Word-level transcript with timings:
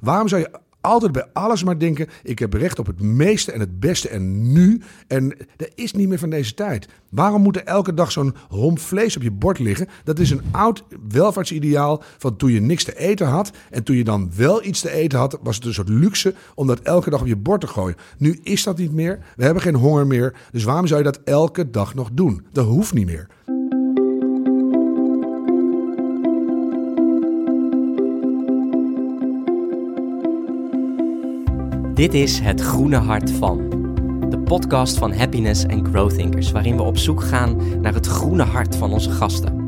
Waarom 0.00 0.28
zou 0.28 0.40
je 0.40 0.50
altijd 0.80 1.12
bij 1.12 1.26
alles 1.32 1.64
maar 1.64 1.78
denken: 1.78 2.08
ik 2.22 2.38
heb 2.38 2.52
recht 2.52 2.78
op 2.78 2.86
het 2.86 3.00
meeste 3.00 3.52
en 3.52 3.60
het 3.60 3.80
beste 3.80 4.08
en 4.08 4.52
nu. 4.52 4.82
En 5.06 5.36
dat 5.56 5.70
is 5.74 5.92
niet 5.92 6.08
meer 6.08 6.18
van 6.18 6.30
deze 6.30 6.54
tijd. 6.54 6.88
Waarom 7.08 7.42
moet 7.42 7.56
er 7.56 7.64
elke 7.64 7.94
dag 7.94 8.12
zo'n 8.12 8.34
homp 8.48 8.78
vlees 8.78 9.16
op 9.16 9.22
je 9.22 9.30
bord 9.30 9.58
liggen? 9.58 9.88
Dat 10.04 10.18
is 10.18 10.30
een 10.30 10.42
oud 10.50 10.84
welvaartsideaal 11.08 12.02
van 12.18 12.36
toen 12.36 12.52
je 12.52 12.60
niks 12.60 12.84
te 12.84 12.98
eten 12.98 13.26
had. 13.26 13.50
En 13.70 13.82
toen 13.82 13.96
je 13.96 14.04
dan 14.04 14.30
wel 14.36 14.64
iets 14.64 14.80
te 14.80 14.90
eten 14.90 15.18
had, 15.18 15.38
was 15.42 15.56
het 15.56 15.64
een 15.64 15.74
soort 15.74 15.88
luxe 15.88 16.34
om 16.54 16.66
dat 16.66 16.80
elke 16.80 17.10
dag 17.10 17.20
op 17.20 17.26
je 17.26 17.36
bord 17.36 17.60
te 17.60 17.66
gooien. 17.66 17.96
Nu 18.18 18.40
is 18.42 18.62
dat 18.62 18.78
niet 18.78 18.92
meer. 18.92 19.18
We 19.36 19.44
hebben 19.44 19.62
geen 19.62 19.74
honger 19.74 20.06
meer. 20.06 20.34
Dus 20.52 20.64
waarom 20.64 20.86
zou 20.86 20.98
je 20.98 21.10
dat 21.10 21.20
elke 21.24 21.70
dag 21.70 21.94
nog 21.94 22.10
doen? 22.12 22.46
Dat 22.52 22.66
hoeft 22.66 22.94
niet 22.94 23.06
meer. 23.06 23.28
Dit 32.00 32.14
is 32.14 32.38
Het 32.38 32.60
Groene 32.60 32.96
Hart 32.96 33.30
van. 33.30 33.68
De 34.30 34.38
podcast 34.38 34.98
van 34.98 35.12
Happiness 35.12 35.66
and 35.66 35.88
Growth 35.88 36.14
Thinkers, 36.14 36.50
waarin 36.50 36.76
we 36.76 36.82
op 36.82 36.98
zoek 36.98 37.22
gaan 37.22 37.80
naar 37.80 37.94
het 37.94 38.06
groene 38.06 38.42
hart 38.42 38.76
van 38.76 38.92
onze 38.92 39.10
gasten. 39.10 39.58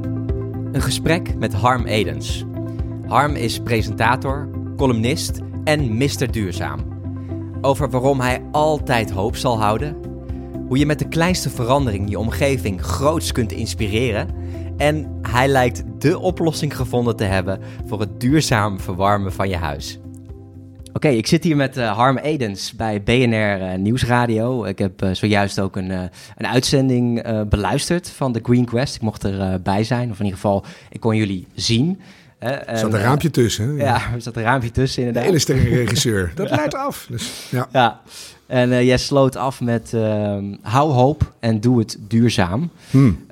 Een 0.73 0.83
gesprek 0.83 1.39
met 1.39 1.53
Harm 1.53 1.87
Edens. 1.87 2.45
Harm 3.07 3.35
is 3.35 3.61
presentator, 3.61 4.49
columnist 4.77 5.41
en 5.65 5.97
Mr. 5.97 6.31
Duurzaam. 6.31 6.81
Over 7.61 7.91
waarom 7.91 8.21
hij 8.21 8.43
altijd 8.53 9.11
hoop 9.11 9.37
zal 9.37 9.61
houden, 9.61 9.97
hoe 10.69 10.79
je 10.79 10.87
met 10.87 10.99
de 10.99 11.09
kleinste 11.09 11.51
verandering 11.51 12.11
je 12.11 12.19
omgeving 12.19 12.83
groots 12.83 13.33
kunt 13.33 13.53
inspireren 13.53 14.29
en 14.77 15.19
hij 15.23 15.49
lijkt 15.49 15.83
dé 15.99 16.17
oplossing 16.17 16.77
gevonden 16.77 17.17
te 17.17 17.25
hebben 17.25 17.61
voor 17.87 18.01
het 18.01 18.21
duurzaam 18.21 18.81
verwarmen 18.81 19.33
van 19.33 19.49
je 19.49 19.57
huis. 19.57 20.02
Oké, 20.95 21.09
ik 21.09 21.27
zit 21.27 21.45
hier 21.45 21.57
met 21.57 21.77
uh, 21.77 21.97
Harm 21.97 22.19
Edens 22.19 22.73
bij 22.73 23.03
BNR 23.03 23.61
uh, 23.61 23.75
Nieuwsradio. 23.75 24.65
Ik 24.65 24.79
heb 24.79 25.03
uh, 25.03 25.11
zojuist 25.12 25.61
ook 25.61 25.77
een, 25.77 25.91
een 26.37 26.47
uitzending 26.47 27.23
beluisterd 27.49 28.11
van 28.11 28.33
de 28.33 28.41
Green 28.43 28.65
Quest. 28.65 28.95
Ik 28.95 29.01
mocht 29.01 29.25
erbij 29.25 29.84
zijn, 29.84 30.11
of 30.11 30.19
in 30.19 30.25
ieder 30.25 30.41
geval, 30.41 30.65
ik 30.91 31.01
kon 31.01 31.17
jullie 31.17 31.47
zien. 31.55 32.01
er 32.39 32.79
zat 32.79 32.93
een 32.93 33.01
raampje 33.01 33.31
tussen. 33.31 33.69
Hè? 33.69 33.84
Ja, 33.84 34.12
er 34.15 34.23
zat 34.23 34.37
een 34.37 34.43
raampje 34.43 34.71
tussen 34.71 34.99
inderdaad. 34.99 35.23
Een 35.23 35.29
hele 35.29 35.43
sterke 35.43 35.69
regisseur. 35.84 36.33
Dat 36.34 36.51
leidt 36.51 36.75
af. 36.75 37.06
Dus, 37.11 37.47
ja. 37.51 37.69
ja. 37.73 38.01
En 38.47 38.84
jij 38.84 38.99
sloot 38.99 39.37
af 39.37 39.61
met 39.61 39.95
ehm, 39.95 40.55
hou 40.62 40.93
hoop 40.93 41.33
en 41.41 41.61
doe 41.61 41.79
het 41.79 41.99
duurzaam. 42.09 42.71
Hmm. 42.91 43.25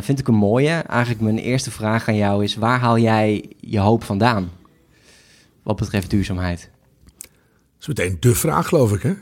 vind 0.00 0.18
ik 0.18 0.28
een 0.28 0.34
mooie. 0.34 0.70
Eigenlijk 0.70 1.20
mijn 1.20 1.38
eerste 1.38 1.70
vraag 1.70 2.08
aan 2.08 2.16
jou 2.16 2.44
is, 2.44 2.56
waar 2.56 2.78
haal 2.78 2.98
jij 2.98 3.44
je 3.60 3.78
hoop 3.78 4.04
vandaan? 4.04 4.50
Wat 5.62 5.76
betreft 5.76 6.10
duurzaamheid 6.10 6.70
is 7.88 7.94
meteen 7.94 8.16
de 8.20 8.34
vraag, 8.34 8.68
geloof 8.68 8.92
ik, 8.92 9.02
hè? 9.02 9.14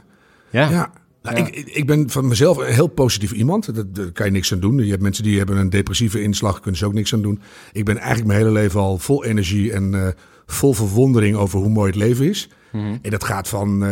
Ja. 0.51 0.71
ja. 0.71 0.91
Nou, 1.23 1.37
Ik, 1.37 1.57
ik 1.57 1.87
ben 1.87 2.11
van 2.11 2.29
mezelf 2.29 2.57
een 2.57 2.73
heel 2.73 2.87
positief 2.87 3.33
iemand. 3.33 3.75
Dat, 3.75 3.95
daar 3.95 4.13
kan 4.13 4.27
je 4.27 4.33
niks 4.33 4.53
aan 4.53 4.61
doen. 4.61 4.79
Je 4.79 4.91
hebt 4.91 5.03
mensen 5.03 5.25
die 5.25 5.39
hebben 5.39 5.57
een 5.57 5.71
depressieve 5.71 6.23
inslag, 6.23 6.61
kunnen 6.61 6.79
ze 6.79 6.87
ook 6.87 6.93
niks 6.93 7.15
aan 7.15 7.23
doen. 7.23 7.41
Ik 7.73 7.85
ben 7.85 7.97
eigenlijk 7.97 8.27
mijn 8.27 8.39
hele 8.39 8.53
leven 8.53 8.81
al 8.81 8.99
vol 8.99 9.25
energie 9.25 9.73
en 9.73 9.93
uh, 9.93 10.09
vol 10.47 10.73
verwondering 10.73 11.37
over 11.37 11.59
hoe 11.59 11.69
mooi 11.69 11.87
het 11.91 11.99
leven 11.99 12.29
is. 12.29 12.49
Mm 12.73 12.99
En 13.03 13.11
dat 13.11 13.25
gaat 13.25 13.49
van 13.49 13.69
uh, 13.85 13.89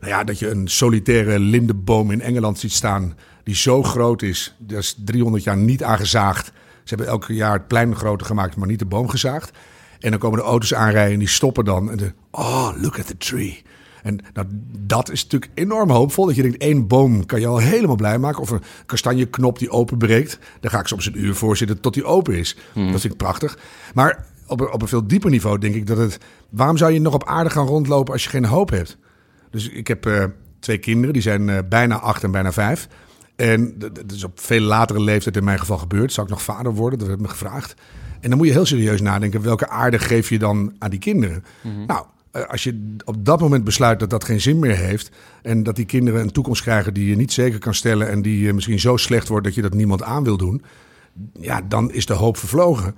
nou 0.00 0.16
ja, 0.16 0.24
dat 0.24 0.38
je 0.38 0.50
een 0.50 0.68
solitaire 0.68 1.38
lindenboom 1.38 2.10
in 2.10 2.20
Engeland 2.20 2.58
ziet 2.58 2.72
staan, 2.72 3.16
die 3.42 3.54
zo 3.54 3.82
groot 3.82 4.22
is. 4.22 4.54
Dat 4.58 4.78
is 4.78 4.96
300 5.04 5.44
jaar 5.44 5.56
niet 5.56 5.82
aangezaagd. 5.82 6.46
Ze 6.46 6.94
hebben 6.94 7.06
elke 7.06 7.34
jaar 7.34 7.52
het 7.52 7.68
plein 7.68 7.96
groter 7.96 8.26
gemaakt, 8.26 8.56
maar 8.56 8.68
niet 8.68 8.78
de 8.78 8.86
boom 8.86 9.08
gezaagd. 9.08 9.50
En 9.98 10.10
dan 10.10 10.20
komen 10.20 10.38
de 10.38 10.44
auto's 10.44 10.74
aanrijden 10.74 11.12
en 11.12 11.18
die 11.18 11.28
stoppen 11.28 11.64
dan. 11.64 11.90
En 11.90 11.96
de, 11.96 12.12
oh, 12.30 12.70
look 12.76 12.98
at 12.98 13.06
the 13.06 13.16
tree. 13.16 13.62
En 14.04 14.20
nou, 14.32 14.46
dat 14.78 15.10
is 15.10 15.22
natuurlijk 15.22 15.52
enorm 15.54 15.90
hoopvol. 15.90 16.26
Dat 16.26 16.34
je 16.34 16.42
denkt, 16.42 16.56
één 16.56 16.86
boom 16.86 17.26
kan 17.26 17.40
je 17.40 17.46
al 17.46 17.58
helemaal 17.58 17.96
blij 17.96 18.18
maken. 18.18 18.42
Of 18.42 18.50
een 18.50 18.62
kastanjeknop 18.86 19.58
die 19.58 19.70
openbreekt. 19.70 20.38
Daar 20.60 20.70
ga 20.70 20.78
ik 20.78 20.86
soms 20.86 21.06
een 21.06 21.18
uur 21.18 21.34
voor 21.34 21.56
zitten 21.56 21.80
tot 21.80 21.94
die 21.94 22.04
open 22.04 22.34
is. 22.34 22.56
Hmm. 22.72 22.92
Dat 22.92 23.00
vind 23.00 23.12
ik 23.12 23.18
prachtig. 23.18 23.58
Maar 23.94 24.26
op 24.46 24.60
een, 24.60 24.72
op 24.72 24.82
een 24.82 24.88
veel 24.88 25.06
dieper 25.06 25.30
niveau 25.30 25.58
denk 25.58 25.74
ik 25.74 25.86
dat 25.86 25.96
het... 25.96 26.18
Waarom 26.48 26.76
zou 26.76 26.92
je 26.92 27.00
nog 27.00 27.14
op 27.14 27.24
aarde 27.24 27.50
gaan 27.50 27.66
rondlopen 27.66 28.12
als 28.12 28.24
je 28.24 28.30
geen 28.30 28.44
hoop 28.44 28.70
hebt? 28.70 28.96
Dus 29.50 29.68
ik 29.68 29.88
heb 29.88 30.06
uh, 30.06 30.24
twee 30.58 30.78
kinderen. 30.78 31.12
Die 31.12 31.22
zijn 31.22 31.48
uh, 31.48 31.58
bijna 31.68 31.98
acht 31.98 32.22
en 32.22 32.30
bijna 32.30 32.52
vijf. 32.52 32.88
En 33.36 33.74
dat 33.78 34.12
is 34.12 34.24
op 34.24 34.40
veel 34.40 34.60
latere 34.60 35.00
leeftijd 35.00 35.36
in 35.36 35.44
mijn 35.44 35.58
geval 35.58 35.78
gebeurd. 35.78 36.12
Zou 36.12 36.26
ik 36.26 36.32
nog 36.32 36.42
vader 36.42 36.74
worden? 36.74 36.98
Dat 36.98 37.08
werd 37.08 37.20
me 37.20 37.28
gevraagd. 37.28 37.74
En 38.20 38.28
dan 38.28 38.38
moet 38.38 38.46
je 38.46 38.52
heel 38.52 38.66
serieus 38.66 39.00
nadenken. 39.00 39.42
Welke 39.42 39.68
aarde 39.68 39.98
geef 39.98 40.28
je 40.28 40.38
dan 40.38 40.74
aan 40.78 40.90
die 40.90 40.98
kinderen? 40.98 41.44
Hmm. 41.60 41.86
Nou, 41.86 42.00
eh, 42.00 42.13
als 42.48 42.64
je 42.64 42.94
op 43.04 43.24
dat 43.24 43.40
moment 43.40 43.64
besluit 43.64 44.00
dat 44.00 44.10
dat 44.10 44.24
geen 44.24 44.40
zin 44.40 44.58
meer 44.58 44.76
heeft. 44.76 45.10
En 45.42 45.62
dat 45.62 45.76
die 45.76 45.84
kinderen 45.84 46.20
een 46.20 46.32
toekomst 46.32 46.62
krijgen 46.62 46.94
die 46.94 47.08
je 47.08 47.16
niet 47.16 47.32
zeker 47.32 47.58
kan 47.58 47.74
stellen. 47.74 48.08
En 48.08 48.22
die 48.22 48.48
eh, 48.48 48.54
misschien 48.54 48.80
zo 48.80 48.96
slecht 48.96 49.28
wordt 49.28 49.44
dat 49.44 49.54
je 49.54 49.62
dat 49.62 49.74
niemand 49.74 50.02
aan 50.02 50.24
wil 50.24 50.36
doen. 50.36 50.62
Ja, 51.40 51.62
dan 51.68 51.92
is 51.92 52.06
de 52.06 52.12
hoop 52.12 52.36
vervlogen. 52.36 52.94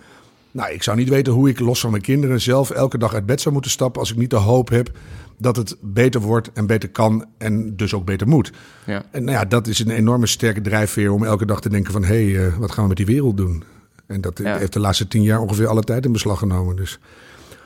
Nou, 0.51 0.73
ik 0.73 0.83
zou 0.83 0.97
niet 0.97 1.09
weten 1.09 1.33
hoe 1.33 1.49
ik 1.49 1.61
los 1.61 1.81
van 1.81 1.91
mijn 1.91 2.03
kinderen 2.03 2.41
zelf 2.41 2.71
elke 2.71 2.99
dag 2.99 3.15
uit 3.15 3.27
bed 3.27 3.41
zou 3.41 3.53
moeten 3.53 3.71
stappen. 3.71 4.01
als 4.01 4.11
ik 4.11 4.17
niet 4.17 4.31
de 4.31 4.37
hoop 4.37 4.69
heb 4.69 4.91
dat 5.39 5.57
het 5.57 5.77
beter 5.81 6.21
wordt 6.21 6.51
en 6.53 6.67
beter 6.67 6.89
kan. 6.89 7.25
en 7.39 7.77
dus 7.77 7.95
ook 7.95 8.05
beter 8.05 8.29
moet. 8.29 8.53
Ja. 8.87 9.05
En 9.11 9.25
nou 9.25 9.37
ja, 9.37 9.45
dat 9.45 9.67
is 9.67 9.79
een 9.79 9.91
enorme 9.91 10.27
sterke 10.27 10.61
drijfveer 10.61 11.13
om 11.13 11.25
elke 11.25 11.47
dag 11.47 11.61
te 11.61 11.69
denken: 11.69 11.93
van 11.93 12.05
hé, 12.05 12.33
hey, 12.33 12.47
uh, 12.47 12.57
wat 12.57 12.73
gaan 12.73 12.83
we 12.83 12.89
met 12.89 12.97
die 12.97 13.07
wereld 13.07 13.37
doen? 13.37 13.65
En 14.07 14.21
dat 14.21 14.39
heeft 14.39 14.73
de 14.73 14.81
laatste 14.81 15.09
tien 15.09 15.23
jaar 15.23 15.41
ongeveer 15.41 15.67
alle 15.67 15.83
tijd 15.83 16.05
in 16.05 16.13
beslag 16.13 16.39
genomen. 16.39 16.77
Dus 16.77 16.99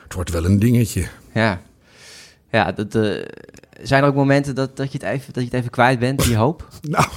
het 0.03 0.13
wordt 0.13 0.31
wel 0.31 0.45
een 0.45 0.59
dingetje. 0.59 1.07
Ja, 1.33 1.61
ja 2.49 2.71
dat, 2.71 2.95
uh, 2.95 3.25
zijn 3.81 4.03
er 4.03 4.09
ook 4.09 4.15
momenten 4.15 4.55
dat, 4.55 4.77
dat, 4.77 4.91
je 4.91 4.97
het 4.97 5.07
even, 5.07 5.33
dat 5.33 5.43
je 5.43 5.49
het 5.49 5.59
even 5.59 5.69
kwijt 5.69 5.99
bent, 5.99 6.23
die 6.23 6.35
hoop? 6.35 6.67
nou, 6.81 7.07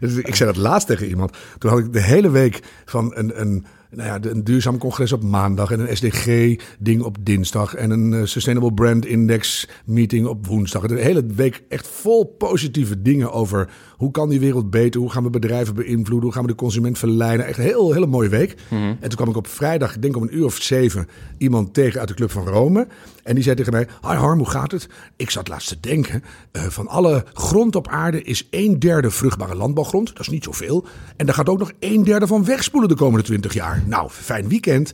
ik 0.00 0.34
zei 0.34 0.52
dat 0.52 0.62
laatst 0.62 0.86
tegen 0.86 1.06
iemand. 1.06 1.36
Toen 1.58 1.70
had 1.70 1.78
ik 1.78 1.92
de 1.92 2.02
hele 2.02 2.30
week 2.30 2.60
van 2.84 3.12
een, 3.16 3.40
een 3.40 3.66
nou 3.90 4.08
ja, 4.08 4.30
een 4.30 4.44
duurzaam 4.44 4.78
congres 4.78 5.12
op 5.12 5.22
maandag 5.22 5.70
en 5.70 5.80
een 5.80 5.96
SDG-ding 5.96 7.02
op 7.02 7.16
dinsdag 7.20 7.74
en 7.74 7.90
een 7.90 8.12
uh, 8.12 8.24
Sustainable 8.24 8.74
Brand 8.74 9.06
Index 9.06 9.68
meeting 9.84 10.26
op 10.26 10.46
woensdag. 10.46 10.86
De 10.86 11.00
hele 11.00 11.26
week 11.26 11.62
echt 11.68 11.88
vol 11.88 12.24
positieve 12.24 13.02
dingen 13.02 13.32
over 13.32 13.70
hoe 14.00 14.10
kan 14.10 14.28
die 14.28 14.40
wereld 14.40 14.70
beter, 14.70 15.00
hoe 15.00 15.10
gaan 15.10 15.22
we 15.22 15.30
bedrijven 15.30 15.74
beïnvloeden, 15.74 16.22
hoe 16.22 16.32
gaan 16.32 16.42
we 16.42 16.48
de 16.48 16.54
consument 16.54 16.98
verleiden. 16.98 17.46
Echt 17.46 17.58
een 17.58 17.64
heel, 17.64 17.92
hele 17.92 18.06
mooie 18.06 18.28
week. 18.28 18.54
Mhm. 18.68 18.82
En 18.82 19.00
toen 19.00 19.14
kwam 19.14 19.28
ik 19.28 19.36
op 19.36 19.46
vrijdag, 19.46 19.94
ik 19.94 20.02
denk 20.02 20.16
om 20.16 20.22
een 20.22 20.36
uur 20.36 20.44
of 20.44 20.56
zeven, 20.56 21.08
iemand 21.38 21.74
tegen 21.74 22.00
uit 22.00 22.08
de 22.08 22.14
Club 22.14 22.30
van 22.30 22.46
Rome. 22.46 22.86
En 23.22 23.34
die 23.34 23.44
zei 23.44 23.56
tegen 23.56 23.72
mij, 23.72 23.86
hi 24.00 24.14
Harm, 24.14 24.38
hoe 24.38 24.50
gaat 24.50 24.70
het? 24.70 24.88
Ik 25.16 25.30
zat 25.30 25.48
laatst 25.48 25.68
te 25.68 25.80
denken, 25.80 26.22
uh, 26.52 26.62
van 26.62 26.88
alle 26.88 27.24
grond 27.32 27.76
op 27.76 27.88
aarde 27.88 28.22
is 28.22 28.48
een 28.50 28.78
derde 28.78 29.10
vruchtbare 29.10 29.54
landbouwgrond. 29.54 30.08
Dat 30.08 30.20
is 30.20 30.28
niet 30.28 30.44
zoveel. 30.44 30.84
En 31.16 31.26
daar 31.26 31.34
gaat 31.34 31.48
ook 31.48 31.58
nog 31.58 31.72
een 31.78 32.04
derde 32.04 32.26
van 32.26 32.44
wegspoelen 32.44 32.88
de 32.88 32.96
komende 32.96 33.24
twintig 33.24 33.54
jaar. 33.54 33.82
Nou, 33.86 34.10
fijn 34.10 34.48
weekend. 34.48 34.92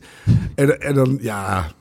En, 0.55 0.81
en 0.81 0.93
dan, 0.93 1.17
ja, 1.21 1.71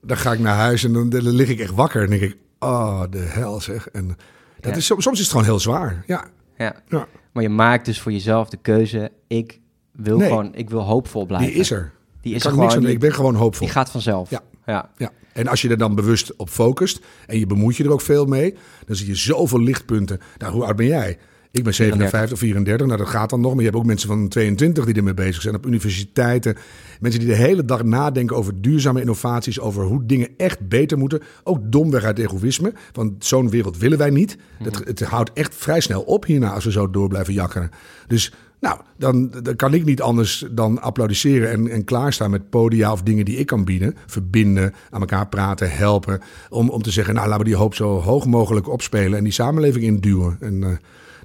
dan 0.00 0.16
ga 0.16 0.32
ik 0.32 0.40
naar 0.40 0.56
huis 0.56 0.84
en 0.84 0.92
dan, 0.92 1.08
dan 1.08 1.28
lig 1.28 1.48
ik 1.48 1.60
echt 1.60 1.74
wakker. 1.74 2.02
En 2.02 2.10
denk 2.10 2.22
ik, 2.22 2.36
oh, 2.58 3.02
de 3.10 3.18
hel 3.18 3.60
zeg. 3.60 3.88
En 3.88 4.16
dat 4.60 4.76
is, 4.76 4.86
soms 4.86 5.06
is 5.06 5.18
het 5.18 5.28
gewoon 5.28 5.44
heel 5.44 5.60
zwaar, 5.60 6.02
ja. 6.06 6.24
Ja. 6.62 6.74
Ja. 6.88 7.06
Maar 7.32 7.42
je 7.42 7.48
maakt 7.48 7.84
dus 7.84 8.00
voor 8.00 8.12
jezelf 8.12 8.48
de 8.48 8.56
keuze, 8.56 9.10
ik 9.26 9.60
wil 9.92 10.18
gewoon, 10.18 10.54
ik 10.54 10.70
wil 10.70 10.80
hoopvol 10.80 11.26
blijven. 11.26 11.50
Die 11.50 11.60
is 11.60 11.70
er. 11.70 11.92
Die 12.20 12.34
is 12.34 12.44
er 12.44 12.50
gewoon. 12.50 12.78
Niks 12.78 12.92
ik 12.92 13.00
ben 13.00 13.12
gewoon 13.12 13.34
hoopvol. 13.34 13.66
Die 13.66 13.74
gaat 13.74 13.90
vanzelf. 13.90 14.30
Ja. 14.30 14.40
Ja. 14.66 14.90
ja. 14.96 15.10
En 15.32 15.46
als 15.46 15.62
je 15.62 15.68
er 15.68 15.78
dan 15.78 15.94
bewust 15.94 16.36
op 16.36 16.48
focust 16.48 17.00
en 17.26 17.38
je 17.38 17.46
bemoeit 17.46 17.76
je 17.76 17.84
er 17.84 17.92
ook 17.92 18.00
veel 18.00 18.26
mee, 18.26 18.54
dan 18.86 18.96
zie 18.96 19.06
je 19.06 19.14
zoveel 19.14 19.60
lichtpunten. 19.60 20.20
Nou, 20.38 20.52
hoe 20.52 20.64
oud 20.64 20.76
ben 20.76 20.86
jij? 20.86 21.18
Ik 21.52 21.64
ben 21.64 21.74
57 21.74 22.32
of 22.32 22.38
34, 22.38 22.86
nou 22.86 22.98
dat 22.98 23.08
gaat 23.08 23.30
dan 23.30 23.40
nog. 23.40 23.50
Maar 23.50 23.58
je 23.62 23.68
hebt 23.68 23.76
ook 23.76 23.86
mensen 23.86 24.08
van 24.08 24.28
22 24.28 24.84
die 24.84 24.94
ermee 24.94 25.14
bezig 25.14 25.42
zijn 25.42 25.54
op 25.54 25.66
universiteiten. 25.66 26.56
Mensen 27.00 27.20
die 27.20 27.28
de 27.28 27.36
hele 27.36 27.64
dag 27.64 27.84
nadenken 27.84 28.36
over 28.36 28.60
duurzame 28.60 29.00
innovaties, 29.00 29.60
over 29.60 29.84
hoe 29.84 30.06
dingen 30.06 30.28
echt 30.36 30.68
beter 30.68 30.98
moeten. 30.98 31.20
Ook 31.44 31.72
domweg 31.72 32.04
uit 32.04 32.18
egoïsme, 32.18 32.72
want 32.92 33.24
zo'n 33.24 33.50
wereld 33.50 33.78
willen 33.78 33.98
wij 33.98 34.10
niet. 34.10 34.36
Dat, 34.62 34.72
mhm. 34.78 34.86
het 34.86 35.00
houdt 35.00 35.32
echt 35.32 35.54
vrij 35.54 35.80
snel 35.80 36.02
op 36.02 36.24
hierna 36.24 36.52
als 36.52 36.64
we 36.64 36.70
zo 36.70 36.90
door 36.90 37.08
blijven 37.08 37.34
jakkeren. 37.34 37.70
Dus 38.06 38.32
nou, 38.60 38.80
dan, 38.98 39.30
dan 39.42 39.56
kan 39.56 39.74
ik 39.74 39.84
niet 39.84 40.02
anders 40.02 40.46
dan 40.50 40.82
applaudisseren 40.82 41.50
en, 41.50 41.68
en 41.68 41.84
klaarstaan 41.84 42.30
met 42.30 42.50
podia 42.50 42.92
of 42.92 43.02
dingen 43.02 43.24
die 43.24 43.36
ik 43.36 43.46
kan 43.46 43.64
bieden. 43.64 43.96
Verbinden, 44.06 44.74
aan 44.90 45.00
elkaar 45.00 45.28
praten, 45.28 45.70
helpen. 45.70 46.20
Om, 46.48 46.70
om 46.70 46.82
te 46.82 46.90
zeggen, 46.90 47.14
nou 47.14 47.26
laten 47.28 47.44
we 47.44 47.50
die 47.50 47.58
hoop 47.58 47.74
zo 47.74 48.00
hoog 48.00 48.26
mogelijk 48.26 48.68
opspelen 48.68 49.18
en 49.18 49.24
die 49.24 49.32
samenleving 49.32 49.84
induwen. 49.84 50.36
En 50.40 50.54
uh, 50.54 50.68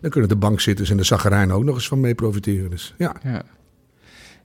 dan 0.02 0.10
kunnen 0.10 0.30
de 0.30 0.36
bankzitters 0.36 0.90
en 0.90 0.98
de 0.98 1.04
zaggerijnen 1.04 1.56
ook 1.56 1.64
nog 1.64 1.76
eens 1.76 1.88
van 1.88 2.00
mee 2.00 2.16
profiteren. 2.16 2.70
Dus 2.70 2.94
ja. 2.98 3.16
ja. 3.24 3.42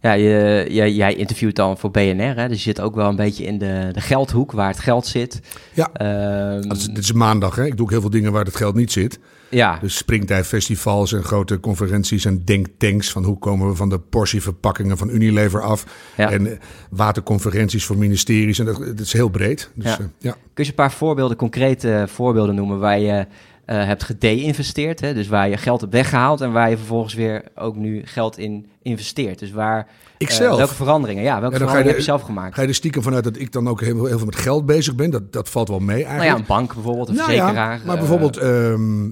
Ja, 0.01 0.13
je, 0.13 0.67
je, 0.71 0.95
jij 0.95 1.15
interviewt 1.15 1.57
dan 1.57 1.79
voor 1.79 1.91
BNR, 1.91 2.37
hè? 2.37 2.49
dus 2.49 2.57
je 2.57 2.63
zit 2.63 2.81
ook 2.81 2.95
wel 2.95 3.09
een 3.09 3.17
beetje 3.17 3.45
in 3.45 3.59
de, 3.59 3.89
de 3.93 4.01
geldhoek, 4.01 4.53
waar 4.53 4.69
het 4.69 4.79
geld 4.79 5.07
zit. 5.07 5.41
Ja, 5.75 5.91
Ehm, 5.93 6.71
is- 6.71 6.87
dit 6.87 6.99
is 6.99 7.13
maandag. 7.13 7.55
Hè? 7.57 7.65
Ik 7.67 7.77
doe 7.77 7.85
ook 7.85 7.91
heel 7.91 8.01
veel 8.01 8.11
dingen 8.11 8.33
waar 8.33 8.45
het 8.45 8.57
geld 8.57 8.75
niet 8.75 8.93
zit. 8.93 9.19
ja, 9.51 9.79
Dus 9.81 9.97
springtijdfestivals 9.97 11.13
en 11.13 11.23
grote 11.23 11.61
conferenties 11.61 12.25
en 12.25 12.45
denktanks. 12.45 13.11
Van 13.13 13.25
hoe 13.25 13.39
komen 13.39 13.69
we 13.69 13.75
van 13.75 13.89
de 13.89 13.99
portieverpakkingen 13.99 14.99
van 14.99 15.09
Unilever 15.11 15.63
af. 15.63 15.85
Ja. 16.17 16.31
En 16.31 16.47
eh, 16.47 16.59
waterconferenties 16.91 17.85
voor 17.85 17.99
ministeries. 17.99 18.59
En 18.59 18.65
dat, 18.65 18.77
dat 18.79 19.01
is 19.01 19.13
heel 19.13 19.29
breed. 19.29 19.71
Dus, 19.75 19.85
Ja. 19.85 19.97
ja. 20.01 20.09
ja. 20.19 20.31
kun 20.55 20.65
je 20.65 20.71
een 20.71 20.77
paar 20.77 20.93
voorbeelden, 20.93 21.37
concrete 21.37 22.05
voorbeelden 22.09 22.55
noemen 22.55 22.79
waar 22.79 22.99
je 22.99 23.27
eh, 23.65 23.85
hebt 23.85 24.03
gede-investeerd, 24.03 25.01
hè? 25.01 25.15
dus 25.15 25.29
waar 25.29 25.49
je 25.49 25.57
geld 25.57 25.81
hebt 25.81 25.93
weggehaald 25.93 26.41
en 26.41 26.53
waar 26.53 26.71
je 26.71 26.77
vervolgens 26.77 27.15
weer 27.15 27.45
ook 27.55 27.77
nu 27.77 28.03
geld 28.05 28.39
in 28.39 28.67
investeert. 28.83 29.39
Dus 29.39 29.51
waar, 29.51 29.87
Ik 30.19 30.29
eh, 30.29 30.35
zelf. 30.35 30.57
welke 30.57 30.75
veranderingen, 30.75 31.23
ja, 31.23 31.41
welke 31.41 31.45
Ja, 31.45 31.51
je 31.51 31.57
veranderingen 31.59 31.89
heb 31.89 31.97
je 31.99 32.03
zelf 32.05 32.23
gemaakt? 32.23 32.55
Ga 32.55 32.63
je 32.63 32.69
er 32.69 32.75
stiekem 32.75 33.03
vanuit 33.03 33.25
dat 33.25 33.39
ik 33.39 33.53
dan 33.53 33.69
ook 33.69 33.81
heel, 33.81 34.05
heel 34.05 34.17
veel 34.17 34.27
met 34.27 34.37
geld 34.37 34.67
bezig 34.67 34.95
ben? 34.95 35.11
Dat, 35.11 35.33
dat 35.33 35.49
valt 35.49 35.69
wel 35.69 35.79
mee 35.79 35.97
Nou 35.97 36.09
eigenlijk. 36.09 36.33
ja, 36.33 36.37
een 36.37 36.47
bank 36.47 36.75
bijvoorbeeld, 36.75 37.09
een 37.09 37.15
Nou 37.15 37.29
verzekeraar. 37.31 37.79
Ja, 37.79 37.85
maar 37.85 37.95
eh, 37.95 38.01
bijvoorbeeld, 38.01 38.37
ehm, 38.37 39.11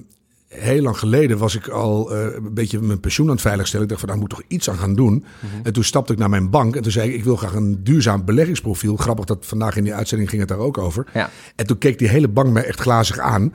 heel 0.51 0.81
lang 0.81 0.97
geleden 0.97 1.37
was 1.37 1.55
ik 1.55 1.67
al 1.67 2.11
eh, 2.15 2.33
een 2.35 2.53
beetje 2.53 2.81
mijn 2.81 2.99
pensioen 2.99 3.27
aan 3.27 3.33
het 3.33 3.41
veiligstellen. 3.41 3.83
Ik 3.83 3.89
dacht 3.89 4.01
van, 4.01 4.09
daar 4.11 4.19
moet 4.19 4.29
toch 4.29 4.41
iets 4.47 4.69
aan 4.69 4.77
gaan 4.77 4.95
doen. 4.95 5.13
Mhm. 5.39 5.45
En 5.63 5.73
toen 5.73 5.83
stapte 5.83 6.13
ik 6.13 6.19
naar 6.19 6.29
mijn 6.29 6.49
bank 6.49 6.75
en 6.75 6.81
toen 6.81 6.91
zei 6.91 7.09
ik, 7.09 7.15
ik 7.15 7.23
wil 7.23 7.35
graag 7.35 7.53
een 7.53 7.83
duurzaam 7.83 8.25
beleggingsprofiel. 8.25 8.95
Grappig 8.95 9.25
dat 9.25 9.45
vandaag 9.45 9.75
in 9.77 9.83
die 9.83 9.93
uitzending 9.93 10.29
ging 10.29 10.41
het 10.41 10.49
daar 10.49 10.59
ook 10.59 10.77
over. 10.77 11.07
Ja. 11.13 11.29
En 11.55 11.67
toen 11.67 11.77
keek 11.77 11.99
die 11.99 12.07
hele 12.09 12.27
bank 12.27 12.49
mij 12.53 12.65
echt 12.65 12.79
glazig 12.79 13.19
aan. 13.19 13.53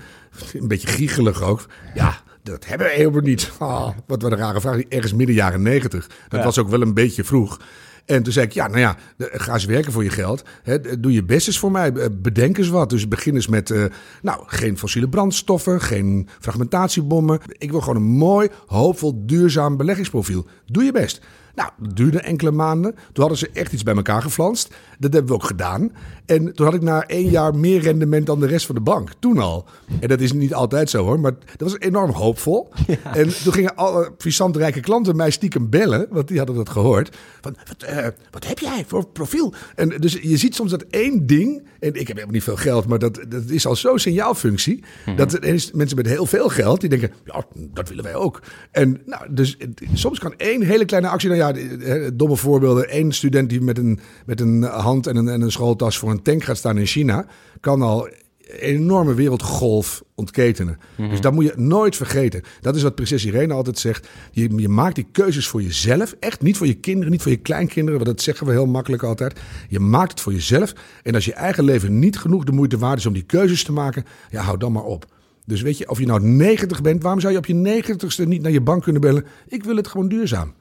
Een 0.53 0.69
beetje 0.69 0.89
giechelig 0.89 1.43
ook. 1.43 1.67
Ja, 1.95 2.21
dat 2.43 2.67
hebben 2.67 2.87
we 2.87 2.93
helemaal 2.93 3.21
niet. 3.21 3.51
Ah, 3.59 3.89
wat 4.07 4.23
wat 4.23 4.33
een 4.33 4.39
rare 4.39 4.61
vraag. 4.61 4.81
Ergens 4.81 5.15
midden 5.15 5.35
jaren 5.35 5.63
negentig. 5.63 6.07
Dat 6.29 6.39
Ja. 6.41 6.45
was 6.45 6.59
ook 6.59 6.69
wel 6.69 6.81
een 6.81 6.95
beetje 6.95 7.25
vroeg. 7.25 7.61
En 8.07 8.23
toen 8.23 8.33
zei 8.33 8.47
ik, 8.47 8.53
ja, 8.53 8.67
nou 8.67 8.79
ja, 8.79 8.97
ga 9.19 9.53
eens 9.53 9.65
werken 9.65 9.93
voor 9.93 10.05
je 10.05 10.11
geld. 10.11 10.45
Hè, 10.63 11.01
doe 11.01 11.13
je 11.13 11.25
best 11.25 11.47
eens 11.47 11.59
voor 11.59 11.71
mij. 11.71 11.93
Bedenk 12.13 12.59
eens 12.59 12.69
wat. 12.69 12.91
Dus 12.91 13.09
begin 13.09 13.35
eens 13.35 13.49
met, 13.49 13.71
eh, 13.71 13.85
nou, 14.23 14.43
geen 14.47 14.79
fossiele 14.79 15.09
brandstoffen, 15.09 15.81
geen 15.81 16.29
fragmentatiebommen. 16.41 17.41
Ik 17.59 17.71
wil 17.71 17.81
gewoon 17.81 17.97
een 17.97 18.17
mooi, 18.17 18.49
hoopvol, 18.67 19.27
duurzaam 19.27 19.77
beleggingsprofiel. 19.77 20.47
Doe 20.67 20.85
je 20.85 20.93
best. 20.93 21.21
Nou, 21.57 21.71
dat 21.79 21.97
duurde 21.97 22.21
enkele 22.21 22.51
maanden. 22.51 22.93
Toen 22.95 23.01
hadden 23.25 23.39
ze 23.39 23.51
echt 23.53 23.73
iets 23.73 23.83
bij 23.83 23.95
elkaar 23.95 24.23
geflanst. 24.23 24.75
Dat 24.99 25.13
hebben 25.13 25.31
we 25.31 25.37
ook 25.37 25.45
gedaan. 25.47 25.93
En 26.27 26.55
toen 26.55 26.67
had 26.67 26.75
ik 26.75 26.83
na 26.83 27.07
één 27.07 27.31
jaar 27.31 27.55
meer 27.55 27.81
rendement 27.81 28.27
dan 28.27 28.41
de 28.41 28.47
rest 28.47 28.67
van 28.67 28.75
de 28.75 28.81
bank. 28.81 29.11
Toen 29.19 29.39
al. 29.39 29.67
En 30.01 30.09
dat 30.09 30.21
is 30.21 30.33
niet 30.33 30.55
altijd 30.55 30.91
zo 30.91 31.05
hoor. 31.05 31.21
Maar 31.21 31.33
dat 31.57 31.71
was 31.71 31.79
enorm 31.79 32.11
hoopvol. 32.11 32.69
En 33.13 33.43
toen 33.43 33.53
gingen 33.53 33.77
alle 33.77 34.13
puissante 34.13 34.59
rijke 34.59 34.81
klanten 34.81 35.17
mij 35.17 35.31
stiekem 35.31 35.71
bellen. 35.71 36.07
Want 36.11 36.29
die 36.29 36.37
hadden 36.39 36.57
dat 36.57 36.69
gehoord. 36.69 37.17
Van, 37.41 37.57
wat, 37.69 37.83
eh, 37.83 38.07
wat 38.31 38.47
heb 38.47 38.59
jij 38.59 38.85
voor 38.87 39.07
profiel? 39.09 39.55
En 39.75 39.89
dus 39.89 40.13
je 40.23 40.37
ziet 40.37 40.55
soms 40.55 40.71
dat 40.71 40.83
één 40.91 41.27
ding. 41.27 41.63
En 41.81 41.89
ik 41.95 41.99
heb 42.07 42.07
helemaal 42.07 42.31
niet 42.35 42.43
veel 42.43 42.57
geld. 42.57 42.87
Maar 42.87 42.99
dat, 42.99 43.21
dat 43.29 43.49
is 43.49 43.67
al 43.67 43.77
zo'n 43.77 43.99
signaalfunctie. 43.99 44.85
Dat 45.17 45.33
er 45.33 45.45
ineens 45.45 45.71
mensen 45.73 45.97
met 45.97 46.07
heel 46.07 46.27
veel 46.27 46.49
geld. 46.49 46.81
Die 46.81 46.89
denken, 46.89 47.13
ja, 47.25 47.45
dat 47.55 47.89
willen 47.89 48.05
wij 48.05 48.15
ook. 48.15 48.43
En 48.71 49.01
nou, 49.07 49.23
dus 49.35 49.57
het- 49.59 49.83
soms 49.93 50.19
kan 50.19 50.35
één 50.37 50.63
hele 50.63 50.85
kleine 50.85 51.09
actie. 51.09 51.29
Nou 51.29 51.41
ja, 51.55 52.11
domme 52.15 52.37
voorbeelden. 52.37 52.97
Eén 52.99 53.13
student 53.13 53.49
die 53.49 53.61
met 53.61 53.79
een, 53.79 54.01
met 54.27 54.41
een 54.41 54.63
hand 54.63 55.07
en 55.07 55.17
een, 55.17 55.29
en 55.29 55.41
een 55.41 55.53
schooltas 55.53 55.99
voor 55.99 56.11
een 56.11 56.23
tank 56.23 56.45
gaat 56.45 56.57
staan 56.57 56.79
in 56.79 56.87
China. 56.87 57.27
Kan 57.61 57.83
al 57.83 58.07
een 58.07 58.59
enorme 58.59 59.15
wereldgolf 59.15 60.03
ontketenen. 60.15 60.79
Dus 60.97 61.21
dat 61.21 61.33
moet 61.33 61.45
je 61.45 61.53
nooit 61.57 61.97
vergeten. 61.97 62.43
Dat 62.61 62.77
is 62.77 62.83
wat 62.83 62.95
prinses 62.95 63.25
Irene 63.25 63.55
altijd 63.55 63.79
zegt. 63.79 64.09
Je, 64.31 64.57
je 64.57 64.69
maakt 64.69 64.95
die 64.95 65.07
keuzes 65.13 65.47
voor 65.47 65.63
jezelf. 65.63 66.15
Echt 66.21 66.43
niet 66.43 66.57
voor 66.57 66.67
je 66.67 66.75
kinderen, 66.75 67.11
niet 67.11 67.23
voor 67.23 67.31
je 67.31 67.37
kleinkinderen. 67.37 68.01
Want 68.01 68.17
dat 68.17 68.25
zeggen 68.25 68.47
we 68.47 68.53
heel 68.53 68.67
makkelijk 68.67 69.03
altijd. 69.03 69.41
Je 69.69 69.81
maakt 69.81 70.11
het 70.11 70.21
voor 70.21 70.33
jezelf. 70.33 70.73
En 71.03 71.15
als 71.15 71.25
je 71.25 71.35
eigen 71.35 71.65
leven 71.65 71.99
niet 71.99 72.19
genoeg 72.19 72.45
de 72.45 72.53
moeite 72.53 72.79
waard 72.79 72.99
is 72.99 73.07
om 73.07 73.13
die 73.13 73.23
keuzes 73.23 73.65
te 73.65 73.73
maken. 73.73 74.05
Ja, 74.31 74.43
hou 74.43 74.59
dan 74.59 74.73
maar 74.73 74.85
op. 74.85 75.07
Dus 75.45 75.63
weet 75.63 75.79
je, 75.79 75.89
of 75.89 75.99
je 75.99 76.07
nou 76.07 76.21
90 76.23 76.83
bent, 76.83 77.03
waarom 77.03 77.21
zou 77.21 77.33
je 77.33 77.39
op 77.39 77.47
je 77.47 77.83
90ste 77.83 78.29
niet 78.29 78.43
naar 78.43 78.53
je 78.53 78.61
bank 78.61 78.83
kunnen 78.83 79.01
bellen? 79.01 79.25
Ik 79.49 79.65
wil 79.65 79.77
het 79.77 79.89
gewoon 79.89 80.09
duurzaam. 80.09 80.55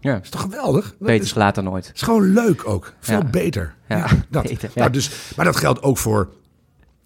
Ja, 0.00 0.12
Dat 0.14 0.22
is 0.22 0.30
toch 0.30 0.40
geweldig? 0.40 0.94
Beter 0.98 1.24
is 1.24 1.34
later 1.34 1.62
nooit. 1.62 1.90
is 1.94 2.02
gewoon 2.02 2.32
leuk 2.32 2.68
ook. 2.68 2.92
Veel 3.00 3.18
Ja. 3.18 3.24
beter. 3.30 3.74
Ja, 3.88 4.06
dat. 4.30 4.42
beter. 4.42 4.70
Nou, 4.74 4.90
dus, 4.90 5.10
maar 5.36 5.44
dat 5.44 5.56
geldt 5.56 5.82
ook 5.82 5.98
voor 5.98 6.28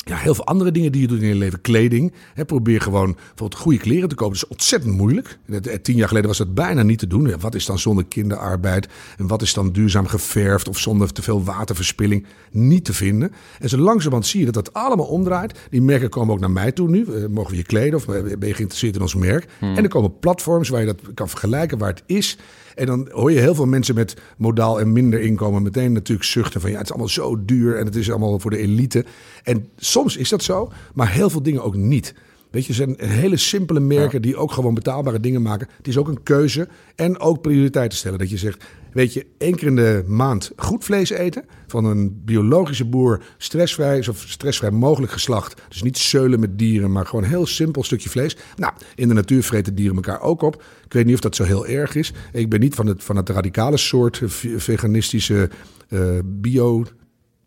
ja, 0.05 0.17
heel 0.17 0.35
veel 0.35 0.47
andere 0.47 0.71
dingen 0.71 0.93
die 0.93 1.01
je 1.01 1.07
doet 1.09 1.21
in 1.23 1.29
je 1.29 1.35
leven. 1.35 1.61
Kleding. 1.61 2.13
Hè, 2.35 2.45
probeer 2.45 2.81
gewoon 2.81 3.15
bijvoorbeeld 3.15 3.55
goede 3.61 3.79
kleren 3.79 4.09
te 4.09 4.15
kopen. 4.15 4.35
Dat 4.35 4.43
is 4.45 4.49
ontzettend 4.51 4.95
moeilijk. 4.97 5.39
Eh, 5.49 5.75
Tien 5.83 5.97
jaar 5.97 6.09
geleden 6.09 6.29
was 6.29 6.39
dat 6.39 6.55
bijna 6.55 6.83
niet 6.83 6.99
te 6.99 7.07
doen. 7.07 7.35
Wat 7.41 7.55
is 7.55 7.67
dan 7.67 7.79
zonder 7.79 8.05
kinderarbeid? 8.05 8.89
En 9.19 9.27
wat 9.27 9.43
is 9.43 9.55
dan 9.55 9.73
duurzaam 9.73 10.07
geverfd 10.07 10.69
of 10.69 10.79
zonder 10.79 11.13
te 11.13 11.23
veel 11.23 11.45
waterverspilling? 11.45 12.27
Niet 12.51 12.85
te 12.85 12.93
vinden. 12.93 13.33
En 13.59 13.69
zo 13.69 13.77
langzamerhand 13.77 14.27
zie 14.27 14.41
je 14.41 14.51
dat 14.51 14.55
dat 14.65 14.73
allemaal 14.73 15.07
omdraait. 15.07 15.59
Die 15.71 15.83
merken 15.83 16.09
komen 16.09 16.35
ook 16.35 16.41
naar 16.41 16.51
mij 16.51 16.73
toe 16.73 16.89
nu. 16.89 17.05
Eh, 17.05 17.27
mogen 17.27 17.51
we 17.51 17.57
je 17.57 17.63
kleden 17.65 17.95
of 17.99 18.07
ben 18.07 18.23
je 18.49 18.55
geïnteresseerd 18.55 18.95
in 18.95 19.01
ons 19.03 19.15
merk? 19.15 19.47
En 19.61 19.77
er 19.77 19.89
komen 19.89 20.19
platforms 20.19 20.69
waar 20.69 20.81
je 20.81 20.87
dat 20.87 21.01
kan 21.15 21.29
vergelijken 21.29 21.79
waar 21.79 21.89
het 21.91 22.03
is. 22.07 22.39
En 22.75 22.87
dan 22.87 23.09
hoor 23.13 23.33
je 23.33 23.39
heel 23.39 23.55
veel 23.55 23.67
mensen 23.67 23.95
met 23.95 24.17
modaal 24.37 24.81
en 24.81 24.93
minder 24.93 25.21
inkomen 25.21 25.63
meteen 25.63 25.93
natuurlijk 25.93 26.29
zuchten 26.29 26.61
van 26.61 26.71
ja, 26.71 26.77
het 26.77 26.85
is 26.85 26.91
allemaal 26.91 27.09
zo 27.09 27.45
duur 27.45 27.77
en 27.77 27.85
het 27.85 27.97
is 27.97 28.11
allemaal 28.11 28.39
voor 28.39 28.51
de 28.51 28.59
elite. 28.59 29.05
En 29.43 29.69
soms 29.77 30.17
is 30.17 30.29
dat 30.29 30.43
zo, 30.43 30.73
maar 30.95 31.13
heel 31.13 31.31
veel 31.31 31.43
dingen 31.43 31.63
ook 31.63 31.77
niet. 31.77 32.15
Weet 32.51 32.67
je, 32.67 32.73
zijn 32.73 32.95
hele 32.99 33.37
simpele 33.37 33.81
merken 33.81 34.23
die 34.23 34.37
ook 34.37 34.53
gewoon 34.53 34.75
betaalbare 34.75 35.21
dingen 35.21 35.43
maken. 35.43 35.69
Het 35.77 35.89
is 35.89 35.97
ook 35.97 36.09
een 36.09 36.23
keuze 36.23 36.69
en 36.95 37.19
ook 37.21 37.41
prioriteiten 37.41 37.99
stellen. 37.99 38.19
Dat 38.19 38.31
je 38.31 38.37
zegt, 38.37 38.65
weet 38.93 39.13
je, 39.13 39.27
één 39.39 39.55
keer 39.55 39.67
in 39.69 39.77
de 39.77 40.05
maand 40.07 40.53
goed 40.57 40.85
vlees 40.85 41.11
eten 41.11 41.45
van 41.67 41.85
een 41.85 42.23
biologische 42.25 42.85
boer, 42.85 43.23
stressvrij, 43.39 44.03
zo 44.03 44.13
stressvrij 44.15 44.71
mogelijk 44.71 45.13
geslacht. 45.13 45.63
Dus 45.69 45.83
niet 45.83 45.99
zeulen 45.99 46.41
met 46.41 46.59
dieren, 46.59 46.93
maar 46.93 47.07
gewoon 47.07 47.25
een 47.25 47.31
heel 47.31 47.47
simpel 47.47 47.83
stukje 47.83 48.11
vlees. 48.11 48.37
Nou, 48.57 48.73
in 48.95 49.09
de 49.09 49.15
natuur 49.15 49.43
vreten 49.43 49.75
dieren 49.75 49.97
elkaar 49.97 50.21
ook 50.21 50.43
op. 50.43 50.63
Ik 50.85 50.93
weet 50.93 51.05
niet 51.07 51.15
of 51.15 51.21
dat 51.21 51.37
zo 51.37 51.45
heel 51.45 51.67
erg 51.67 51.95
is. 51.95 52.13
Ik 52.33 52.49
ben 52.49 52.61
niet 52.61 52.75
van 52.75 52.87
het, 52.87 53.05
van 53.05 53.17
het 53.17 53.29
radicale 53.29 53.77
soort 53.77 54.21
eh, 54.23 54.29
ve- 54.29 54.61
veganistische 54.61 55.51
eh, 55.89 56.01
bio 56.25 56.85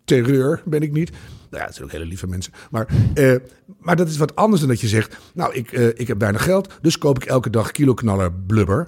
terreur 0.06 0.62
ben 0.66 0.82
ik 0.82 0.92
niet. 0.92 1.12
Nou 1.54 1.66
ja, 1.66 1.72
het 1.72 1.76
zijn 1.78 1.88
ook 1.88 1.94
hele 1.94 2.06
lieve 2.10 2.28
mensen. 2.28 2.54
Maar, 2.72 2.88
eh, 3.14 3.36
maar 3.80 3.96
dat 3.96 4.08
is 4.08 4.18
wat 4.18 4.36
anders 4.36 4.60
dan 4.62 4.70
dat 4.70 4.82
je 4.82 4.88
zegt... 4.88 5.18
nou, 5.34 5.54
ik, 5.54 5.72
eh, 5.72 5.88
ik 5.88 6.08
heb 6.08 6.20
weinig 6.20 6.44
geld, 6.44 6.74
dus 6.82 6.98
koop 6.98 7.18
ik 7.18 7.26
elke 7.26 7.50
dag 7.50 7.72
kiloknaller 7.72 8.32
blubber. 8.34 8.88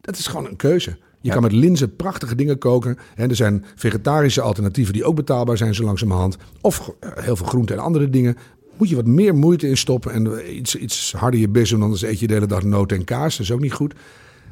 Dat 0.00 0.16
is 0.18 0.26
gewoon 0.26 0.46
een 0.46 0.56
keuze. 0.56 0.90
Je 0.90 1.28
Ja. 1.28 1.32
kan 1.32 1.42
met 1.42 1.52
linzen 1.52 1.96
prachtige 1.96 2.34
dingen 2.34 2.58
koken. 2.58 2.98
En 3.14 3.28
er 3.30 3.36
zijn 3.36 3.64
vegetarische 3.74 4.40
alternatieven 4.40 4.92
die 4.92 5.04
ook 5.04 5.14
betaalbaar 5.16 5.56
zijn 5.56 5.74
zo 5.74 5.84
langzamerhand. 5.84 6.36
Of 6.60 6.92
eh, 7.00 7.10
heel 7.14 7.36
veel 7.36 7.46
groenten 7.46 7.76
en 7.76 7.82
andere 7.82 8.10
dingen. 8.10 8.36
Moet 8.76 8.88
je 8.88 8.96
wat 8.96 9.06
meer 9.06 9.34
moeite 9.34 9.68
in 9.68 9.76
stoppen 9.76 10.12
en 10.12 10.54
iets, 10.56 10.74
iets 10.76 11.12
harder 11.12 11.40
je 11.40 11.48
best 11.48 11.70
doen. 11.70 11.82
Anders 11.82 12.02
eet 12.02 12.20
je 12.20 12.26
de 12.26 12.34
hele 12.34 12.46
dag 12.46 12.62
noten 12.62 12.96
en 12.96 13.04
kaas. 13.04 13.36
Dat 13.36 13.46
is 13.46 13.52
ook 13.52 13.60
niet 13.60 13.72
goed. 13.72 13.94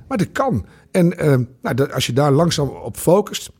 Maar 0.09 0.19
dat 0.19 0.33
kan. 0.33 0.67
En 0.91 1.09
nou, 1.62 1.75
dat- 1.75 1.93
als 1.93 2.06
je 2.06 2.12
daar 2.12 2.33
langzaam 2.33 2.69
op 2.69 2.97
focust... 2.97 3.51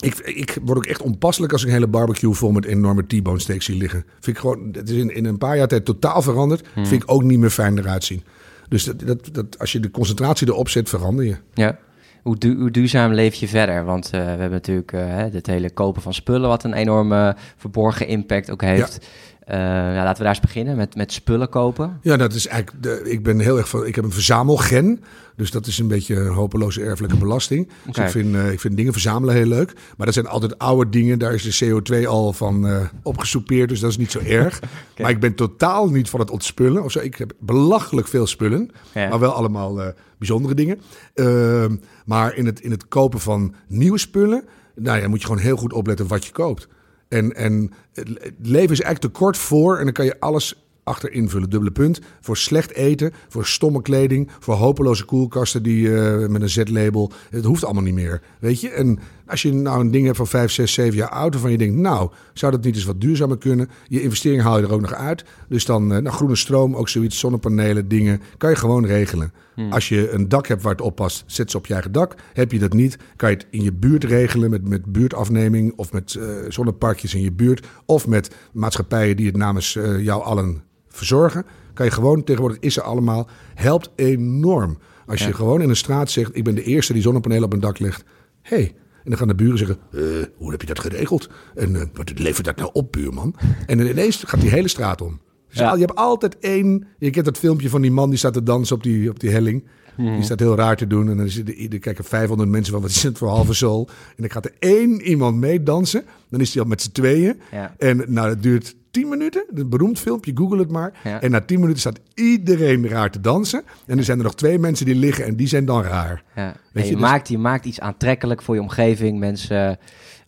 Ik, 0.00 0.14
ik 0.18 0.58
word 0.64 0.78
ook 0.78 0.86
echt 0.86 1.02
onpasselijk 1.02 1.52
als 1.52 1.62
ik 1.62 1.68
een 1.68 1.74
hele 1.74 1.86
barbecue 1.86 2.32
vol 2.34 2.50
met 2.52 2.64
enorme 2.64 3.06
T-bone 3.06 3.38
steaks 3.40 3.64
zie 3.64 3.76
liggen. 3.76 4.04
Vind 4.20 4.36
ik 4.36 4.38
gewoon, 4.38 4.68
het 4.72 4.88
is 4.90 4.96
in, 4.96 5.14
in 5.14 5.24
een 5.24 5.38
paar 5.38 5.56
jaar 5.56 5.68
tijd 5.68 5.84
totaal 5.84 6.22
veranderd. 6.22 6.66
Vind 6.74 7.02
ik 7.02 7.10
ook 7.10 7.22
niet 7.22 7.38
meer 7.38 7.50
fijn 7.50 7.78
eruit 7.78 8.04
zien. 8.04 8.22
Dus 8.68 8.84
dat, 8.84 9.00
dat, 9.00 9.28
dat, 9.32 9.58
als 9.58 9.72
je 9.72 9.80
de 9.80 9.90
concentratie 9.90 10.46
erop 10.48 10.68
zet, 10.68 10.88
verander 10.88 11.24
je. 11.24 11.36
Ja. 11.54 11.78
Hoe, 12.22 12.36
du- 12.38 12.56
hoe 12.56 12.70
duurzaam 12.70 13.12
leef 13.12 13.34
je 13.34 13.48
verder? 13.48 13.84
Want 13.84 14.04
eh, 14.04 14.10
we 14.10 14.16
hebben 14.26 14.50
natuurlijk 14.50 14.92
eh, 14.92 15.16
het 15.16 15.46
hele 15.46 15.70
kopen 15.70 16.02
van 16.02 16.14
spullen, 16.14 16.48
wat 16.48 16.64
een 16.64 16.72
enorme 16.72 17.36
verborgen 17.56 18.06
impact 18.06 18.50
ook 18.50 18.62
heeft. 18.62 19.06
Eh, 19.48 19.58
ja, 19.58 19.94
laten 19.94 20.16
we 20.16 20.22
daar 20.22 20.28
eens 20.28 20.40
beginnen 20.40 20.76
met, 20.76 20.94
met 20.94 21.12
spullen 21.12 21.48
kopen. 21.48 21.98
Ja, 22.02 22.16
dat 22.16 22.34
is 22.34 22.46
eigenlijk. 22.46 22.82
De, 22.82 23.10
ik 23.10 23.22
ben 23.22 23.38
heel 23.38 23.56
erg 23.56 23.68
van. 23.68 23.86
Ik 23.86 23.94
heb 23.94 24.04
een 24.04 24.12
verzamelgen. 24.12 25.00
Dus 25.36 25.50
dat 25.50 25.66
is 25.66 25.78
een 25.78 25.88
beetje 25.88 26.16
een 26.16 26.32
hopeloze 26.32 26.82
erfelijke 26.82 27.16
belasting. 27.16 27.68
Dus 27.86 27.96
ik, 27.96 28.08
vind, 28.08 28.34
eh, 28.34 28.52
ik 28.52 28.60
vind 28.60 28.76
dingen 28.76 28.92
verzamelen 28.92 29.34
heel 29.34 29.46
leuk. 29.46 29.72
Maar 29.96 30.06
dat 30.06 30.14
zijn 30.14 30.26
altijd 30.26 30.58
oude 30.58 30.90
dingen. 30.90 31.18
Daar 31.18 31.34
is 31.34 31.58
de 31.58 31.66
CO2 31.66 32.06
al 32.06 32.32
van 32.32 32.66
eh 32.66 32.80
opgesoupeerd. 33.02 33.68
Dus 33.68 33.80
dat 33.80 33.90
is 33.90 33.96
niet 33.96 34.10
zo 34.10 34.18
erg. 34.18 34.60
Maar 34.98 35.10
ik 35.10 35.20
ben 35.20 35.34
totaal 35.34 35.88
niet 35.88 36.10
van 36.10 36.20
het 36.20 36.30
ontspullen. 36.30 36.84
Of 36.84 36.92
zo. 36.92 36.98
Ik 36.98 37.14
heb 37.14 37.32
belachelijk 37.38 38.08
veel 38.08 38.26
spullen. 38.26 38.70
Ja. 38.94 39.08
Maar 39.08 39.18
wel 39.18 39.32
allemaal 39.32 39.94
bijzondere 40.18 40.54
dingen. 40.54 40.80
Ehm, 41.14 41.76
maar 42.04 42.36
in 42.36 42.46
het, 42.46 42.60
in 42.60 42.70
het 42.70 42.88
kopen 42.88 43.20
van 43.20 43.54
nieuwe 43.68 43.98
spullen. 43.98 44.44
Nou 44.74 45.00
ja, 45.00 45.08
moet 45.08 45.20
je 45.20 45.26
gewoon 45.26 45.42
heel 45.42 45.56
goed 45.56 45.72
opletten 45.72 46.06
wat 46.06 46.24
je 46.24 46.32
koopt. 46.32 46.68
En, 47.08 47.34
en 47.34 47.72
het 47.94 48.34
leven 48.42 48.72
is 48.72 48.80
eigenlijk 48.80 49.00
te 49.00 49.20
kort 49.20 49.36
voor. 49.36 49.78
En 49.78 49.84
dan 49.84 49.92
kan 49.92 50.04
je 50.04 50.20
alles 50.20 50.68
achter 50.88 51.12
invullen. 51.12 51.50
Dubbele 51.50 51.72
punt. 51.72 52.00
Voor 52.20 52.36
slecht 52.36 52.72
eten, 52.72 53.12
voor 53.28 53.46
stomme 53.46 53.82
kleding, 53.82 54.30
voor 54.38 54.54
hopeloze 54.54 55.04
koelkasten 55.04 55.62
die, 55.62 55.96
eh, 55.96 56.28
met 56.28 56.42
een 56.42 56.48
Z-label. 56.48 57.12
Het 57.30 57.44
hoeft 57.44 57.64
allemaal 57.64 57.82
niet 57.82 57.94
meer. 57.94 58.22
Weet 58.40 58.60
je? 58.60 58.70
En 58.70 58.98
Als 59.28 59.42
je 59.42 59.52
nou 59.52 59.80
een 59.80 59.90
ding 59.90 60.04
hebt 60.04 60.16
van 60.16 60.26
5, 60.26 60.50
6, 60.50 60.72
7 60.72 60.96
jaar 60.96 61.08
oud... 61.08 61.32
waarvan 61.32 61.50
je 61.50 61.58
denkt, 61.58 61.76
nou, 61.76 62.10
zou 62.32 62.52
dat 62.52 62.64
niet 62.64 62.74
eens 62.74 62.84
wat 62.84 63.00
duurzamer 63.00 63.38
kunnen? 63.38 63.70
Je 63.88 64.02
investering 64.02 64.42
haal 64.42 64.58
je 64.58 64.66
er 64.66 64.72
ook 64.72 64.80
nog 64.80 64.94
uit. 64.94 65.24
Dus 65.48 65.64
dan 65.64 65.82
uh, 65.82 65.98
nou, 65.98 66.16
groene 66.16 66.36
stroom, 66.36 66.76
ook 66.76 66.88
zoiets, 66.88 67.18
zonnepanelen, 67.18 67.88
dingen... 67.88 68.20
kan 68.36 68.50
je 68.50 68.56
gewoon 68.56 68.86
regelen. 68.86 69.32
Hmm. 69.54 69.72
Als 69.72 69.88
je 69.88 70.10
een 70.10 70.28
dak 70.28 70.46
hebt 70.46 70.62
waar 70.62 70.72
het 70.72 70.80
op 70.80 70.94
past, 70.94 71.24
zet 71.26 71.50
ze 71.50 71.56
op 71.56 71.66
je 71.66 71.72
eigen 71.72 71.92
dak. 71.92 72.14
Heb 72.32 72.52
je 72.52 72.58
dat 72.58 72.72
niet, 72.72 72.98
kan 73.16 73.30
je 73.30 73.36
het 73.36 73.46
in 73.50 73.62
je 73.62 73.72
buurt 73.72 74.04
regelen... 74.04 74.50
met, 74.50 74.68
met 74.68 74.84
buurtafneming 74.84 75.72
of 75.76 75.92
met 75.92 76.14
uh, 76.14 76.24
zonneparkjes 76.48 77.14
in 77.14 77.22
je 77.22 77.32
buurt... 77.32 77.66
of 77.86 78.06
met 78.06 78.34
maatschappijen 78.52 79.16
die 79.16 79.26
het 79.26 79.36
namens 79.36 79.74
uh, 79.74 80.04
jou 80.04 80.22
allen 80.22 80.62
verzorgen. 80.88 81.46
Kan 81.74 81.86
je 81.86 81.92
gewoon, 81.92 82.24
tegenwoordig 82.24 82.58
is 82.60 82.76
er 82.76 82.82
allemaal, 82.82 83.28
helpt 83.54 83.90
enorm... 83.96 84.78
Als 85.08 85.24
je 85.24 85.32
gewoon 85.32 85.60
in 85.60 85.68
een 85.68 85.76
straat 85.76 86.10
zegt: 86.10 86.36
Ik 86.36 86.44
ben 86.44 86.54
de 86.54 86.62
eerste 86.62 86.92
die 86.92 87.02
zonnepanelen 87.02 87.44
op 87.44 87.52
een 87.52 87.60
dak 87.60 87.78
legt. 87.78 88.04
hey. 88.42 88.74
En 89.08 89.16
dan 89.16 89.26
gaan 89.26 89.36
de 89.36 89.44
buren 89.44 89.58
zeggen: 89.58 89.76
uh, 89.90 90.02
Hoe 90.36 90.50
heb 90.50 90.60
je 90.60 90.66
dat 90.66 90.78
geregeld? 90.78 91.28
En 91.54 91.74
uh, 91.74 91.82
wat 91.92 92.18
levert 92.18 92.44
dat 92.44 92.56
nou 92.56 92.70
op, 92.72 92.92
buurman? 92.92 93.34
En 93.66 93.78
ineens 93.78 94.22
gaat 94.26 94.40
die 94.40 94.50
hele 94.50 94.68
straat 94.68 95.00
om. 95.00 95.20
Dus 95.48 95.58
ja. 95.58 95.72
je 95.72 95.80
hebt 95.80 95.94
altijd 95.94 96.38
één. 96.38 96.86
Je 96.98 97.10
kent 97.10 97.24
dat 97.24 97.38
filmpje 97.38 97.68
van 97.68 97.82
die 97.82 97.90
man 97.90 98.08
die 98.08 98.18
staat 98.18 98.32
te 98.32 98.42
dansen 98.42 98.76
op 98.76 98.82
die, 98.82 99.10
op 99.10 99.20
die 99.20 99.30
helling. 99.30 99.64
Hmm. 99.98 100.14
Die 100.14 100.24
staat 100.24 100.40
heel 100.40 100.56
raar 100.56 100.76
te 100.76 100.86
doen. 100.86 101.10
En 101.10 101.16
dan 101.16 101.26
er 101.70 101.78
kijken 101.78 102.04
500 102.04 102.50
mensen 102.50 102.72
van 102.72 102.82
wat 102.82 102.90
is 102.90 103.02
het 103.02 103.18
voor 103.18 103.28
halve 103.28 103.52
zool. 103.52 103.88
En 103.88 104.14
dan 104.16 104.30
gaat 104.30 104.44
er 104.44 104.54
één 104.58 105.00
iemand 105.00 105.36
mee 105.36 105.62
dansen. 105.62 106.04
Dan 106.30 106.40
is 106.40 106.52
hij 106.52 106.62
al 106.62 106.68
met 106.68 106.82
z'n 106.82 106.92
tweeën. 106.92 107.40
Ja. 107.52 107.74
En 107.78 108.04
nou, 108.06 108.28
dat 108.28 108.42
duurt 108.42 108.74
10 108.90 109.08
minuten. 109.08 109.44
Een 109.54 109.68
beroemd 109.68 109.98
filmpje, 109.98 110.32
google 110.34 110.58
het 110.58 110.70
maar. 110.70 110.92
En 111.20 111.30
na 111.30 111.40
10 111.40 111.60
minuten 111.60 111.80
staat 111.80 112.00
iedereen 112.14 112.88
raar 112.88 113.10
te 113.10 113.20
dansen. 113.20 113.62
En 113.86 113.98
er 113.98 114.04
zijn 114.04 114.18
er 114.18 114.24
nog 114.24 114.34
twee 114.34 114.58
mensen 114.58 114.86
die 114.86 114.94
liggen 114.94 115.24
en 115.24 115.36
die 115.36 115.48
zijn 115.48 115.64
dan 115.64 115.82
raar. 115.82 116.22
Ja. 116.36 116.54
Weet 116.72 116.84
je, 116.84 116.90
je, 116.90 116.96
dus... 116.96 117.06
maakt, 117.06 117.28
je 117.28 117.38
maakt 117.38 117.64
iets 117.64 117.80
aantrekkelijk 117.80 118.42
voor 118.42 118.54
je 118.54 118.60
omgeving. 118.60 119.18
Mensen 119.18 119.78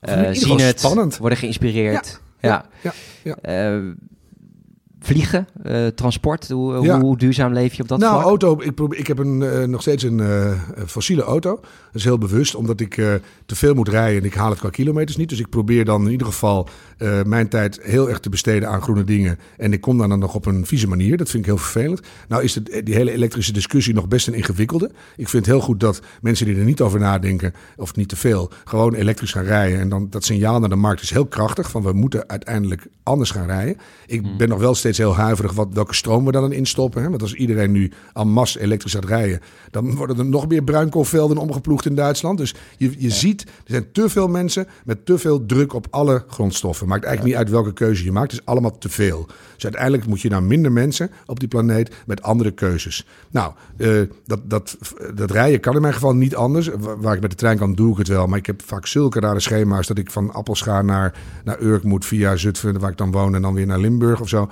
uh, 0.09 0.29
zien 0.33 0.59
het, 0.59 0.79
spannend. 0.79 1.17
worden 1.17 1.39
geïnspireerd. 1.39 2.21
Ja. 2.41 2.65
ja. 2.83 2.93
ja. 3.23 3.75
Uh, 3.77 3.93
vliegen, 5.01 5.47
uh, 5.67 5.87
transport, 5.87 6.49
hoe, 6.49 6.89
hoe, 6.89 7.17
duurzaam 7.17 7.53
leef 7.53 7.75
je 7.75 7.83
op 7.83 7.89
dat 7.89 7.99
nou, 7.99 8.13
vlak? 8.13 8.25
auto, 8.25 8.61
ik, 8.63 8.75
probeer, 8.75 8.99
ik 8.99 9.07
heb 9.07 9.19
een, 9.19 9.41
uh, 9.41 9.65
nog 9.65 9.81
steeds 9.81 10.03
een 10.03 10.23
fossiele 10.87 11.23
auto. 11.23 11.61
Dat 11.93 12.01
is 12.01 12.05
heel 12.05 12.19
bewust, 12.19 12.55
omdat 12.55 12.81
ik 12.81 12.95
te 13.47 13.57
veel 13.57 13.75
moet 13.75 13.89
rijden 13.89 14.21
en 14.21 14.27
ik 14.27 14.35
haal 14.35 14.51
het 14.51 14.59
qua 14.59 14.71
kilometers 14.71 15.17
niet. 15.17 15.29
Dus 15.29 15.39
ik 15.39 15.49
probeer 15.49 15.85
dan 15.85 16.05
in 16.05 16.11
ieder 16.11 16.27
geval 16.27 16.69
mijn 17.25 17.49
tijd 17.49 17.79
heel 17.83 18.09
erg 18.09 18.21
te 18.21 18.29
besteden 18.29 18.69
aan 18.69 18.83
groene 18.83 19.05
dingen. 19.05 19.39
En 19.57 19.73
ik 19.73 19.81
kom 19.81 19.99
dan, 19.99 20.09
dan 20.09 20.19
nog 20.19 20.35
op 20.35 20.47
een 20.47 20.67
vieze 20.67 20.89
manier. 20.89 21.17
Dat 21.17 21.31
vind 21.31 21.43
ik 21.43 21.49
heel 21.49 21.59
vervelend. 21.59 22.01
Nou 22.29 22.43
is 22.43 22.55
het, 22.55 22.81
die 22.85 22.95
hele 22.95 23.13
elektrische 23.13 23.53
discussie 23.53 23.95
nog 23.95 24.09
best 24.09 24.27
een 24.27 24.35
ingewikkelde. 24.35 24.91
Ik 25.17 25.29
vind 25.29 25.47
het 25.47 25.55
heel 25.55 25.65
goed 25.65 25.81
dat 25.81 26.01
mensen 26.21 26.47
die 26.47 26.57
er 26.57 26.65
niet 26.65 26.81
over 26.81 27.01
nadenken, 27.01 27.55
of 27.77 27.97
niet 27.97 28.09
te 28.09 28.17
veel, 28.17 28.51
gewoon 28.65 28.95
elektrisch 28.95 29.33
gaan 29.33 29.45
rijden. 29.45 29.81
En 29.81 29.89
dan 29.89 30.07
dat 30.11 30.25
signaal 30.25 30.61
naar 30.61 30.69
de 30.69 30.77
markt 30.77 31.03
is 31.03 31.11
heel 31.11 31.27
krachtig, 31.27 31.71
van 31.71 31.83
we 31.83 31.93
moeten 31.93 32.29
uiteindelijk 32.29 32.87
anders 33.03 33.31
gaan 33.31 33.47
rijden. 33.47 33.77
Ik 34.07 34.21
hmm. 34.21 34.37
ben 34.37 34.49
nog 34.49 34.59
wel 34.59 34.75
steeds 34.75 34.99
heel 34.99 35.15
huiverig 35.15 35.53
wat, 35.53 35.69
welke 35.73 35.95
stroom 35.95 36.25
we 36.25 36.33
dan 36.33 36.53
in 36.53 36.67
stoppen. 36.67 37.03
Hè? 37.03 37.09
Want 37.09 37.23
als 37.23 37.35
iedereen 37.35 37.73
nu 37.73 37.93
aan 38.13 38.29
mas 38.29 38.57
elektrisch 38.57 38.93
gaat 38.93 39.05
rijden, 39.05 39.41
dan 39.71 39.95
worden 39.95 40.19
er 40.19 40.25
nog 40.25 40.49
meer 40.49 40.63
bruinkoolvelden 40.63 41.37
omgeploegd 41.37 41.80
in 41.87 41.95
Duitsland. 41.95 42.39
Dus 42.39 42.55
je, 42.77 42.95
je 42.99 43.11
ziet, 43.11 43.43
er 43.43 43.51
zijn 43.65 43.93
te 43.93 44.09
veel 44.09 44.29
mensen 44.29 44.67
met 44.85 45.07
te 45.07 45.19
veel 45.19 45.47
druk 45.47 45.73
op 45.73 45.87
alle 45.91 46.25
grondstoffen. 46.29 46.89
Maakt 46.89 47.05
eigenlijk 47.05 47.35
niet 47.35 47.45
uit 47.45 47.55
welke 47.55 47.73
keuze 47.73 48.05
je 48.05 48.13
maakt, 48.13 48.31
het 48.31 48.41
is 48.41 48.47
allemaal 48.47 48.79
te 48.79 48.89
veel. 48.89 49.27
Dus 49.55 49.65
uiteindelijk 49.65 50.07
moet 50.07 50.21
je 50.21 50.29
naar 50.29 50.43
minder 50.43 50.73
mensen 50.73 51.11
op 51.27 51.41
die 51.41 51.49
planeet 51.49 51.95
met 52.07 52.23
andere 52.23 52.51
keuzes. 52.51 53.07
Nou, 53.31 53.53
uh, 53.77 54.01
dat, 54.27 54.41
dat, 54.51 54.77
dat 55.15 55.31
rijden 55.31 55.61
kan 55.61 55.75
in 55.75 55.81
mijn 55.81 55.95
geval 55.95 56.15
niet 56.15 56.37
anders. 56.37 56.71
Waar 56.99 57.15
ik 57.15 57.21
met 57.21 57.31
de 57.31 57.37
trein 57.37 57.59
kan, 57.59 57.75
doe 57.75 57.93
ik 57.93 57.99
het 57.99 58.09
wel. 58.09 58.27
Maar 58.27 58.39
ik 58.39 58.47
heb 58.47 58.63
vaak 58.63 58.87
zulke 58.87 59.21
rare 59.21 59.41
schema's 59.41 59.87
dat 59.87 59.99
ik 59.99 60.11
van 60.11 60.33
Appelscha 60.33 60.83
naar, 60.83 61.15
naar 61.45 61.61
Urk 61.63 61.83
moet 61.83 62.07
via 62.07 62.37
Zutphen, 62.37 62.79
waar 62.79 62.91
ik 62.91 62.97
dan 62.97 63.11
woon, 63.11 63.35
en 63.35 63.43
dan 63.43 63.55
weer 63.55 63.67
naar 63.67 63.79
Limburg 63.79 64.21
of 64.21 64.29
zo 64.29 64.49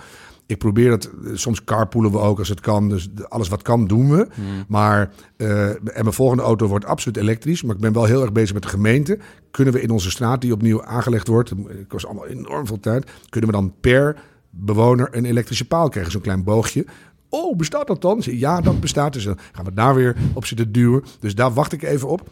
ik 0.49 0.59
probeer 0.59 0.91
het, 0.91 1.11
soms 1.33 1.65
carpoolen 1.65 2.11
we 2.11 2.19
ook 2.19 2.39
als 2.39 2.49
het 2.49 2.61
kan. 2.61 2.89
Dus 2.89 3.09
alles 3.29 3.49
wat 3.49 3.63
kan 3.63 3.87
doen 3.87 4.11
we. 4.11 4.29
Hmm. 4.35 4.65
Maar, 4.69 5.13
uh, 5.37 5.69
en 5.69 5.81
mijn 5.93 6.13
volgende 6.13 6.43
auto 6.43 6.67
wordt 6.67 6.85
absoluut 6.85 7.17
elektrisch. 7.17 7.63
Maar 7.63 7.75
ik 7.75 7.81
ben 7.81 7.93
wel 7.93 8.05
heel 8.05 8.23
erg 8.23 8.33
bezig 8.33 8.55
met 8.55 8.63
de 8.63 8.69
gemeente. 8.69 9.19
Kunnen 9.51 9.75
we 9.75 9.81
in 9.81 9.91
onze 9.91 10.11
straat 10.11 10.41
die 10.41 10.53
opnieuw 10.53 10.85
aangelegd 10.85 11.29
wordt, 11.29 11.51
het 11.51 11.87
kost 11.89 12.07
allemaal 12.07 12.27
enorm 12.27 12.67
veel 12.67 12.81
tijd. 12.81 13.11
Kunnen 13.29 13.51
we 13.51 13.57
dan 13.57 13.75
per 13.81 14.17
bewoner 14.51 15.09
een 15.11 15.25
elektrische 15.25 15.67
paal 15.67 15.89
krijgen? 15.89 16.13
Zo'n 16.13 16.21
klein 16.21 16.45
boogje. 16.45 16.87
Oh, 17.29 17.57
bestaat 17.57 17.87
dat 17.87 18.03
dan? 18.03 18.23
Ja, 18.25 18.61
dat 18.61 18.81
bestaat. 18.81 19.13
Dus 19.13 19.25
dan 19.25 19.39
gaan 19.53 19.65
we 19.65 19.73
daar 19.73 19.95
weer 19.95 20.17
op 20.35 20.45
zitten 20.45 20.73
duwen. 20.73 21.05
Dus 21.21 21.35
daar 21.35 21.53
wacht 21.53 21.73
ik 21.73 21.83
even 21.83 22.09
op. 22.09 22.31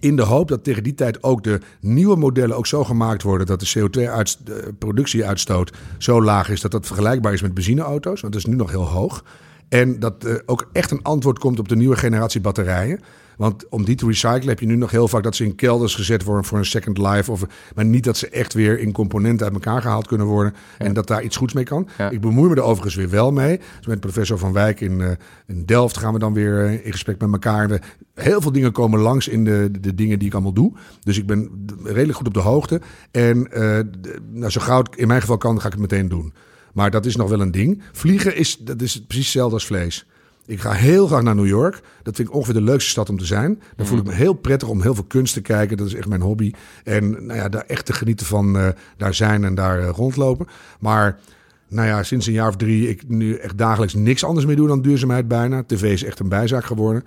In 0.00 0.16
de 0.16 0.22
hoop 0.22 0.48
dat 0.48 0.64
tegen 0.64 0.82
die 0.82 0.94
tijd 0.94 1.22
ook 1.22 1.42
de 1.42 1.60
nieuwe 1.80 2.16
modellen 2.16 2.56
ook 2.56 2.66
zo 2.66 2.84
gemaakt 2.84 3.22
worden 3.22 3.46
dat 3.46 3.60
de 3.60 3.72
CO2-productieuitstoot 3.78 5.72
zo 5.98 6.22
laag 6.22 6.48
is 6.48 6.60
dat 6.60 6.70
dat 6.70 6.86
vergelijkbaar 6.86 7.32
is 7.32 7.42
met 7.42 7.54
benzineauto's. 7.54 8.20
Want 8.20 8.32
dat 8.32 8.42
is 8.42 8.48
nu 8.48 8.56
nog 8.56 8.70
heel 8.70 8.88
hoog. 8.88 9.24
En 9.68 9.98
dat 9.98 10.24
er 10.24 10.42
ook 10.46 10.68
echt 10.72 10.90
een 10.90 11.02
antwoord 11.02 11.38
komt 11.38 11.58
op 11.58 11.68
de 11.68 11.76
nieuwe 11.76 11.96
generatie 11.96 12.40
batterijen. 12.40 13.00
Want 13.42 13.68
om 13.68 13.84
die 13.84 13.94
te 13.94 14.06
recyclen 14.06 14.48
heb 14.48 14.60
je 14.60 14.66
nu 14.66 14.76
nog 14.76 14.90
heel 14.90 15.08
vaak 15.08 15.22
dat 15.22 15.36
ze 15.36 15.44
in 15.44 15.54
kelders 15.54 15.94
gezet 15.94 16.24
worden 16.24 16.44
voor 16.44 16.58
een 16.58 16.64
second 16.64 16.98
life. 16.98 17.30
Of, 17.30 17.44
maar 17.74 17.84
niet 17.84 18.04
dat 18.04 18.16
ze 18.16 18.28
echt 18.28 18.54
weer 18.54 18.78
in 18.78 18.92
componenten 18.92 19.46
uit 19.46 19.54
elkaar 19.54 19.82
gehaald 19.82 20.06
kunnen 20.06 20.26
worden. 20.26 20.54
En 20.78 20.92
dat 20.92 21.06
daar 21.06 21.22
iets 21.22 21.36
goeds 21.36 21.52
mee 21.52 21.64
kan. 21.64 21.88
Ik 22.10 22.20
bemoei 22.20 22.48
me 22.48 22.54
er 22.54 22.62
overigens 22.62 22.94
weer 22.94 23.10
wel 23.10 23.32
mee. 23.32 23.60
Dus 23.76 23.86
met 23.86 24.00
professor 24.00 24.38
Van 24.38 24.52
Wijk 24.52 24.80
in, 24.80 24.98
uh, 24.98 25.10
in 25.46 25.64
Delft 25.64 25.96
gaan 25.96 26.12
we 26.12 26.18
dan 26.18 26.32
weer 26.32 26.64
uh, 26.64 26.86
in 26.86 26.92
gesprek 26.92 27.20
met 27.20 27.32
elkaar. 27.32 27.82
Heel 28.14 28.40
veel 28.40 28.52
dingen 28.52 28.72
komen 28.72 29.00
langs 29.00 29.28
in 29.28 29.44
de, 29.44 29.68
de 29.80 29.94
dingen 29.94 30.18
die 30.18 30.28
ik 30.28 30.34
allemaal 30.34 30.52
doe. 30.52 30.72
Dus 31.00 31.18
ik 31.18 31.26
ben 31.26 31.66
redelijk 31.84 32.18
goed 32.18 32.26
op 32.26 32.34
de 32.34 32.40
hoogte. 32.40 32.80
En 33.10 33.48
uh, 33.52 33.78
nou, 34.32 34.50
zo 34.50 34.60
gauw 34.60 34.82
in 34.96 35.08
mijn 35.08 35.20
geval 35.20 35.38
kan, 35.38 35.60
ga 35.60 35.66
ik 35.66 35.72
het 35.72 35.80
meteen 35.80 36.08
doen. 36.08 36.32
Maar 36.72 36.90
dat 36.90 37.06
is 37.06 37.16
nog 37.16 37.28
wel 37.28 37.40
een 37.40 37.50
ding. 37.50 37.82
Vliegen 37.92 38.36
is, 38.36 38.56
dat 38.58 38.82
is 38.82 39.04
precies 39.04 39.24
hetzelfde 39.24 39.54
als 39.54 39.66
vlees. 39.66 40.06
Ik 40.46 40.60
ga 40.60 40.72
heel 40.72 41.06
graag 41.06 41.22
naar 41.22 41.34
New 41.34 41.46
York. 41.46 41.80
Dat 42.02 42.16
vind 42.16 42.28
ik 42.28 42.34
ongeveer 42.34 42.54
de 42.54 42.62
leukste 42.62 42.90
stad 42.90 43.08
om 43.08 43.18
te 43.18 43.24
zijn. 43.24 43.62
Dan 43.76 43.86
voel 43.86 43.98
ik 43.98 44.04
me 44.04 44.12
heel 44.12 44.32
prettig 44.32 44.68
om 44.68 44.82
heel 44.82 44.94
veel 44.94 45.04
kunst 45.04 45.34
te 45.34 45.40
kijken. 45.40 45.76
Dat 45.76 45.86
is 45.86 45.94
echt 45.94 46.08
mijn 46.08 46.20
hobby. 46.20 46.52
En 46.84 47.10
nou 47.10 47.38
ja, 47.38 47.48
daar 47.48 47.64
echt 47.66 47.86
te 47.86 47.92
genieten 47.92 48.26
van 48.26 48.56
uh, 48.56 48.68
daar 48.96 49.14
zijn 49.14 49.44
en 49.44 49.54
daar 49.54 49.80
uh, 49.80 49.88
rondlopen. 49.88 50.46
Maar 50.80 51.18
nou 51.68 51.88
ja, 51.88 52.02
sinds 52.02 52.26
een 52.26 52.32
jaar 52.32 52.48
of 52.48 52.56
drie 52.56 52.88
ik 52.88 53.08
nu 53.08 53.34
echt 53.34 53.58
dagelijks 53.58 53.94
niks 53.94 54.24
anders 54.24 54.46
meer 54.46 54.56
doe 54.56 54.68
dan 54.68 54.82
duurzaamheid 54.82 55.28
bijna. 55.28 55.62
TV 55.62 55.82
is 55.82 56.04
echt 56.04 56.18
een 56.18 56.28
bijzaak 56.28 56.64
geworden. 56.64 57.04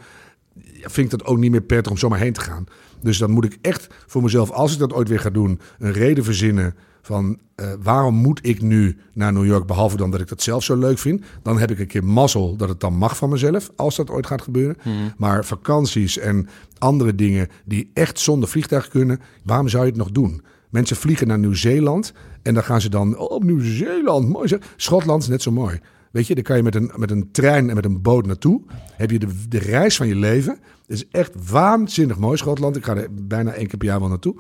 Ja, 0.53 0.89
vind 0.89 1.13
ik 1.13 1.19
dat 1.19 1.27
ook 1.27 1.37
niet 1.37 1.51
meer 1.51 1.61
prettig 1.61 1.91
om 1.91 1.97
zomaar 1.97 2.19
heen 2.19 2.33
te 2.33 2.41
gaan. 2.41 2.65
Dus 3.01 3.17
dan 3.17 3.31
moet 3.31 3.45
ik 3.45 3.57
echt 3.61 3.87
voor 4.05 4.23
mezelf, 4.23 4.51
als 4.51 4.73
ik 4.73 4.79
dat 4.79 4.93
ooit 4.93 5.09
weer 5.09 5.19
ga 5.19 5.29
doen, 5.29 5.59
een 5.79 5.93
reden 5.93 6.23
verzinnen 6.23 6.75
van 7.05 7.37
uh, 7.55 7.73
waarom 7.81 8.15
moet 8.15 8.39
ik 8.41 8.61
nu 8.61 8.97
naar 9.13 9.33
New 9.33 9.45
York, 9.45 9.65
behalve 9.65 9.97
dan 9.97 10.11
dat 10.11 10.21
ik 10.21 10.27
dat 10.27 10.41
zelf 10.41 10.63
zo 10.63 10.75
leuk 10.75 10.97
vind. 10.97 11.23
Dan 11.43 11.59
heb 11.59 11.71
ik 11.71 11.79
een 11.79 11.87
keer 11.87 12.03
mazzel 12.03 12.55
dat 12.55 12.69
het 12.69 12.79
dan 12.79 12.93
mag 12.93 13.17
van 13.17 13.29
mezelf, 13.29 13.71
als 13.75 13.95
dat 13.95 14.09
ooit 14.09 14.25
gaat 14.25 14.41
gebeuren. 14.41 14.77
Hmm. 14.81 15.13
Maar 15.17 15.45
vakanties 15.45 16.17
en 16.17 16.47
andere 16.77 17.15
dingen 17.15 17.47
die 17.65 17.91
echt 17.93 18.19
zonder 18.19 18.49
vliegtuig 18.49 18.87
kunnen, 18.87 19.19
waarom 19.43 19.67
zou 19.67 19.83
je 19.83 19.89
het 19.89 19.99
nog 19.99 20.11
doen? 20.11 20.41
Mensen 20.69 20.95
vliegen 20.95 21.27
naar 21.27 21.39
Nieuw-Zeeland 21.39 22.13
en 22.41 22.53
dan 22.53 22.63
gaan 22.63 22.81
ze 22.81 22.89
dan, 22.89 23.17
oh, 23.17 23.43
Nieuw-Zeeland, 23.43 24.29
mooi 24.29 24.47
zeg. 24.47 24.59
Schotland 24.75 25.21
is 25.21 25.29
net 25.29 25.41
zo 25.41 25.51
mooi. 25.51 25.79
Weet 26.11 26.27
je, 26.27 26.35
dan 26.35 26.43
kan 26.43 26.57
je 26.57 26.63
met 26.63 26.75
een, 26.75 26.91
met 26.95 27.11
een 27.11 27.31
trein 27.31 27.69
en 27.69 27.75
met 27.75 27.85
een 27.85 28.01
boot 28.01 28.25
naartoe. 28.25 28.61
Heb 28.91 29.11
je 29.11 29.19
de, 29.19 29.27
de 29.49 29.57
reis 29.57 29.95
van 29.95 30.07
je 30.07 30.15
leven. 30.15 30.59
Het 30.87 30.97
is 30.97 31.07
echt 31.07 31.49
waanzinnig 31.49 32.17
mooi, 32.17 32.37
Schotland. 32.37 32.75
Ik 32.75 32.85
ga 32.85 32.95
er 32.95 33.07
bijna 33.11 33.51
één 33.51 33.67
keer 33.67 33.77
per 33.77 33.87
jaar 33.87 33.99
wel 33.99 34.09
naartoe. 34.09 34.35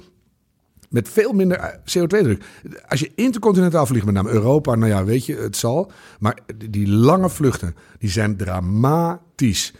Met 0.95 1.09
veel 1.09 1.33
minder 1.33 1.57
eh, 1.57 1.77
CO2-druk. 1.77 2.43
Als 2.87 2.99
je 2.99 3.11
intercontinentaal 3.15 3.85
vliegt, 3.85 4.05
met 4.05 4.13
name 4.13 4.29
Europa, 4.29 4.75
nou 4.75 4.91
ja, 4.91 5.03
weet 5.03 5.25
je, 5.25 5.35
het 5.35 5.57
zal. 5.57 5.91
Maar 6.19 6.37
die 6.69 6.87
lange 6.87 7.29
vluchten, 7.29 7.75
die 7.99 8.09
zijn 8.09 8.37
dramatisch. 8.37 9.73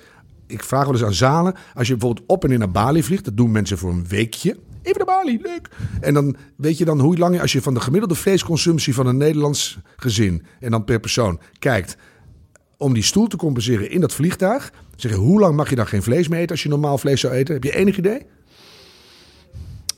Ik 0.47 0.63
vraag 0.63 0.83
wel 0.83 0.93
eens 0.93 1.03
aan 1.03 1.13
zalen, 1.13 1.55
als 1.73 1.87
je 1.87 1.95
bijvoorbeeld 1.95 2.27
op 2.27 2.43
en 2.43 2.51
in 2.51 2.59
naar 2.59 2.71
Bali 2.71 3.03
vliegt, 3.03 3.25
dat 3.25 3.37
doen 3.37 3.51
mensen 3.51 3.77
voor 3.77 3.91
een 3.91 4.07
weekje. 4.07 4.57
Even 4.81 5.05
naar 5.05 5.15
Bali, 5.15 5.39
leuk. 5.41 5.69
En 6.01 6.13
dan 6.13 6.35
weet 6.55 6.77
je 6.77 6.85
dan 6.85 6.99
hoe 6.99 7.17
lang, 7.17 7.41
als 7.41 7.51
je 7.51 7.61
van 7.61 7.73
de 7.73 7.79
gemiddelde 7.79 8.15
vleesconsumptie 8.15 8.93
van 8.93 9.07
een 9.07 9.17
Nederlands 9.17 9.77
gezin 9.95 10.45
en 10.59 10.71
dan 10.71 10.83
per 10.83 10.99
persoon 10.99 11.39
kijkt, 11.59 11.97
om 12.77 12.93
die 12.93 13.03
stoel 13.03 13.27
te 13.27 13.37
compenseren 13.37 13.89
in 13.89 14.01
dat 14.01 14.13
vliegtuig, 14.13 14.71
zeg 14.95 15.11
je, 15.11 15.17
hoe 15.17 15.39
lang 15.39 15.55
mag 15.55 15.69
je 15.69 15.75
dan 15.75 15.87
geen 15.87 16.03
vlees 16.03 16.27
meer 16.27 16.39
eten 16.39 16.51
als 16.51 16.63
je 16.63 16.69
normaal 16.69 16.97
vlees 16.97 17.19
zou 17.19 17.33
eten? 17.33 17.53
Heb 17.53 17.63
je 17.63 17.75
enig 17.75 17.97
idee? 17.97 18.21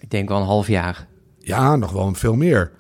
Ik 0.08 0.14
denk 0.14 0.30
wel 0.30 0.38
een 0.38 0.46
half 0.46 0.68
jaar. 0.68 1.08
Ja, 1.38 1.76
nog 1.76 1.92
wel 1.92 2.14
veel 2.14 2.36
meer. 2.36 2.72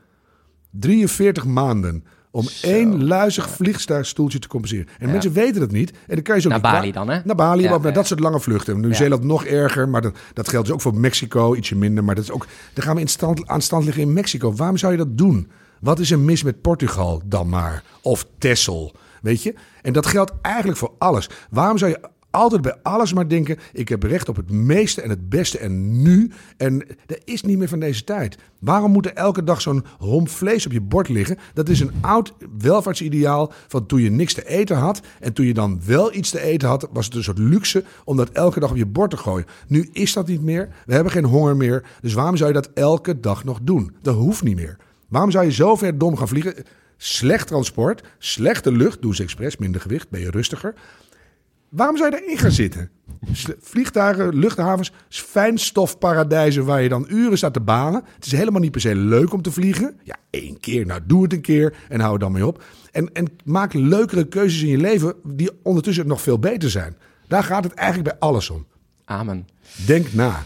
43 0.72 1.46
maanden 1.46 2.04
om 2.32 2.48
één 2.62 3.04
luizig 3.04 3.50
vliegtuigstoeltje 3.50 4.40
te 4.40 4.48
compenseren. 4.48 4.88
En 5.00 5.12
mensen 5.12 5.34
weten 5.34 5.60
dat 5.60 5.72
niet. 5.72 5.92
En 5.92 6.16
dan 6.16 6.22
kan 6.22 6.36
je 6.36 6.42
zo 6.42 6.50
naar 6.50 6.62
Bali 6.62 6.92
dan, 6.92 7.10
hè? 7.10 7.20
Naar 7.24 7.36
Bali, 7.36 7.64
ja, 7.64 7.78
naar 7.78 7.94
dat 7.94 8.08
soort 8.08 8.20
lange 8.20 8.40
vluchten. 8.40 8.80
Nieuw-Zeeland 8.80 9.24
nog 9.24 9.46
erger, 9.46 9.90
maar 9.90 10.02
dat, 10.02 10.18
dat 10.34 10.50
geldt 10.50 10.66
dus 10.66 10.76
ook 10.76 10.82
voor 10.82 10.96
Mexico, 10.96 11.56
ietsje 11.56 11.76
minder. 11.76 12.04
Maar 12.04 12.16
dat 12.16 12.24
is 12.24 12.32
ook, 12.32 12.48
dan 12.74 12.84
gaan 12.84 12.96
we 12.96 13.02
in 13.02 13.08
stand, 13.08 13.48
aan 13.48 13.62
stand 13.62 13.84
liggen 13.84 14.04
in 14.04 14.14
Mexico. 14.14 14.54
Waarom 14.54 14.78
zou 14.78 14.92
je 14.92 14.98
dat 14.98 15.18
doen? 15.18 15.52
Wat 15.80 16.00
is 16.00 16.12
er 16.12 16.20
mis 16.20 16.44
met 16.44 16.62
Portugal 16.62 17.22
dan 17.26 17.50
maar? 17.50 17.84
Of 18.02 18.28
Texel, 18.38 18.96
weet 19.22 19.44
je? 19.44 19.54
En 19.82 19.94
dat 19.94 20.06
geldt 20.06 20.32
eigenlijk 20.42 20.78
voor 20.78 20.94
alles. 20.98 21.30
Waarom 21.50 21.78
zou 21.78 21.92
je 21.92 22.00
altijd 22.32 22.62
bij 22.62 22.76
alles 22.84 23.14
maar 23.14 23.28
denken: 23.28 23.58
ik 23.74 23.90
heb 23.90 24.04
recht 24.04 24.30
op 24.30 24.36
het 24.36 24.52
meeste 24.52 25.02
en 25.02 25.10
het 25.10 25.30
beste 25.30 25.58
en 25.58 26.02
nu. 26.02 26.32
En 26.58 26.88
dat 27.06 27.20
is 27.24 27.42
niet 27.42 27.58
meer 27.58 27.68
van 27.68 27.80
deze 27.80 28.04
tijd. 28.04 28.38
Waarom 28.60 28.92
moet 28.92 29.06
er 29.06 29.14
elke 29.14 29.44
dag 29.44 29.62
zo'n 29.62 29.86
homp 29.98 30.30
vlees 30.30 30.66
op 30.66 30.72
je 30.72 30.82
bord 30.82 31.10
liggen? 31.10 31.38
Dat 31.54 31.70
is 31.70 31.80
een 31.80 31.92
oud 32.02 32.34
welvaartsideaal 32.58 33.52
van 33.68 33.86
toen 33.86 34.02
je 34.02 34.10
niks 34.10 34.34
te 34.34 34.48
eten 34.48 34.78
had. 34.78 35.02
En 35.20 35.34
toen 35.34 35.46
je 35.46 35.54
dan 35.54 35.82
wel 35.86 36.14
iets 36.14 36.30
te 36.30 36.42
eten 36.42 36.68
had, 36.68 36.88
was 36.92 37.06
het 37.06 37.16
een 37.16 37.24
soort 37.24 37.38
luxe 37.38 37.84
om 38.04 38.18
dat 38.18 38.30
elke 38.30 38.60
dag 38.60 38.70
op 38.70 38.78
je 38.78 38.86
bord 38.86 39.10
te 39.10 39.18
gooien. 39.18 39.46
Nu 39.68 39.90
is 39.92 40.14
dat 40.14 40.28
niet 40.28 40.42
meer. 40.42 40.70
We 40.86 40.94
hebben 40.94 41.12
geen 41.12 41.26
honger 41.26 41.58
meer. 41.58 41.84
Dus 42.02 42.14
waarom 42.14 42.38
zou 42.38 42.50
je 42.50 42.56
dat 42.56 42.70
elke 42.74 43.20
dag 43.20 43.44
nog 43.44 43.60
doen? 43.62 43.96
Dat 44.02 44.16
hoeft 44.16 44.44
niet 44.44 44.56
meer. 44.56 44.78
Waarom 45.08 45.32
zou 45.32 45.46
je 45.46 45.52
zo 45.52 45.76
ver 45.76 45.98
dom 45.98 46.18
gaan 46.18 46.28
vliegen? 46.28 46.54
Slecht 46.98 47.48
transport, 47.48 48.04
slechte 48.18 48.72
lucht, 48.72 49.02
doe 49.02 49.16
ze 49.16 49.24
expres, 49.24 49.58
minder 49.58 49.82
gewicht, 49.82 50.10
ben 50.10 50.20
je 50.20 50.32
rustiger. 50.32 50.74
Waarom 51.70 51.98
zou 51.98 52.10
je 52.10 52.18
daarin 52.18 52.38
gaan 52.38 52.52
zitten? 52.52 52.90
Vliegtuigen, 53.60 54.36
luchthavens, 54.36 54.92
fijnstofparadijzen 55.10 56.66
waar 56.66 56.82
je 56.82 56.90
dan 56.90 57.06
uren 57.10 57.38
staat 57.38 57.54
te 57.54 57.60
balen. 57.60 58.04
Het 58.16 58.26
is 58.26 58.32
helemaal 58.32 58.62
niet 58.62 58.72
per 58.72 58.82
se 58.82 58.96
leuk 58.96 59.34
om 59.34 59.42
te 59.42 59.52
vliegen. 59.52 60.00
Ja, 60.04 60.16
één 60.30 60.60
keer, 60.60 60.86
nou 60.86 61.02
doe 61.06 61.24
het 61.24 61.34
een 61.34 61.42
keer 61.42 61.76
en 61.90 62.00
hou 62.00 62.14
er 62.14 62.20
dan 62.20 62.32
mee 62.32 62.48
op. 62.48 62.64
En, 62.92 63.14
en 63.14 63.28
maak 63.44 63.74
leukere 63.74 64.28
keuzes 64.28 64.62
in 64.62 64.68
je 64.68 64.78
leven 64.78 65.14
die 65.24 65.52
ondertussen 65.64 66.08
nog 66.08 66.22
veel 66.22 66.40
beter 66.40 66.70
zijn. 66.70 66.98
Daar 67.28 67.44
gaat 67.44 67.64
het 67.64 67.74
eigenlijk 67.74 68.10
bij 68.10 68.20
alles 68.20 68.50
om. 68.50 68.66
Amen. 69.06 69.48
Denk 69.86 70.14
na. 70.14 70.46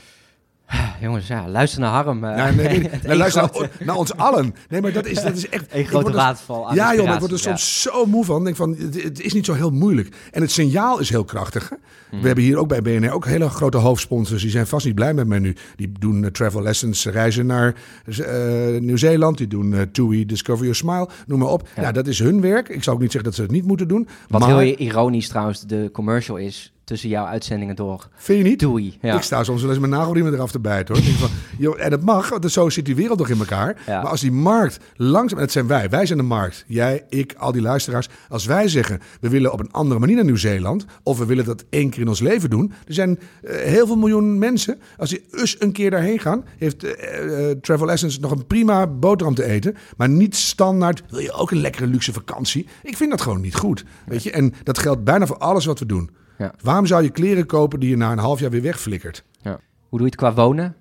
Jongens, 1.01 1.27
ja, 1.27 1.49
luister 1.49 1.79
naar 1.79 1.91
Harm. 1.91 2.23
Uh, 2.23 2.35
nee, 2.35 2.55
nee, 2.55 2.79
nee, 3.03 3.17
luister 3.17 3.41
naar, 3.41 3.69
naar, 3.79 3.95
ons 3.95 4.15
allen. 4.15 4.55
Nee, 4.69 4.81
maar 4.81 4.91
dat 4.91 5.05
is, 5.05 5.21
dat 5.21 5.35
is 5.35 5.49
echt... 5.49 5.65
Een 5.75 5.85
grote 5.85 6.11
waterval 6.11 6.73
Ja, 6.73 6.95
joh, 6.95 7.13
ik 7.13 7.19
word 7.19 7.31
er 7.31 7.39
soms 7.39 7.81
zo 7.81 8.05
moe 8.05 8.25
van. 8.25 8.43
denk 8.43 8.55
van, 8.55 8.75
het, 8.77 9.03
het, 9.03 9.21
is 9.21 9.33
niet 9.33 9.45
zo 9.45 9.53
heel 9.53 9.69
moeilijk. 9.69 10.15
En 10.31 10.41
het 10.41 10.51
signaal 10.51 10.99
is 10.99 11.09
heel 11.09 11.23
krachtig. 11.23 11.69
Hè? 11.69 11.75
We 12.21 12.25
hebben 12.25 12.43
hier 12.43 12.57
ook 12.57 12.67
bij 12.67 12.81
BNR 12.81 13.11
ook 13.11 13.25
hele 13.25 13.49
grote 13.49 13.77
hoofdsponsors. 13.77 14.41
Die 14.41 14.51
zijn 14.51 14.67
vast 14.67 14.85
niet 14.85 14.95
blij 14.95 15.13
met 15.13 15.27
mij 15.27 15.39
nu. 15.39 15.55
Die 15.75 15.91
doen 15.99 16.23
uh, 16.23 16.29
travel 16.29 16.61
lessons, 16.61 17.05
reizen 17.05 17.45
naar 17.45 17.75
uh, 18.05 18.79
Nieuw-Zeeland. 18.79 19.37
Die 19.37 19.47
doen 19.47 19.89
TUI, 19.91 20.25
Discover 20.25 20.61
Your 20.61 20.75
Smile, 20.75 21.09
noem 21.25 21.39
maar 21.39 21.49
op. 21.49 21.67
Ja. 21.75 21.91
dat 21.91 22.07
is 22.07 22.19
hun 22.19 22.41
werk. 22.41 22.69
Ik 22.69 22.83
zou 22.83 22.95
ook 22.95 23.01
niet 23.01 23.11
zeggen 23.11 23.29
dat 23.29 23.39
ze 23.39 23.41
het 23.41 23.51
niet 23.51 23.65
moeten 23.65 23.87
doen. 23.87 24.07
Wat 24.27 24.41
maar... 24.41 24.59
heel 24.59 24.75
ironisch 24.77 25.27
trouwens, 25.27 25.61
de 25.61 25.89
commercial 25.93 26.37
is 26.37 26.73
tussen 26.91 27.09
jouw 27.09 27.25
uitzendingen 27.25 27.75
door. 27.75 28.07
Vind 28.15 28.43
je 28.43 28.49
niet? 28.49 28.59
Doei. 28.59 28.97
Ja. 29.01 29.15
Ik 29.15 29.21
sta 29.21 29.43
soms 29.43 29.61
wel 29.61 29.69
eens 29.69 29.79
mijn 29.79 29.91
nagelriemen 29.91 30.33
eraf 30.33 30.51
te 30.51 30.59
bijten 30.59 30.95
hoor. 30.95 31.03
van, 31.03 31.29
joh, 31.57 31.81
en 31.81 31.89
dat 31.89 32.01
mag, 32.01 32.29
want 32.29 32.51
zo 32.51 32.69
zit 32.69 32.85
die 32.85 32.95
wereld 32.95 33.19
nog 33.19 33.29
in 33.29 33.39
elkaar. 33.39 33.81
Ja. 33.87 34.01
Maar 34.01 34.11
als 34.11 34.21
die 34.21 34.31
markt 34.31 34.79
langzaam, 34.95 35.37
en 35.37 35.43
dat 35.43 35.53
zijn 35.53 35.67
wij, 35.67 35.89
wij 35.89 36.05
zijn 36.05 36.17
de 36.17 36.23
markt. 36.23 36.63
Jij, 36.67 37.03
ik, 37.09 37.33
al 37.37 37.51
die 37.51 37.61
luisteraars. 37.61 38.09
Als 38.29 38.45
wij 38.45 38.67
zeggen, 38.67 38.99
we 39.21 39.29
willen 39.29 39.51
op 39.51 39.59
een 39.59 39.71
andere 39.71 39.99
manier 39.99 40.15
naar 40.15 40.25
Nieuw-Zeeland. 40.25 40.85
Of 41.03 41.17
we 41.17 41.25
willen 41.25 41.45
dat 41.45 41.63
één 41.69 41.89
keer 41.89 42.01
in 42.01 42.07
ons 42.07 42.19
leven 42.19 42.49
doen. 42.49 42.73
Er 42.87 42.93
zijn 42.93 43.19
uh, 43.43 43.55
heel 43.55 43.87
veel 43.87 43.97
miljoen 43.97 44.39
mensen. 44.39 44.79
Als 44.97 45.09
die 45.09 45.23
eens 45.31 45.55
een 45.59 45.71
keer 45.71 45.89
daarheen 45.91 46.19
gaan, 46.19 46.45
heeft 46.57 46.83
uh, 46.83 46.91
uh, 46.91 47.51
Travel 47.61 47.91
Essence 47.91 48.19
nog 48.19 48.31
een 48.31 48.47
prima 48.47 48.87
boterham 48.87 49.35
te 49.35 49.43
eten. 49.45 49.75
Maar 49.97 50.09
niet 50.09 50.35
standaard, 50.35 51.03
wil 51.09 51.19
je 51.19 51.31
ook 51.31 51.51
een 51.51 51.61
lekkere 51.61 51.87
luxe 51.87 52.13
vakantie? 52.13 52.67
Ik 52.83 52.97
vind 52.97 53.09
dat 53.09 53.21
gewoon 53.21 53.41
niet 53.41 53.55
goed. 53.55 53.83
Weet 54.05 54.23
je? 54.23 54.31
En 54.31 54.53
dat 54.63 54.79
geldt 54.79 55.03
bijna 55.03 55.25
voor 55.25 55.37
alles 55.37 55.65
wat 55.65 55.79
we 55.79 55.85
doen. 55.85 56.09
Ja. 56.41 56.53
Waarom 56.61 56.85
zou 56.85 57.03
je 57.03 57.09
kleren 57.09 57.45
kopen 57.45 57.79
die 57.79 57.89
je 57.89 57.97
na 57.97 58.11
een 58.11 58.17
half 58.17 58.39
jaar 58.39 58.49
weer 58.49 58.61
wegflikkert? 58.61 59.23
Ja. 59.41 59.59
Hoe 59.89 59.99
doe 59.99 59.99
je 59.99 60.05
het 60.05 60.15
qua 60.15 60.33
wonen? 60.33 60.75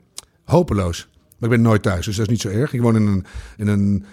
Hopeloos. 0.44 1.08
Maar 1.12 1.50
ik 1.50 1.56
ben 1.56 1.62
nooit 1.62 1.82
thuis, 1.82 2.04
dus 2.04 2.16
dat 2.16 2.24
is 2.24 2.30
niet 2.30 2.40
zo 2.40 2.48
erg. 2.48 2.72
Ik 2.72 2.80
woon 2.80 2.96
in 2.96 3.06
een, 3.06 3.24
in 3.56 3.66
een 3.68 4.04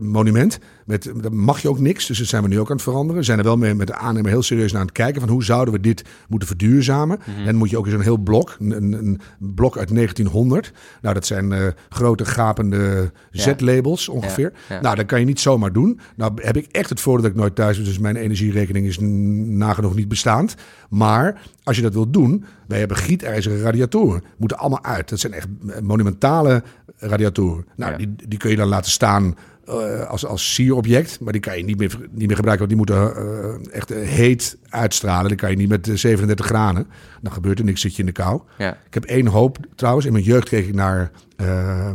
monument. 0.00 0.58
Met, 0.84 1.12
daar 1.20 1.32
mag 1.32 1.62
je 1.62 1.68
ook 1.68 1.78
niks, 1.78 2.06
dus 2.06 2.18
dat 2.18 2.26
zijn 2.26 2.42
we 2.42 2.48
nu 2.48 2.60
ook 2.60 2.70
aan 2.70 2.76
het 2.76 2.84
veranderen. 2.84 3.16
We 3.16 3.26
zijn 3.26 3.38
er 3.38 3.44
wel 3.44 3.56
mee 3.56 3.74
met 3.74 3.86
de 3.86 3.94
aannemer 3.94 4.30
heel 4.30 4.42
serieus 4.42 4.72
naar 4.72 4.80
aan 4.80 4.86
het 4.86 4.96
kijken 4.96 5.20
van 5.20 5.30
hoe 5.30 5.44
zouden 5.44 5.74
we 5.74 5.80
dit 5.80 6.04
moeten 6.28 6.48
verduurzamen. 6.48 7.18
Mm 7.24 7.34
-hmm. 7.34 7.46
En 7.46 7.56
moet 7.56 7.70
je 7.70 7.78
ook 7.78 7.84
eens 7.86 7.94
een 7.94 8.00
heel 8.00 8.16
blok, 8.18 8.56
een, 8.60 8.92
een, 8.92 9.20
blok 9.38 9.78
uit 9.78 9.94
1900. 9.94 10.72
Nou, 11.02 11.14
dat 11.14 11.26
zijn 11.26 11.52
uh, 11.52 11.66
grote 11.88 12.24
gapende 12.24 13.12
Z-labels 13.30 14.08
ongeveer. 14.08 14.52
Ja. 14.68 14.74
Ja. 14.74 14.80
Nou, 14.80 14.96
dat 14.96 15.06
kan 15.06 15.20
je 15.20 15.26
niet 15.26 15.40
zomaar 15.40 15.72
doen. 15.72 16.00
Nou 16.16 16.32
heb 16.34 16.56
ik 16.56 16.66
echt 16.70 16.88
het 16.88 17.00
voordeel 17.00 17.22
dat 17.22 17.32
ik 17.32 17.38
nooit 17.40 17.54
thuis 17.54 17.76
ben, 17.76 17.84
dus 17.84 17.98
mijn 17.98 18.16
energierekening 18.16 18.86
is 18.86 18.98
nagenoeg 18.98 19.94
niet 19.94 20.08
bestaand. 20.08 20.54
Maar 20.88 21.40
als 21.62 21.76
je 21.76 21.82
dat 21.82 21.94
wilt 21.94 22.12
doen, 22.12 22.44
wij 22.66 22.78
hebben 22.78 22.96
gietijzeren 22.96 23.60
radiatoren. 23.60 24.22
Moeten 24.36 24.58
allemaal 24.58 24.84
uit. 24.84 25.08
Dat 25.08 25.18
zijn 25.18 25.32
echt 25.32 25.48
monumentale 25.82 26.62
radiatoren. 26.98 27.66
Nou, 27.76 27.92
ja. 27.92 27.98
die, 27.98 28.14
die 28.28 28.38
kun 28.38 28.50
je 28.50 28.56
dan 28.56 28.68
laten 28.68 28.90
staan 28.90 29.36
uh, 29.68 30.06
als, 30.06 30.26
als 30.26 30.54
sierobject. 30.54 31.20
Maar 31.20 31.32
die 31.32 31.42
kan 31.42 31.56
je 31.56 31.64
niet 31.64 31.78
meer, 31.78 31.98
niet 32.10 32.26
meer 32.26 32.36
gebruiken, 32.36 32.68
want 32.68 32.68
die 32.68 32.76
moeten 32.76 33.24
uh, 33.24 33.74
echt 33.74 33.88
heet 33.88 34.56
uitstralen. 34.68 35.28
Die 35.28 35.36
kan 35.36 35.50
je 35.50 35.56
niet 35.56 35.68
met 35.68 35.90
37 35.94 36.46
graden. 36.46 36.86
Dan 37.20 37.32
gebeurt 37.32 37.58
er 37.58 37.64
niks, 37.64 37.80
zit 37.80 37.94
je 37.94 38.00
in 38.00 38.06
de 38.06 38.12
kou. 38.12 38.40
Ja. 38.58 38.72
Ik 38.86 38.94
heb 38.94 39.04
één 39.04 39.26
hoop 39.26 39.58
trouwens. 39.74 40.06
In 40.06 40.12
mijn 40.12 40.24
jeugd 40.24 40.48
kreeg 40.48 40.66
ik 40.66 40.74
naar... 40.74 41.10
Uh, 41.40 41.90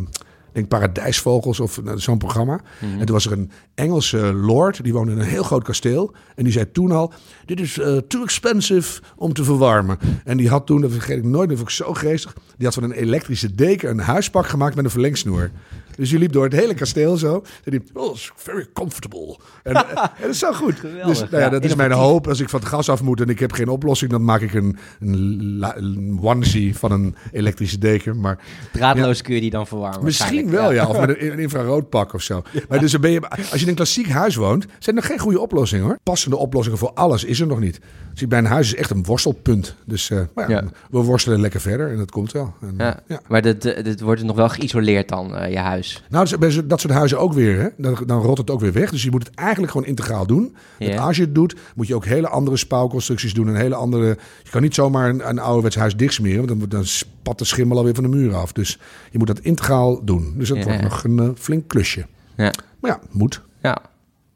denk 0.51 0.67
Paradijsvogels 0.67 1.59
of 1.59 1.81
zo'n 1.95 2.17
programma. 2.17 2.53
Mm 2.53 2.89
-hmm. 2.89 2.99
En 2.99 3.05
toen 3.05 3.15
was 3.15 3.25
er 3.25 3.31
een 3.31 3.51
Engelse 3.75 4.33
lord, 4.33 4.83
die 4.83 4.93
woonde 4.93 5.11
in 5.11 5.19
een 5.19 5.25
heel 5.25 5.43
groot 5.43 5.63
kasteel. 5.63 6.13
En 6.35 6.43
die 6.43 6.53
zei 6.53 6.71
toen 6.71 6.91
al, 6.91 7.13
dit 7.45 7.59
is 7.59 7.77
uh, 7.77 7.97
too 7.97 8.23
expensive 8.23 9.01
om 9.15 9.33
te 9.33 9.43
verwarmen. 9.43 9.97
En 10.23 10.37
die 10.37 10.49
had 10.49 10.65
toen, 10.65 10.81
dat 10.81 10.91
vergeet 10.91 11.17
ik 11.17 11.23
nooit, 11.23 11.49
dat 11.49 11.57
vond 11.57 11.69
ik 11.69 11.75
zo 11.75 11.93
geestig. 11.93 12.35
Die 12.57 12.65
had 12.65 12.73
van 12.73 12.83
een 12.83 12.91
elektrische 12.91 13.55
deken 13.55 13.89
een 13.89 13.99
huispak 13.99 14.47
gemaakt 14.47 14.75
met 14.75 14.85
een 14.85 14.91
verlengsnoer. 14.91 15.51
Dus 16.01 16.09
je 16.09 16.17
liep 16.17 16.31
door 16.31 16.43
het 16.43 16.53
hele 16.53 16.73
kasteel 16.73 17.17
zo. 17.17 17.43
En 17.63 17.71
die, 17.71 17.81
oh, 17.93 18.13
it's 18.13 18.31
very 18.35 18.67
comfortable. 18.73 19.37
En, 19.63 19.75
en 19.89 19.95
dat 20.21 20.29
is 20.29 20.39
zo 20.39 20.53
goed. 20.53 20.79
Geweldig, 20.79 21.07
dus 21.07 21.29
nou 21.29 21.43
ja, 21.43 21.49
dat 21.49 21.63
is 21.63 21.75
mijn 21.75 21.91
hoop. 21.91 22.27
Als 22.27 22.39
ik 22.39 22.49
van 22.49 22.59
het 22.59 22.69
gas 22.69 22.89
af 22.89 23.01
moet 23.01 23.21
en 23.21 23.29
ik 23.29 23.39
heb 23.39 23.51
geen 23.51 23.67
oplossing, 23.67 24.11
dan 24.11 24.23
maak 24.23 24.41
ik 24.41 24.53
een, 24.53 24.77
een, 24.99 25.65
een 25.75 26.19
onesie 26.21 26.77
van 26.77 26.91
een 26.91 27.15
elektrische 27.31 27.77
deken. 27.77 28.19
Maar, 28.19 28.39
Draadloos 28.73 29.17
ja, 29.17 29.23
kun 29.23 29.35
je 29.35 29.41
die 29.41 29.49
dan 29.49 29.67
verwarmen. 29.67 30.03
Misschien 30.03 30.49
wel, 30.49 30.71
ja. 30.71 30.87
Of 30.87 30.99
met 30.99 31.09
een, 31.09 31.31
een 31.31 31.39
infraroodpak 31.39 32.13
of 32.13 32.21
zo. 32.21 32.41
Maar 32.69 32.79
dus 32.79 32.99
ben 32.99 33.11
je, 33.11 33.29
als 33.29 33.49
je 33.51 33.61
in 33.61 33.67
een 33.67 33.75
klassiek 33.75 34.09
huis 34.09 34.35
woont, 34.35 34.65
zijn 34.79 34.97
er 34.97 35.03
geen 35.03 35.19
goede 35.19 35.39
oplossingen 35.39 35.85
hoor. 35.85 35.99
Passende 36.03 36.37
oplossingen 36.37 36.79
voor 36.79 36.91
alles 36.93 37.23
is 37.23 37.39
er 37.39 37.47
nog 37.47 37.59
niet. 37.59 37.79
Dus 38.13 38.27
bij 38.27 38.39
een 38.39 38.45
huis 38.45 38.67
is 38.67 38.75
echt 38.75 38.89
een 38.89 39.03
worstelpunt. 39.03 39.75
Dus 39.85 40.09
uh, 40.09 40.21
maar 40.35 40.49
ja, 40.49 40.63
we 40.89 40.99
worstelen 40.99 41.41
lekker 41.41 41.61
verder 41.61 41.91
en 41.91 41.97
dat 41.97 42.11
komt 42.11 42.31
wel. 42.31 42.53
En, 42.61 42.75
ja. 43.07 43.21
Maar 43.27 43.41
dit, 43.41 43.61
dit 43.61 44.01
wordt 44.01 44.23
nog 44.23 44.35
wel 44.35 44.49
geïsoleerd 44.49 45.09
dan, 45.09 45.35
uh, 45.35 45.49
je 45.49 45.59
huis? 45.59 45.90
Nou, 46.09 46.29
dat, 46.29 46.39
bij 46.39 46.67
dat 46.67 46.81
soort 46.81 46.93
huizen 46.93 47.19
ook 47.19 47.33
weer. 47.33 47.59
Hè? 47.59 47.67
Dan, 47.77 47.97
dan 48.05 48.21
rot 48.21 48.37
het 48.37 48.49
ook 48.49 48.59
weer 48.59 48.73
weg. 48.73 48.91
Dus 48.91 49.03
je 49.03 49.11
moet 49.11 49.23
het 49.27 49.35
eigenlijk 49.35 49.71
gewoon 49.71 49.87
integraal 49.87 50.25
doen. 50.25 50.55
En 50.79 50.97
als 50.97 51.15
je 51.17 51.21
het 51.23 51.35
doet, 51.35 51.55
moet 51.75 51.87
je 51.87 51.95
ook 51.95 52.05
hele 52.05 52.27
andere 52.27 52.57
spouwconstructies 52.57 53.33
doen. 53.33 53.47
Een 53.47 53.55
hele 53.55 53.75
andere... 53.75 54.05
Je 54.43 54.49
kan 54.49 54.61
niet 54.61 54.75
zomaar 54.75 55.09
een, 55.09 55.29
een 55.29 55.39
ouderwets 55.39 55.75
huis 55.75 55.95
dichtsmeren. 55.95 56.47
Want 56.47 56.59
dan, 56.59 56.69
dan 56.69 56.85
spat 56.85 57.37
de 57.37 57.45
schimmel 57.45 57.77
alweer 57.77 57.93
van 57.95 58.03
de 58.03 58.09
muur 58.09 58.35
af. 58.35 58.51
Dus 58.51 58.79
je 59.11 59.17
moet 59.17 59.27
dat 59.27 59.39
integraal 59.39 60.05
doen. 60.05 60.33
Dus 60.37 60.47
dat 60.47 60.57
Ja, 60.57 60.63
wordt 60.63 60.79
ja. 60.79 60.87
nog 60.87 61.03
een 61.03 61.17
uh, 61.21 61.29
flink 61.37 61.67
klusje. 61.67 62.05
Ja, 62.37 62.53
Maar 62.79 62.91
ja, 62.91 62.99
moet. 63.11 63.41
ja. 63.61 63.77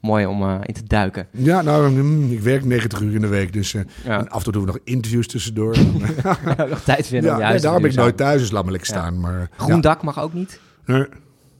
mooi 0.02 0.26
om 0.26 0.42
uh, 0.42 0.56
in 0.62 0.74
te 0.74 0.84
duiken. 0.88 1.28
Ja, 1.32 1.62
nou, 1.62 1.90
mm, 1.92 2.32
ik 2.32 2.40
werk 2.42 2.66
90 2.66 3.00
uur 3.02 3.14
in 3.16 3.22
de 3.22 3.28
week. 3.28 3.54
Dus 3.54 3.74
uh, 3.74 3.82
Ja. 4.06 4.20
en 4.20 4.30
af 4.30 4.38
en 4.38 4.44
toe 4.44 4.54
doen 4.54 4.62
we 4.62 4.68
nog 4.68 4.80
interviews 4.84 5.28
tussendoor. 5.28 5.76
nog 6.70 6.82
tijd 6.84 7.08
vinden 7.08 7.38
ja, 7.38 7.50
nee, 7.50 7.60
daarom 7.60 7.82
ben 7.82 7.92
ik 7.92 7.98
nooit 7.98 8.18
thuis. 8.18 8.42
Dus 8.42 8.52
laat 8.52 8.66
me 8.66 8.72
lekker 8.72 8.94
Ja. 8.94 9.00
staan. 9.00 9.20
Maar, 9.20 9.50
Groen 9.58 9.76
ja. 9.76 9.82
dak 9.82 10.04
mag 10.04 10.20
ook 10.20 10.34
niet. 10.34 10.60
Nee, 10.86 11.06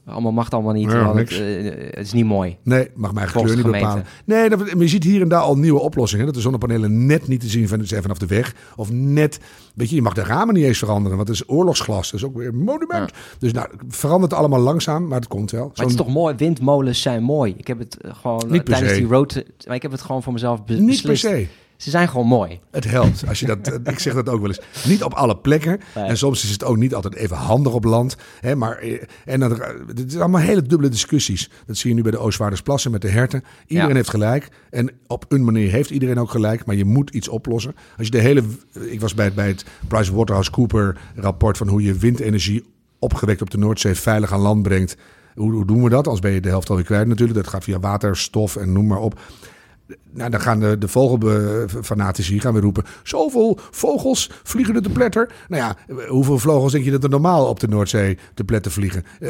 Allemaal 0.06 0.32
mag 0.32 0.44
het 0.44 0.54
allemaal 0.54 0.72
niet. 0.72 0.90
Ja, 0.90 1.14
het, 1.14 1.30
eh, 1.30 1.64
het 1.90 2.06
is 2.06 2.12
niet 2.12 2.24
mooi. 2.24 2.56
Nee, 2.62 2.90
mag 2.94 3.12
mijn 3.12 3.26
kleur 3.30 3.54
niet 3.56 3.64
bepalen. 3.64 4.04
Nee, 4.24 4.48
dat, 4.48 4.58
maar 4.58 4.76
je 4.82 4.88
ziet 4.88 5.04
hier 5.04 5.20
en 5.20 5.28
daar 5.28 5.40
al 5.40 5.56
nieuwe 5.58 5.80
oplossingen. 5.80 6.24
Dat 6.26 6.34
de 6.34 6.40
zonnepanelen 6.40 7.06
net 7.06 7.28
niet 7.28 7.40
te 7.40 7.48
zien 7.48 7.68
zijn 7.86 8.02
vanaf 8.02 8.18
de 8.18 8.26
weg. 8.26 8.54
Of 8.76 8.90
net, 8.92 9.40
weet 9.74 9.88
je, 9.90 9.94
je 9.94 10.02
mag 10.02 10.14
de 10.14 10.22
ramen 10.22 10.54
niet 10.54 10.64
eens 10.64 10.78
veranderen. 10.78 11.16
Want 11.16 11.28
het 11.28 11.36
is 11.36 11.48
oorlogsglas. 11.48 12.10
Dat 12.10 12.20
is 12.20 12.26
ook 12.26 12.36
weer 12.36 12.48
een 12.48 12.64
monument. 12.64 13.10
Dus 13.38 13.52
nou, 13.52 13.68
verandert 13.88 14.32
allemaal 14.32 14.60
langzaam, 14.60 15.06
maar 15.08 15.18
het 15.18 15.28
komt 15.28 15.50
wel. 15.50 15.60
Maar 15.66 15.72
het 15.76 15.88
is 15.88 15.96
toch 15.96 16.08
mooi, 16.08 16.34
windmolens 16.36 17.02
zijn 17.02 17.22
mooi. 17.22 17.54
Ik 17.56 17.66
heb 17.66 17.78
het 17.78 17.96
eh, 18.00 18.14
gewoon 18.14 18.40
eh, 18.42 18.50
Niet 18.50 18.64
per 18.64 18.72
tijdens 18.72 18.92
se. 18.92 18.98
die 18.98 19.08
road... 19.08 19.42
Maar 19.66 19.76
ik 19.76 19.82
heb 19.82 19.90
het 19.92 20.00
gewoon 20.02 20.22
voor 20.22 20.32
mezelf 20.32 20.64
be- 20.64 20.72
Niet 20.74 21.02
per 21.02 21.10
beslist. 21.10 21.20
se. 21.34 21.46
Ze 21.76 21.90
zijn 21.90 22.08
gewoon 22.08 22.26
mooi. 22.26 22.60
Het 22.70 22.84
helpt. 22.90 23.28
Als 23.28 23.40
je 23.40 23.46
dat, 23.46 23.80
ik 23.84 23.98
zeg 23.98 24.14
dat 24.14 24.28
ook 24.28 24.40
wel 24.40 24.48
eens. 24.48 24.60
Niet 24.86 25.02
op 25.02 25.12
alle 25.14 25.36
plekken. 25.36 25.80
Nee. 25.94 26.04
En 26.04 26.16
soms 26.16 26.44
is 26.44 26.50
het 26.50 26.64
ook 26.64 26.76
niet 26.76 26.94
altijd 26.94 27.14
even 27.14 27.36
handig 27.36 27.72
op 27.72 27.84
land. 27.84 28.16
Hè, 28.40 28.54
maar 28.56 28.76
eh, 28.78 29.02
en 29.24 29.40
dan, 29.40 29.50
het 29.86 30.04
is 30.12 30.18
allemaal 30.18 30.40
hele 30.40 30.62
dubbele 30.62 30.90
discussies. 30.90 31.50
Dat 31.66 31.76
zie 31.76 31.90
je 31.90 31.96
nu 31.96 32.02
bij 32.02 32.10
de 32.10 32.18
Oostvaardersplassen 32.18 32.90
met 32.90 33.00
de 33.00 33.08
herten. 33.08 33.44
Iedereen 33.66 33.90
Ja. 33.90 33.96
heeft 33.96 34.10
gelijk. 34.10 34.48
En 34.70 34.90
op 35.06 35.24
een 35.28 35.44
manier 35.44 35.70
heeft 35.70 35.90
iedereen 35.90 36.18
ook 36.18 36.30
gelijk. 36.30 36.64
Maar 36.66 36.74
je 36.76 36.84
moet 36.84 37.10
iets 37.10 37.28
oplossen. 37.28 37.74
Als 37.96 38.06
je 38.06 38.12
de 38.12 38.18
hele. 38.20 38.42
Ik 38.80 39.00
was 39.00 39.14
bij 39.14 39.24
het, 39.24 39.34
bij 39.34 39.46
het 39.48 39.64
PricewaterhouseCooper 39.88 40.96
rapport 41.14 41.56
van 41.56 41.68
hoe 41.68 41.82
je 41.82 41.94
windenergie 41.94 42.64
opgewekt 42.98 43.42
op 43.42 43.50
de 43.50 43.58
Noordzee 43.58 43.94
veilig 43.94 44.32
aan 44.32 44.40
land 44.40 44.62
brengt. 44.62 44.96
Hoe, 45.34 45.52
hoe 45.52 45.66
doen 45.66 45.82
we 45.82 45.88
dat? 45.90 46.06
Als 46.06 46.20
ben 46.20 46.30
je 46.32 46.40
de 46.40 46.48
helft 46.48 46.70
alweer 46.70 46.84
kwijt 46.84 47.06
natuurlijk. 47.08 47.38
Dat 47.38 47.48
gaat 47.48 47.64
via 47.64 47.80
waterstof 47.80 48.56
en 48.56 48.72
noem 48.72 48.86
maar 48.86 48.98
op. 49.00 49.20
Nou, 50.12 50.30
dan 50.30 50.40
gaan 50.40 50.60
de, 50.60 50.78
de 50.78 50.88
vogelfanatici 50.88 52.40
gaan 52.40 52.52
weer 52.52 52.62
roepen... 52.62 52.84
zoveel 53.02 53.58
vogels 53.70 54.30
vliegen 54.42 54.74
er 54.74 54.82
te 54.82 54.90
pletter. 54.90 55.34
Nou 55.48 55.62
ja, 55.62 55.96
hoeveel 56.08 56.38
vogels 56.38 56.72
denk 56.72 56.84
je 56.84 56.90
dat 56.90 57.04
er 57.04 57.10
normaal 57.10 57.48
op 57.48 57.60
de 57.60 57.68
Noordzee 57.68 58.18
te 58.34 58.44
pletter 58.44 58.72
vliegen? 58.72 59.04
Eh, 59.20 59.28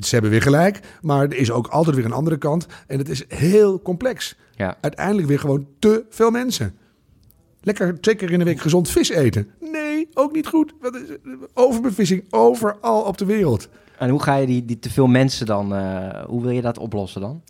Ze 0.00 0.10
hebben 0.10 0.30
weer 0.30 0.42
gelijk, 0.42 0.80
maar 1.00 1.22
er 1.22 1.36
is 1.36 1.50
ook 1.50 1.66
altijd 1.66 1.96
weer 1.96 2.04
een 2.04 2.12
andere 2.12 2.38
kant. 2.38 2.66
En 2.86 2.98
het 2.98 3.08
is 3.08 3.24
heel 3.28 3.82
complex. 3.82 4.36
Ja. 4.54 4.76
Uiteindelijk 4.80 5.28
weer 5.28 5.38
gewoon 5.38 5.66
te 5.78 6.04
veel 6.10 6.30
mensen. 6.30 6.74
Lekker 7.60 8.00
twee 8.00 8.14
keer 8.14 8.30
in 8.30 8.38
de 8.38 8.44
week 8.44 8.60
gezond 8.60 8.90
vis 8.90 9.08
eten. 9.08 9.48
Nee, 9.60 10.08
ook 10.14 10.32
niet 10.32 10.46
goed. 10.46 10.72
Overbevissing 11.54 12.24
overal 12.30 13.02
op 13.02 13.18
de 13.18 13.24
wereld. 13.24 13.68
En 13.98 14.10
hoe 14.10 14.22
ga 14.22 14.34
je 14.36 14.46
die, 14.46 14.64
die 14.64 14.78
te 14.78 14.90
veel 14.90 15.06
mensen 15.06 15.46
dan, 15.46 15.72
uh, 15.72 16.24
hoe 16.24 16.42
wil 16.42 16.50
je 16.50 16.60
dat 16.60 16.78
oplossen 16.78 17.20
dan? 17.20 17.42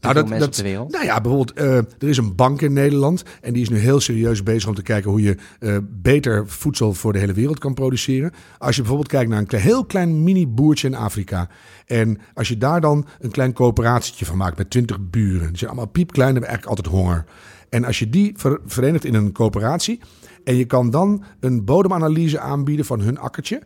Nou, 0.00 0.14
dat, 0.14 0.28
dat, 0.28 0.42
op 0.42 0.54
de 0.54 0.62
wereld? 0.62 0.92
nou 0.92 1.04
ja, 1.04 1.20
bijvoorbeeld, 1.20 1.60
uh, 1.60 1.76
er 1.76 2.08
is 2.08 2.16
een 2.16 2.34
bank 2.34 2.60
in 2.60 2.72
Nederland 2.72 3.22
en 3.40 3.52
die 3.52 3.62
is 3.62 3.68
nu 3.68 3.78
heel 3.78 4.00
serieus 4.00 4.42
bezig 4.42 4.68
om 4.68 4.74
te 4.74 4.82
kijken 4.82 5.10
hoe 5.10 5.22
je 5.22 5.36
uh, 5.60 5.76
beter 5.82 6.48
voedsel 6.48 6.94
voor 6.94 7.12
de 7.12 7.18
hele 7.18 7.32
wereld 7.32 7.58
kan 7.58 7.74
produceren. 7.74 8.32
Als 8.58 8.74
je 8.74 8.80
bijvoorbeeld 8.80 9.10
kijkt 9.10 9.30
naar 9.30 9.38
een 9.38 9.46
klein, 9.46 9.62
heel 9.62 9.84
klein 9.84 10.22
mini-boertje 10.22 10.88
in 10.88 10.94
Afrika 10.94 11.48
en 11.86 12.18
als 12.34 12.48
je 12.48 12.58
daar 12.58 12.80
dan 12.80 13.06
een 13.20 13.30
klein 13.30 13.52
coöperatietje 13.52 14.24
van 14.24 14.36
maakt 14.36 14.58
met 14.58 14.70
twintig 14.70 15.10
buren, 15.10 15.48
die 15.48 15.58
zijn 15.58 15.70
allemaal 15.70 15.90
piepklein 15.90 16.28
en 16.28 16.34
hebben 16.34 16.50
eigenlijk 16.50 16.78
altijd 16.78 16.96
honger. 16.96 17.24
En 17.68 17.84
als 17.84 17.98
je 17.98 18.10
die 18.10 18.32
ver, 18.36 18.60
verenigt 18.66 19.04
in 19.04 19.14
een 19.14 19.32
coöperatie 19.32 20.00
en 20.44 20.56
je 20.56 20.64
kan 20.64 20.90
dan 20.90 21.24
een 21.40 21.64
bodemanalyse 21.64 22.40
aanbieden 22.40 22.84
van 22.84 23.00
hun 23.00 23.18
akkertje, 23.18 23.62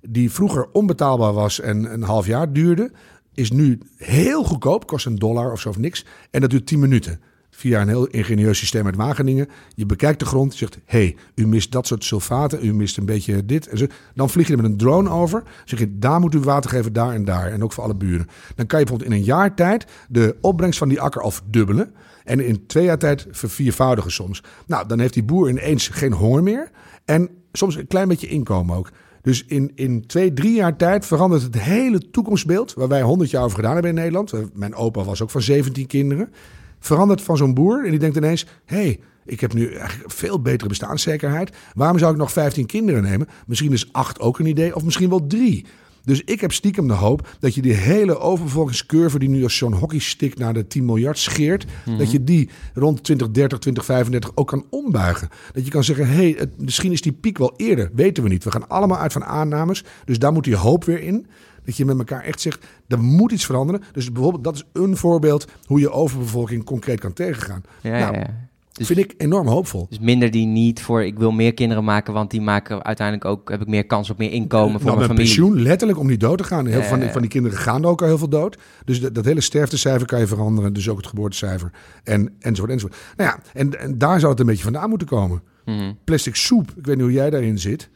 die 0.00 0.30
vroeger 0.32 0.68
onbetaalbaar 0.72 1.32
was 1.32 1.60
en 1.60 1.92
een 1.92 2.02
half 2.02 2.26
jaar 2.26 2.52
duurde, 2.52 2.92
is 3.36 3.50
nu 3.50 3.78
heel 3.96 4.44
goedkoop, 4.44 4.86
kost 4.86 5.06
een 5.06 5.16
dollar 5.16 5.52
of 5.52 5.60
zo 5.60 5.68
of 5.68 5.78
niks. 5.78 6.04
En 6.30 6.40
dat 6.40 6.50
duurt 6.50 6.66
10 6.66 6.78
minuten. 6.78 7.20
Via 7.50 7.80
een 7.80 7.88
heel 7.88 8.06
ingenieus 8.06 8.58
systeem 8.58 8.86
uit 8.86 8.96
Wageningen. 8.96 9.48
Je 9.74 9.86
bekijkt 9.86 10.18
de 10.18 10.24
grond, 10.24 10.54
zegt: 10.54 10.78
hey, 10.84 11.16
u 11.34 11.46
mist 11.46 11.72
dat 11.72 11.86
soort 11.86 12.04
sulfaten, 12.04 12.66
u 12.66 12.74
mist 12.74 12.96
een 12.96 13.06
beetje 13.06 13.44
dit. 13.44 13.68
En 13.68 13.78
zo. 13.78 13.86
Dan 14.14 14.30
vlieg 14.30 14.46
je 14.46 14.52
er 14.52 14.62
met 14.62 14.70
een 14.70 14.76
drone 14.76 15.10
over. 15.10 15.42
Zeg 15.64 15.78
je: 15.78 15.98
daar 15.98 16.20
moet 16.20 16.34
u 16.34 16.38
water 16.38 16.70
geven, 16.70 16.92
daar 16.92 17.14
en 17.14 17.24
daar. 17.24 17.52
En 17.52 17.64
ook 17.64 17.72
voor 17.72 17.84
alle 17.84 17.94
buren. 17.94 18.26
Dan 18.54 18.66
kan 18.66 18.78
je 18.78 18.84
bijvoorbeeld 18.84 19.12
in 19.12 19.18
een 19.20 19.24
jaar 19.24 19.54
tijd 19.54 19.86
de 20.08 20.36
opbrengst 20.40 20.78
van 20.78 20.88
die 20.88 21.00
akker 21.00 21.22
al 21.22 21.30
verdubbelen. 21.30 21.94
En 22.24 22.40
in 22.40 22.66
twee 22.66 22.84
jaar 22.84 22.98
tijd 22.98 23.26
verviervoudigen 23.30 24.12
soms. 24.12 24.42
Nou, 24.66 24.88
dan 24.88 25.00
heeft 25.00 25.14
die 25.14 25.24
boer 25.24 25.48
ineens 25.48 25.88
geen 25.88 26.12
honger 26.12 26.42
meer. 26.42 26.70
En 27.04 27.28
soms 27.52 27.76
een 27.76 27.86
klein 27.86 28.08
beetje 28.08 28.28
inkomen 28.28 28.76
ook. 28.76 28.90
Dus 29.26 29.44
in, 29.46 29.72
in 29.74 30.06
twee, 30.06 30.32
drie 30.32 30.54
jaar 30.54 30.76
tijd 30.76 31.06
verandert 31.06 31.42
het 31.42 31.60
hele 31.60 32.10
toekomstbeeld. 32.10 32.74
Waar 32.74 32.88
wij 32.88 33.02
honderd 33.02 33.30
jaar 33.30 33.42
over 33.42 33.56
gedaan 33.56 33.72
hebben 33.72 33.90
in 33.90 33.96
Nederland. 33.96 34.32
Mijn 34.54 34.74
opa 34.74 35.04
was 35.04 35.22
ook 35.22 35.30
van 35.30 35.42
17 35.42 35.86
kinderen. 35.86 36.32
Verandert 36.78 37.20
van 37.20 37.36
zo'n 37.36 37.54
boer. 37.54 37.84
En 37.84 37.90
die 37.90 37.98
denkt 37.98 38.16
ineens: 38.16 38.46
hey, 38.64 39.00
ik 39.24 39.40
heb 39.40 39.52
nu 39.52 39.72
eigenlijk 39.72 40.12
veel 40.12 40.40
betere 40.40 40.68
bestaanszekerheid. 40.68 41.56
Waarom 41.74 41.98
zou 41.98 42.12
ik 42.12 42.18
nog 42.18 42.32
15 42.32 42.66
kinderen 42.66 43.02
nemen? 43.02 43.28
Misschien 43.46 43.72
is 43.72 43.92
acht 43.92 44.20
ook 44.20 44.38
een 44.38 44.46
idee, 44.46 44.74
of 44.74 44.84
misschien 44.84 45.08
wel 45.08 45.26
drie. 45.26 45.66
Dus 46.06 46.22
ik 46.24 46.40
heb 46.40 46.52
stiekem 46.52 46.88
de 46.88 46.94
hoop 46.94 47.28
dat 47.40 47.54
je 47.54 47.62
die 47.62 47.72
hele 47.72 48.18
overbevolkingscurve... 48.18 49.18
die 49.18 49.28
nu 49.28 49.42
als 49.42 49.56
zo'n 49.56 49.72
hockeystick 49.72 50.38
naar 50.38 50.54
de 50.54 50.66
10 50.66 50.84
miljard 50.84 51.18
scheert... 51.18 51.66
Mhm. 51.84 51.98
dat 51.98 52.10
je 52.10 52.24
die 52.24 52.50
rond 52.74 53.02
2030, 53.02 53.58
2035 53.58 54.30
ook 54.34 54.48
kan 54.48 54.66
ombuigen. 54.70 55.28
Dat 55.52 55.64
je 55.64 55.70
kan 55.70 55.84
zeggen, 55.84 56.08
hé, 56.08 56.32
hey, 56.32 56.46
misschien 56.56 56.92
is 56.92 57.00
die 57.00 57.12
piek 57.12 57.38
wel 57.38 57.54
eerder. 57.56 57.90
Weten 57.94 58.22
we 58.22 58.28
niet. 58.28 58.44
We 58.44 58.50
gaan 58.50 58.68
allemaal 58.68 58.98
uit 58.98 59.12
van 59.12 59.24
aannames. 59.24 59.84
Dus 60.04 60.18
daar 60.18 60.32
moet 60.32 60.44
die 60.44 60.56
hoop 60.56 60.84
weer 60.84 61.00
in. 61.00 61.26
Dat 61.64 61.76
je 61.76 61.84
met 61.84 61.98
elkaar 61.98 62.22
echt 62.22 62.40
zegt, 62.40 62.66
er 62.88 63.00
moet 63.00 63.32
iets 63.32 63.46
veranderen. 63.46 63.82
Dus 63.92 64.12
bijvoorbeeld, 64.12 64.44
dat 64.44 64.54
is 64.54 64.64
een 64.72 64.96
voorbeeld 64.96 65.46
hoe 65.64 65.80
je 65.80 65.90
overbevolking 65.90 66.64
concreet 66.64 67.00
kan 67.00 67.12
tegengaan. 67.12 67.62
Ja, 67.82 67.98
nou, 67.98 68.14
ja. 68.14 68.48
Dus, 68.76 68.86
vind 68.86 68.98
ik 68.98 69.14
enorm 69.16 69.46
hoopvol. 69.46 69.86
Dus 69.88 69.98
minder 69.98 70.30
die 70.30 70.46
niet 70.46 70.82
voor 70.82 71.04
ik 71.04 71.18
wil 71.18 71.30
meer 71.30 71.54
kinderen 71.54 71.84
maken, 71.84 72.12
want 72.12 72.30
die 72.30 72.40
maken 72.40 72.84
uiteindelijk 72.84 73.26
ook 73.26 73.50
heb 73.50 73.60
ik 73.60 73.66
meer 73.66 73.86
kans 73.86 74.10
op 74.10 74.18
meer 74.18 74.30
inkomen 74.30 74.80
voor 74.80 74.84
nou, 74.84 74.96
mijn 74.96 75.08
familie. 75.08 75.26
pensioen, 75.26 75.62
letterlijk 75.62 75.98
om 75.98 76.06
niet 76.06 76.20
dood 76.20 76.38
te 76.38 76.44
gaan. 76.44 76.66
Heel 76.66 76.82
van, 76.82 77.00
die, 77.00 77.10
van 77.10 77.20
die 77.20 77.30
kinderen 77.30 77.58
gaan 77.58 77.84
ook 77.84 78.00
al 78.00 78.06
heel 78.06 78.18
veel 78.18 78.28
dood. 78.28 78.58
Dus 78.84 79.00
dat, 79.00 79.14
dat, 79.14 79.24
hele 79.24 79.40
sterftecijfer 79.40 80.06
kan 80.06 80.18
je 80.18 80.26
veranderen. 80.26 80.72
Dus 80.72 80.88
ook 80.88 80.96
het 80.96 81.06
geboortecijfer. 81.06 81.70
En, 82.04 82.34
enzovoort, 82.40 82.72
enzovoort. 82.72 83.00
Nou 83.16 83.30
ja, 83.30 83.38
en, 83.52 83.80
en 83.80 83.98
daar 83.98 84.18
zou 84.18 84.30
het 84.30 84.40
een 84.40 84.46
beetje 84.46 84.62
vandaan 84.62 84.88
moeten 84.88 85.06
komen. 85.06 85.42
Mhm. 85.64 85.92
Plastic 86.04 86.36
soep, 86.36 86.70
ik 86.76 86.86
weet 86.86 86.96
niet 86.96 87.04
hoe 87.04 87.14
jij 87.14 87.30
daarin 87.30 87.58
zit. 87.58 87.88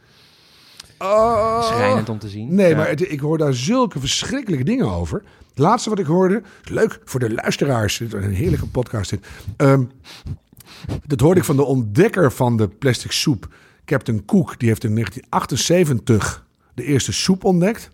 Oh. 0.97 1.63
Schrijnend 1.63 2.09
om 2.09 2.19
te 2.19 2.29
zien. 2.29 2.55
Nee, 2.55 2.75
maar 2.75 3.01
ik 3.01 3.19
hoor 3.19 3.37
daar 3.37 3.53
zulke 3.53 3.99
verschrikkelijke 3.99 4.65
dingen 4.65 4.91
over. 4.91 5.23
Het 5.49 5.59
laatste 5.59 5.89
wat 5.89 5.99
ik 5.99 6.05
hoorde, 6.05 6.41
leuk 6.63 6.99
voor 7.03 7.19
de 7.19 7.33
luisteraars. 7.33 7.99
Een 7.99 8.33
heerlijke 8.33 8.67
podcast 8.67 9.09
dit. 9.09 9.27
Um, 9.57 9.89
dat 11.05 11.19
hoorde 11.19 11.39
ik 11.39 11.45
van 11.45 11.55
de 11.55 11.63
ontdekker 11.63 12.31
van 12.31 12.57
de 12.57 12.67
plastic 12.67 13.11
soep, 13.11 13.53
Captain 13.85 14.25
Cook. 14.25 14.59
Die 14.59 14.67
heeft 14.67 14.83
in 14.83 14.93
1978 14.93 16.45
de 16.73 16.83
eerste 16.83 17.13
soep 17.13 17.43
ontdekt. 17.43 17.89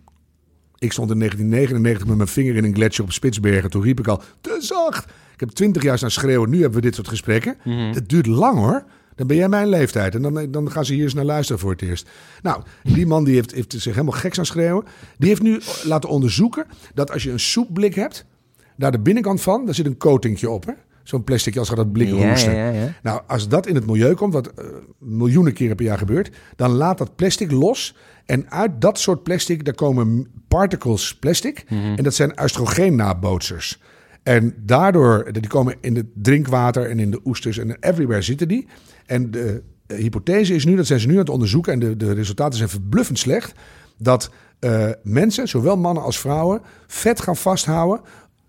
Ik 0.77 0.91
stond 0.91 1.11
in 1.11 1.19
1999 1.19 2.07
met 2.07 2.17
mijn 2.17 2.29
vinger 2.29 2.55
in 2.55 2.63
een 2.63 2.75
gletsjer 2.75 3.05
op 3.05 3.11
Spitsbergen. 3.11 3.69
Toen 3.69 3.81
riep 3.81 3.99
ik 3.99 4.07
al, 4.07 4.21
te 4.41 4.57
zacht. 4.59 5.05
Ik 5.33 5.39
heb 5.39 5.49
twintig 5.49 5.83
jaar 5.83 5.97
staan 5.97 6.11
schreeuwen. 6.11 6.49
Nu 6.49 6.61
hebben 6.61 6.79
we 6.79 6.85
dit 6.85 6.95
soort 6.95 7.07
gesprekken. 7.07 7.57
Mm 7.63 7.93
Dat 7.93 8.09
duurt 8.09 8.25
lang 8.25 8.57
hoor. 8.57 8.83
Dan 9.15 9.27
ben 9.27 9.37
jij 9.37 9.49
mijn 9.49 9.67
leeftijd. 9.67 10.15
En 10.15 10.21
dan, 10.21 10.51
dan 10.51 10.71
gaan 10.71 10.85
ze 10.85 10.93
hier 10.93 11.03
eens 11.03 11.13
naar 11.13 11.25
luisteren 11.25 11.61
voor 11.61 11.71
het 11.71 11.81
eerst. 11.81 12.09
Nou, 12.41 12.63
die 12.83 13.07
man 13.07 13.23
die 13.23 13.35
heeft, 13.35 13.51
heeft 13.51 13.71
zich 13.77 13.93
helemaal 13.93 14.19
gek 14.19 14.37
aan 14.37 14.45
schreeuwen. 14.45 14.85
Die 15.17 15.29
heeft 15.29 15.41
nu 15.41 15.61
laten 15.83 16.09
onderzoeken 16.09 16.65
dat 16.93 17.11
als 17.11 17.23
je 17.23 17.31
een 17.31 17.39
soepblik 17.39 17.95
hebt... 17.95 18.25
daar 18.75 18.91
de 18.91 18.99
binnenkant 18.99 19.41
van, 19.41 19.65
daar 19.65 19.75
zit 19.75 19.85
een 19.85 19.97
coatingje 19.97 20.49
op. 20.49 20.65
Hè? 20.65 20.73
Zo'n 21.07 21.23
plastic 21.23 21.57
als 21.57 21.67
gaat 21.67 21.77
dat 21.77 21.91
blik 21.91 22.09
roesten. 22.09 22.55
Ja, 22.55 22.69
ja, 22.69 22.93
nou, 23.03 23.21
als 23.27 23.47
dat 23.47 23.67
in 23.67 23.75
het 23.75 23.85
milieu 23.85 24.13
komt, 24.13 24.33
wat 24.33 24.51
uh, 24.59 24.65
miljoenen 24.99 25.53
keren 25.53 25.75
per 25.75 25.85
jaar 25.85 25.97
gebeurt, 25.97 26.31
dan 26.55 26.71
laat 26.71 26.97
dat 26.97 27.15
plastic 27.15 27.51
los. 27.51 27.95
En 28.25 28.51
uit 28.51 28.81
dat 28.81 28.99
soort 28.99 29.23
plastic, 29.23 29.65
daar 29.65 29.73
komen 29.73 30.27
particles 30.47 31.15
plastic. 31.15 31.63
Mhm. 31.69 31.95
En 31.95 32.03
dat 32.03 32.13
zijn 32.13 32.41
oestrogeen-nabootsers. 32.41 33.81
En 34.23 34.53
daardoor, 34.65 35.31
die 35.31 35.47
komen 35.47 35.75
in 35.81 35.95
het 35.95 36.05
drinkwater 36.13 36.89
en 36.89 36.99
in 36.99 37.11
de 37.11 37.19
oesters 37.25 37.57
en 37.57 37.77
everywhere 37.79 38.21
zitten 38.21 38.47
die. 38.47 38.67
En 39.05 39.31
de 39.31 39.63
uh, 39.87 39.97
hypothese 39.97 40.55
is 40.55 40.65
nu, 40.65 40.75
dat 40.75 40.87
zijn 40.87 40.99
ze 40.99 41.07
nu 41.07 41.13
aan 41.13 41.19
het 41.19 41.29
onderzoeken 41.29 41.73
en 41.73 41.79
de, 41.79 41.97
de 41.97 42.13
resultaten 42.13 42.57
zijn 42.57 42.69
verbluffend 42.69 43.19
slecht, 43.19 43.53
dat 43.97 44.31
uh, 44.59 44.89
mensen, 45.03 45.47
zowel 45.47 45.77
mannen 45.77 46.03
als 46.03 46.19
vrouwen, 46.19 46.61
vet 46.87 47.21
gaan 47.21 47.35
vasthouden 47.35 48.01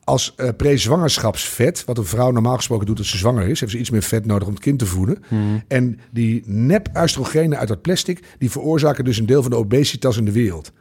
als 0.09 0.35
uh, 0.37 0.49
pre-zwangerschapsvet, 0.57 1.85
wat 1.85 1.99
een 1.99 2.05
vrouw 2.05 2.31
normaal 2.31 2.57
gesproken 2.57 2.87
doet 2.87 2.99
als 2.99 3.11
ze 3.11 3.17
zwanger 3.17 3.49
is, 3.49 3.61
heeft 3.61 3.73
ze 3.73 3.79
iets 3.79 3.91
meer 3.91 4.03
vet 4.03 4.27
nodig 4.27 4.47
om 4.47 4.55
het 4.55 4.63
kind 4.63 4.79
te 4.79 4.87
voeden. 4.87 5.23
Hmm. 5.29 5.63
En 5.69 6.01
die 6.11 6.43
nep-oestrogenen 6.47 7.59
uit 7.59 7.69
dat 7.69 7.83
plastic, 7.83 8.25
die 8.39 8.51
veroorzaken 8.51 9.05
dus 9.05 9.19
een 9.19 9.27
deel 9.27 9.43
van 9.43 9.51
de 9.51 9.57
obesitas 9.57 10.17
in 10.17 10.25
de 10.25 10.33
wereld. 10.33 10.73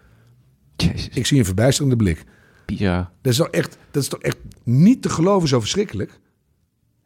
Jezus. 0.75 1.09
Ik 1.13 1.25
zie 1.25 1.39
een 1.39 1.45
verbijsterende 1.45 1.95
blik. 1.95 2.23
Ja. 2.65 3.11
Dat 3.21 3.31
is 3.31 3.37
toch 3.37 3.49
echt, 3.49 3.77
dat 3.91 4.03
is 4.03 4.09
toch 4.09 4.21
echt 4.21 4.37
niet 4.63 5.01
te 5.01 5.09
geloven 5.09 5.47
zo 5.47 5.59
verschrikkelijk? 5.59 6.19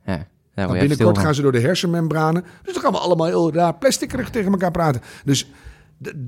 Ja. 0.06 0.28
Ja, 0.56 0.72
binnenkort 0.72 1.18
gaan 1.18 1.36
ze 1.36 1.42
door 1.42 1.52
de 1.52 1.60
hersenmembranen. 1.60 2.44
Dus 2.64 2.74
dan 2.74 2.84
gaan 2.84 2.92
we 2.92 2.98
allemaal 2.98 3.28
heel 3.28 3.54
raar 3.54 3.76
plastic 3.76 4.10
tegen 4.32 4.52
elkaar 4.52 4.72
praten. 4.72 5.02
Dus 5.26 5.52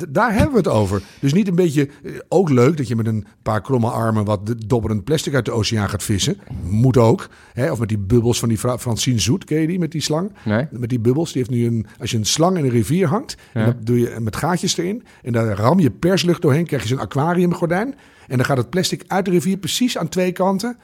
daar 0.10 0.34
hebben 0.34 0.52
we 0.52 0.58
het 0.58 0.68
over. 0.68 1.02
Dus 1.20 1.34
niet 1.34 1.48
een 1.48 1.56
beetje, 1.56 1.90
eh, 2.04 2.12
ook 2.28 2.50
leuk 2.50 2.78
dat 2.78 2.88
je 2.88 2.96
met 2.96 3.08
een 3.08 3.26
paar 3.44 3.62
kromme 3.62 3.90
armen 3.90 4.26
wat 4.26 4.56
dobberend 4.68 5.04
plastic 5.04 5.34
uit 5.34 5.46
de 5.46 5.52
oceaan 5.52 5.90
gaat 5.90 6.04
vissen. 6.04 6.38
Moet 6.64 6.98
ook. 6.98 7.30
Hè? 7.54 7.72
Of 7.72 7.80
met 7.80 7.90
die 7.90 7.98
bubbels 7.98 8.40
van 8.40 8.50
die 8.50 8.58
Francine 8.58 9.20
Zoet, 9.20 9.44
ken 9.44 9.62
je 9.62 9.68
die, 9.68 9.80
met 9.80 9.92
die 9.92 10.02
slang? 10.02 10.32
Nee. 10.46 10.68
Met 10.72 10.90
die 10.90 11.00
bubbels, 11.00 11.32
die 11.32 11.42
heeft 11.42 11.56
nu 11.56 11.66
een, 11.66 11.86
als 12.00 12.12
je 12.12 12.18
een 12.18 12.26
slang 12.26 12.58
in 12.58 12.64
een 12.64 12.70
rivier 12.70 13.08
hangt, 13.08 13.38
en 13.54 13.66
dan 13.66 13.76
doe 13.84 14.00
je 14.00 14.16
met 14.20 14.36
gaatjes 14.36 14.78
erin, 14.78 15.04
en 15.22 15.32
daar 15.32 15.58
ram 15.58 15.80
je 15.80 15.92
perslucht 15.92 16.42
doorheen, 16.42 16.66
krijg 16.66 16.82
je 16.82 16.88
zo'n 16.88 17.00
aquariumgordijn, 17.00 17.96
en 18.28 18.38
dan 18.38 18.46
gaat 18.46 18.58
het 18.58 18.70
plastic 18.70 19.04
uit 19.08 19.26
de 19.26 19.32
rivier 19.32 19.58
precies 19.58 19.98
aan 19.98 20.10
twee 20.10 20.32
kanten 20.32 20.78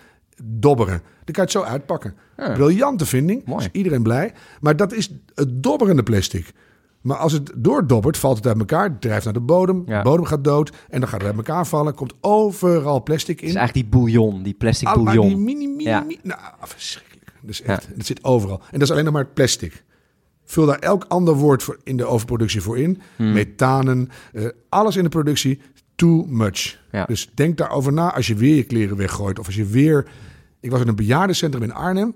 dobberen. 0.44 1.02
Dan 1.02 1.34
kan 1.34 1.34
je 1.34 1.42
het 1.42 1.52
zo 1.52 1.62
uitpakken. 1.62 2.16
Briljante 2.36 3.06
vinding, 3.06 3.46
Mooi. 3.46 3.66
is 3.66 3.70
iedereen 3.72 4.04
blij. 4.04 4.34
Maar 4.62 4.76
dat 4.76 4.94
is 4.94 5.12
het 5.36 5.64
dobberende 5.64 6.04
plastic. 6.04 6.54
Maar 7.02 7.18
als 7.18 7.32
het 7.32 7.52
doordobbert, 7.56 8.18
valt 8.18 8.38
het 8.38 8.48
uit 8.48 8.60
elkaar. 8.60 8.84
Het 8.84 9.02
drijft 9.02 9.24
naar 9.24 9.34
de 9.34 9.40
bodem. 9.40 9.86
De 9.86 10.00
bodem 10.04 10.26
gaat 10.26 10.44
dood. 10.44 10.72
En 10.90 11.00
dan 11.00 11.10
gaat 11.10 11.20
het 11.20 11.30
uit 11.30 11.38
elkaar 11.38 11.68
vallen. 11.68 11.94
Komt 11.94 12.14
overal 12.22 13.04
plastic 13.04 13.42
in. 13.42 13.48
Het 13.48 13.56
is 13.56 13.62
eigenlijk 13.62 13.92
die 13.92 14.00
bouillon, 14.00 14.44
die 14.44 14.54
plastic 14.54 14.88
Al, 14.88 15.04
bouillon. 15.04 15.28
Die 15.28 15.38
mini, 15.38 15.68
mini, 15.68 15.84
ja. 15.84 16.06
Nou, 16.24 16.40
verschrikkelijk. 16.62 17.34
Dus 17.42 17.62
echt, 17.62 17.88
Het 17.96 18.06
zit 18.06 18.24
overal. 18.24 18.58
En 18.58 18.80
dat 18.80 18.82
is 18.82 18.92
alleen 18.92 19.04
nog 19.04 19.14
maar 19.14 19.24
het 19.24 19.34
plastic. 19.34 19.84
Vul 20.46 20.66
daar 20.66 20.80
elk 20.80 21.06
ander 21.08 21.34
woord 21.34 21.64
voor 21.64 21.78
in 21.84 21.98
de 21.98 22.06
overproductie 22.06 22.62
voor 22.62 22.78
in. 22.78 23.02
Hmm. 23.16 23.34
Methanen, 23.34 24.10
uh, 24.34 24.48
alles 24.70 24.96
in 24.96 25.04
de 25.04 25.10
productie. 25.10 25.62
Too 25.96 26.26
much. 26.28 26.80
Dus 27.06 27.30
denk 27.34 27.58
daarover 27.58 27.94
na 27.94 28.14
als 28.14 28.28
je 28.28 28.36
weer 28.36 28.56
je 28.56 28.64
kleren 28.64 28.98
weggooit. 28.98 29.40
Of 29.40 29.46
als 29.46 29.56
je 29.56 29.66
weer... 29.66 30.08
Ik 30.60 30.72
was 30.72 30.82
in 30.82 30.88
een 30.88 30.96
bejaardencentrum 30.96 31.64
in 31.64 31.74
Arnhem. 31.74 32.16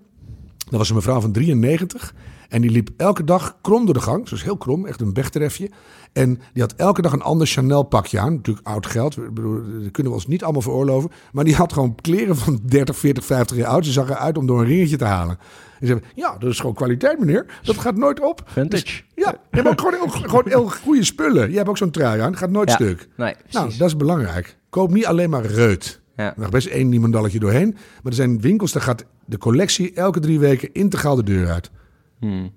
Dat 0.58 0.80
was 0.80 0.90
een 0.90 0.96
mevrouw 0.96 1.20
van 1.20 1.32
93. 1.32 2.14
En 2.54 2.62
die 2.62 2.72
liep 2.72 2.90
elke 2.98 3.24
dag 3.24 3.58
krom 3.62 3.86
door 3.86 3.94
de 3.94 4.00
gang. 4.00 4.28
Zoals 4.28 4.44
heel 4.44 4.58
krom, 4.58 4.86
echt 4.86 5.02
een 5.02 5.14
bektrefje. 5.14 5.70
En 6.12 6.40
die 6.54 6.62
had 6.62 6.74
elke 6.74 7.02
dag 7.02 7.14
een 7.14 7.22
ander 7.22 7.48
Chanel 7.48 7.84
pakje 7.84 8.20
aan. 8.20 8.34
Natuurlijk 8.34 8.68
oud 8.68 8.86
geld. 8.86 9.16
Dat 9.16 9.92
kunnen 9.92 10.12
we 10.12 10.18
ons 10.18 10.28
niet 10.28 10.44
allemaal 10.44 10.62
veroorloven. 10.62 11.12
Maar 11.32 11.44
die 11.44 11.56
had 11.56 11.74
gewoon 11.74 11.96
kleren 11.96 12.36
van 12.36 12.60
30, 12.64 12.98
40, 12.98 13.26
50 13.26 13.58
jaar 13.58 13.68
oud. 13.68 13.86
Ze 13.86 13.92
zag 13.92 14.10
eruit 14.10 14.38
om 14.38 14.46
door 14.46 14.60
een 14.60 14.66
ringetje 14.66 14.98
te 14.98 15.06
halen. 15.06 15.38
En 15.80 15.88
ze 15.88 15.94
zei, 15.94 16.00
ja, 16.16 16.38
dat 16.38 16.50
is 16.50 16.60
gewoon 16.60 16.76
kwaliteit, 16.76 17.20
meneer. 17.20 17.46
Dat 17.64 17.78
gaat 17.78 17.96
nooit 17.96 18.20
op. 18.20 18.44
Vintage. 18.46 18.84
Dus, 18.84 19.06
ja, 19.16 19.32
je 19.52 19.62
hebt 19.62 19.68
ook 19.68 19.80
gewoon, 19.82 20.12
gewoon 20.30 20.48
heel 20.48 20.70
goede 20.70 21.04
spullen. 21.04 21.52
Je 21.52 21.58
hebt 21.58 21.70
ook 21.70 21.78
zo'n 21.78 21.92
trui 21.92 22.22
aan. 22.22 22.38
Gaat 22.38 22.50
nooit 22.50 22.72
stuk. 22.72 23.08
Nee, 23.18 23.36
nou, 23.52 23.78
dat 23.78 23.88
is 23.88 23.98
belangrijk. 23.98 24.58
Koop 24.70 24.92
niet 24.92 25.06
alleen 25.06 25.30
maar 25.30 25.46
reut. 25.46 26.02
Ja. 26.16 26.38
Er 26.38 26.50
best 26.50 26.68
één 26.68 26.90
niemandalletje 26.90 27.40
doorheen. 27.40 27.72
Maar 27.72 28.12
er 28.12 28.14
zijn 28.14 28.42
winkels, 28.42 28.72
daar 28.72 28.82
gaat 28.82 29.06
de 29.26 29.38
collectie 29.38 29.94
elke 29.94 30.20
drie 30.20 30.40
weken 30.40 30.74
integraal 30.74 31.16
de 31.16 31.24
deur 31.24 31.50
uit. 31.50 31.72
Hmm. 32.24 32.52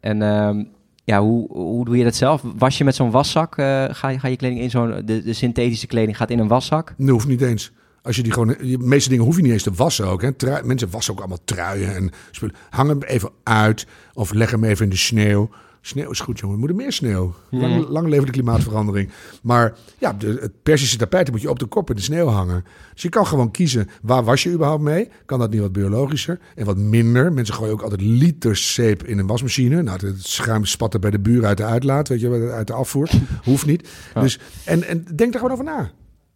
En 0.00 0.22
ehm, 0.22 0.64
ja, 1.04 1.20
hoe, 1.20 1.48
hoe 1.52 1.84
doe 1.84 1.96
je 1.96 2.04
dat 2.04 2.14
zelf? 2.14 2.42
Was 2.56 2.78
je 2.78 2.84
met 2.84 2.94
zo'n 2.94 3.10
waszak? 3.10 3.56
eh, 3.56 3.84
ga, 3.90 4.08
je, 4.08 4.18
ga 4.18 4.28
je 4.28 4.36
kleding 4.36 4.60
in 4.60 4.70
zo'n... 4.70 5.02
De, 5.04 5.22
de 5.22 5.32
synthetische 5.32 5.86
kleding 5.86 6.16
gaat 6.16 6.30
in 6.30 6.38
een 6.38 6.48
waszak? 6.48 6.94
Dat 6.98 7.08
hoeft 7.08 7.26
niet 7.26 7.40
eens. 7.42 7.72
Als 8.02 8.16
je 8.16 8.22
die 8.22 8.32
gewoon, 8.32 8.48
de 8.60 8.78
meeste 8.78 9.08
dingen 9.08 9.24
hoef 9.24 9.36
je 9.36 9.42
niet 9.42 9.52
eens 9.52 9.62
te 9.62 9.72
wassen 9.72 10.06
ook. 10.06 10.22
Hè. 10.22 10.32
Trui- 10.32 10.62
mensen 10.64 10.90
wassen 10.90 11.12
ook 11.12 11.18
allemaal 11.18 11.44
truien 11.44 11.94
en 11.94 12.10
spullen. 12.30 12.54
Hang 12.70 12.88
hem 12.88 13.02
even 13.02 13.30
uit 13.42 13.86
of 14.12 14.32
leg 14.32 14.50
hem 14.50 14.64
even 14.64 14.84
in 14.84 14.90
de 14.90 14.96
sneeuw. 14.96 15.50
Sneeuw 15.86 16.10
is 16.10 16.20
goed, 16.20 16.38
jongen. 16.38 16.54
We 16.54 16.60
moeten 16.60 16.76
meer 16.76 16.92
sneeuw. 16.92 17.34
Lang, 17.50 17.88
lang 17.88 18.08
leven 18.08 18.26
de 18.26 18.32
klimaatverandering. 18.32 19.10
Maar 19.42 19.74
ja, 19.98 20.12
de, 20.12 20.38
het 20.40 20.62
Persische 20.62 20.96
tapijt 20.96 21.30
moet 21.30 21.40
je 21.40 21.50
op 21.50 21.58
de 21.58 21.66
kop 21.66 21.90
in 21.90 21.96
de 21.96 22.02
sneeuw 22.02 22.26
hangen. 22.26 22.64
Dus 22.92 23.02
je 23.02 23.08
kan 23.08 23.26
gewoon 23.26 23.50
kiezen, 23.50 23.88
waar 24.02 24.24
was 24.24 24.42
je 24.42 24.50
überhaupt 24.50 24.82
mee? 24.82 25.08
Kan 25.26 25.38
dat 25.38 25.50
niet 25.50 25.60
wat 25.60 25.72
biologischer 25.72 26.38
en 26.54 26.64
wat 26.64 26.76
minder? 26.76 27.32
Mensen 27.32 27.54
gooien 27.54 27.72
ook 27.72 27.82
altijd 27.82 28.00
liters 28.00 28.74
zeep 28.74 29.02
in 29.02 29.18
een 29.18 29.26
wasmachine. 29.26 29.82
Nou, 29.82 30.06
het 30.06 30.26
schuim 30.26 30.64
spatten 30.64 31.00
bij 31.00 31.10
de 31.10 31.18
buren 31.18 31.48
uit 31.48 31.56
de 31.56 31.64
uitlaat, 31.64 32.08
weet 32.08 32.20
je, 32.20 32.50
uit 32.52 32.66
de 32.66 32.72
afvoer. 32.72 33.10
Hoeft 33.44 33.66
niet. 33.66 33.88
Dus, 34.14 34.38
en, 34.64 34.84
en 34.84 35.04
denk 35.14 35.32
er 35.32 35.38
gewoon 35.38 35.52
over 35.52 35.64
na. 35.64 35.90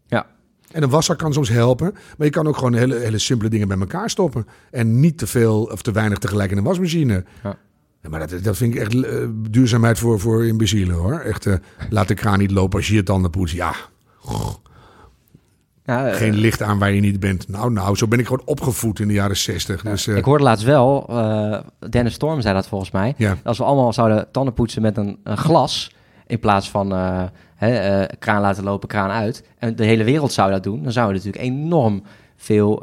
Ja. 0.06 0.26
En 0.72 0.82
een 0.82 0.90
wasser 0.90 1.16
kan 1.16 1.32
soms 1.32 1.48
helpen. 1.48 1.92
Maar 1.92 2.26
je 2.26 2.32
kan 2.32 2.46
ook 2.46 2.56
gewoon 2.56 2.74
hele, 2.74 2.94
hele 2.94 3.18
simpele 3.18 3.50
dingen 3.50 3.68
bij 3.68 3.78
elkaar 3.78 4.10
stoppen. 4.10 4.46
En 4.70 5.00
niet 5.00 5.18
te 5.18 5.26
veel 5.26 5.62
of 5.62 5.82
te 5.82 5.92
weinig 5.92 6.18
tegelijk 6.18 6.50
in 6.50 6.56
een 6.56 6.64
wasmachine. 6.64 7.24
Ja. 7.42 7.58
Ja, 8.02 8.08
maar 8.08 8.28
dat, 8.28 8.44
dat 8.44 8.56
vind 8.56 8.74
ik 8.74 8.80
echt 8.80 9.04
eh, 9.04 9.26
duurzaamheid 9.50 9.98
voor, 9.98 10.20
voor 10.20 10.46
imbecielen 10.46 10.96
hoor. 10.96 11.20
Echt, 11.20 11.46
eh, 11.46 11.54
laat 11.90 12.08
de 12.08 12.14
kraan 12.14 12.38
niet 12.38 12.50
lopen 12.50 12.78
als 12.78 12.88
je 12.88 12.94
je 12.94 13.02
tanden 13.02 13.30
poetst. 13.30 13.54
Ja, 13.54 13.74
Ja, 15.84 16.08
eh, 16.08 16.16
geen 16.16 16.34
licht 16.34 16.62
aan 16.62 16.78
waar 16.78 16.92
je 16.92 17.00
niet 17.00 17.20
bent. 17.20 17.48
Nou, 17.48 17.72
nou, 17.72 17.96
zo 17.96 18.08
ben 18.08 18.18
ik 18.18 18.26
gewoon 18.26 18.42
opgevoed 18.44 19.00
in 19.00 19.08
de 19.08 19.14
jaren 19.14 19.36
zestig. 19.36 19.82
Dus 19.82 20.08
Ik 20.08 20.24
hoorde 20.24 20.44
laatst 20.44 20.64
wel, 20.64 21.06
Dennis 21.90 22.14
Storm 22.14 22.40
zei 22.40 22.54
dat 22.54 22.68
volgens 22.68 22.90
mij. 22.90 23.14
Als 23.44 23.58
we 23.58 23.64
allemaal 23.64 23.92
zouden 23.92 24.26
tanden 24.30 24.54
poetsen 24.54 24.82
met 24.82 24.96
een, 24.96 25.18
een 25.22 25.36
glas... 25.36 25.94
in 26.26 26.38
plaats 26.38 26.70
van 26.70 26.92
hè, 27.54 28.06
kraan 28.18 28.40
laten 28.40 28.64
lopen, 28.64 28.88
kraan 28.88 29.10
uit... 29.10 29.44
en 29.58 29.76
de 29.76 29.84
hele 29.84 30.04
wereld 30.04 30.32
zou 30.32 30.50
dat 30.50 30.62
doen... 30.62 30.82
dan 30.82 30.92
zouden 30.92 31.20
we 31.20 31.26
natuurlijk 31.26 31.54
enorm 31.54 32.02
veel, 32.36 32.82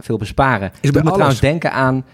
veel 0.00 0.16
besparen. 0.16 0.72
Ik 0.80 1.02
moet 1.02 1.12
trouwens 1.12 1.40
denken 1.40 1.72
aan 1.72 2.04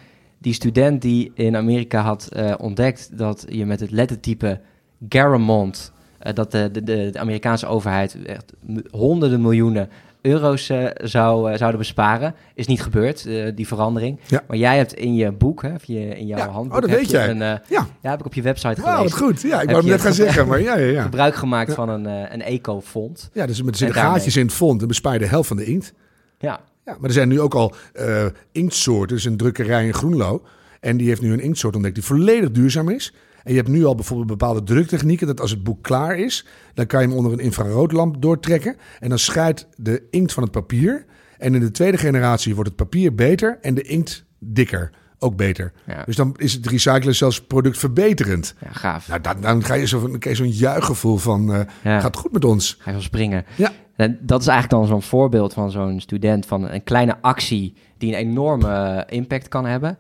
die 0.42 0.52
student 0.52 1.02
die 1.02 1.33
in 1.35 1.57
Amerika 1.57 2.00
had 2.00 2.28
eh, 2.33 2.55
ontdekt... 2.59 3.18
dat 3.18 3.44
je 3.48 3.66
met 3.66 3.81
het 3.81 3.90
lettertype 3.90 4.61
Garamond... 5.09 5.92
eh, 6.18 6.35
dat 6.35 6.50
de, 6.50 6.70
de, 6.72 6.83
de, 6.83 7.12
Amerikaanse 7.18 7.66
overheid 7.66 8.24
echt 8.24 8.52
honderden 8.90 9.40
miljoenen 9.40 9.88
euro's 10.20 10.68
eh, 10.68 10.87
zou, 10.94 11.57
zouden 11.57 11.78
besparen. 11.78 12.35
Is 12.55 12.66
niet 12.66 12.83
gebeurd, 12.83 13.28
die 13.55 13.66
verandering. 13.66 14.18
Ja. 14.26 14.42
Maar 14.48 14.57
jij 14.57 14.76
hebt 14.76 14.92
in 14.94 15.14
je 15.14 15.33
boek, 15.33 15.62
hè, 15.62 15.74
of 15.74 15.85
je, 15.85 16.18
in 16.18 16.26
jouw 16.26 16.38
Ja, 16.38 16.48
handboek... 16.48 16.74
oh, 16.74 16.81
dat 16.81 16.90
weet 16.90 17.11
jij. 17.11 17.31
Een, 17.31 17.38
Ja, 17.38 17.61
ja, 18.00 18.11
heb 18.11 18.20
ik 18.20 18.26
op 18.26 18.35
je 18.35 18.42
website 18.42 18.81
gelezen. 18.81 19.02
wat 19.02 19.12
goed. 19.12 19.40
Ja, 19.40 19.61
ik 19.61 19.66
wou 19.66 19.78
het 19.78 19.87
net 19.87 20.00
gaan 20.00 20.14
zeggen, 20.14 20.48
maar 20.48 20.61
ja, 20.61 20.76
ja, 20.76 20.87
ja. 20.87 21.02
Gebruik 21.02 21.35
gemaakt 21.35 21.74
van 21.74 21.88
een, 21.88 22.05
een 22.33 22.42
eco-fond. 22.42 23.31
Ja, 23.33 23.46
dus 23.46 23.62
met 23.62 23.72
En 23.72 23.76
zitten 23.76 23.96
daarmee. 23.96 24.14
gaatjes 24.14 24.37
in 24.37 24.46
het 24.46 24.55
fond 24.55 24.83
en 24.83 24.88
bespaar 24.88 25.12
je 25.12 25.18
de 25.18 25.26
helft 25.26 25.48
van 25.48 25.57
de 25.57 25.64
inkt. 25.64 25.92
Ja, 26.38 26.61
Ja, 26.84 26.96
maar 26.98 27.08
er 27.08 27.14
zijn 27.14 27.28
nu 27.28 27.40
ook 27.40 27.54
al 27.54 27.74
eh, 27.92 28.26
inktsoorten. 28.52 29.16
Dus 29.16 29.24
een 29.24 29.36
drukkerij 29.36 29.86
in 29.86 29.94
Groenlo. 29.94 30.42
En 30.80 30.96
die 30.96 31.08
heeft 31.08 31.20
nu 31.20 31.32
een 31.32 31.40
inktsoort 31.40 31.74
ontdekt 31.74 31.94
die 31.94 32.04
volledig 32.04 32.50
duurzaam 32.50 32.88
is. 32.88 33.14
En 33.42 33.50
je 33.50 33.56
hebt 33.56 33.68
nu 33.68 33.84
al 33.84 33.94
bijvoorbeeld 33.94 34.28
bepaalde 34.28 34.62
druktechnieken. 34.62 35.26
Dat 35.26 35.40
als 35.40 35.50
het 35.50 35.62
boek 35.62 35.82
klaar 35.82 36.18
is, 36.18 36.46
dan 36.74 36.86
kan 36.86 37.00
je 37.00 37.06
hem 37.06 37.16
onder 37.16 37.32
een 37.32 37.38
infraroodlamp 37.38 38.22
doortrekken. 38.22 38.76
En 39.00 39.08
dan 39.08 39.18
scheidt 39.18 39.66
de 39.76 40.02
inkt 40.10 40.32
van 40.32 40.42
het 40.42 40.52
papier. 40.52 41.04
En 41.38 41.54
in 41.54 41.60
de 41.60 41.70
tweede 41.70 41.98
generatie 41.98 42.54
wordt 42.54 42.68
het 42.68 42.78
papier 42.78 43.14
beter 43.14 43.58
en 43.60 43.74
de 43.74 43.82
inkt 43.82 44.24
dikker. 44.38 44.90
Ook 45.18 45.36
beter. 45.36 45.72
Ja. 45.86 46.02
Dus 46.04 46.16
dan 46.16 46.34
is 46.38 46.52
het 46.52 46.66
recyclen 46.66 47.14
zelfs 47.14 47.42
productverbeterend. 47.42 48.54
ja 48.60 48.72
gaaf. 48.72 49.08
Nou, 49.08 49.20
dan, 49.20 49.40
dan 49.40 49.64
ga 49.64 49.74
je 49.74 49.86
zo, 49.86 50.10
zo'n 50.32 50.50
juichgevoel 50.50 51.16
van... 51.16 51.66
Ja. 51.82 52.00
gaat 52.00 52.16
goed 52.16 52.32
met 52.32 52.44
ons. 52.44 52.76
Ga 52.78 52.90
je 52.90 52.96
wel 52.96 53.04
springen. 53.04 53.44
Ja. 53.56 53.72
En 53.96 54.18
dat 54.20 54.40
is 54.40 54.46
eigenlijk 54.46 54.81
dan 54.81 54.90
zo'n 54.90 55.09
voorbeeld 55.09 55.52
van 55.52 55.70
zo'n 55.70 56.00
student... 56.00 56.46
van 56.46 56.68
een 56.68 56.85
kleine 56.85 57.16
actie 57.20 57.74
die 57.98 58.12
een 58.12 58.18
enorme 58.18 58.68
eh, 58.68 59.18
impact 59.18 59.48
kan 59.48 59.66
hebben. 59.66 59.98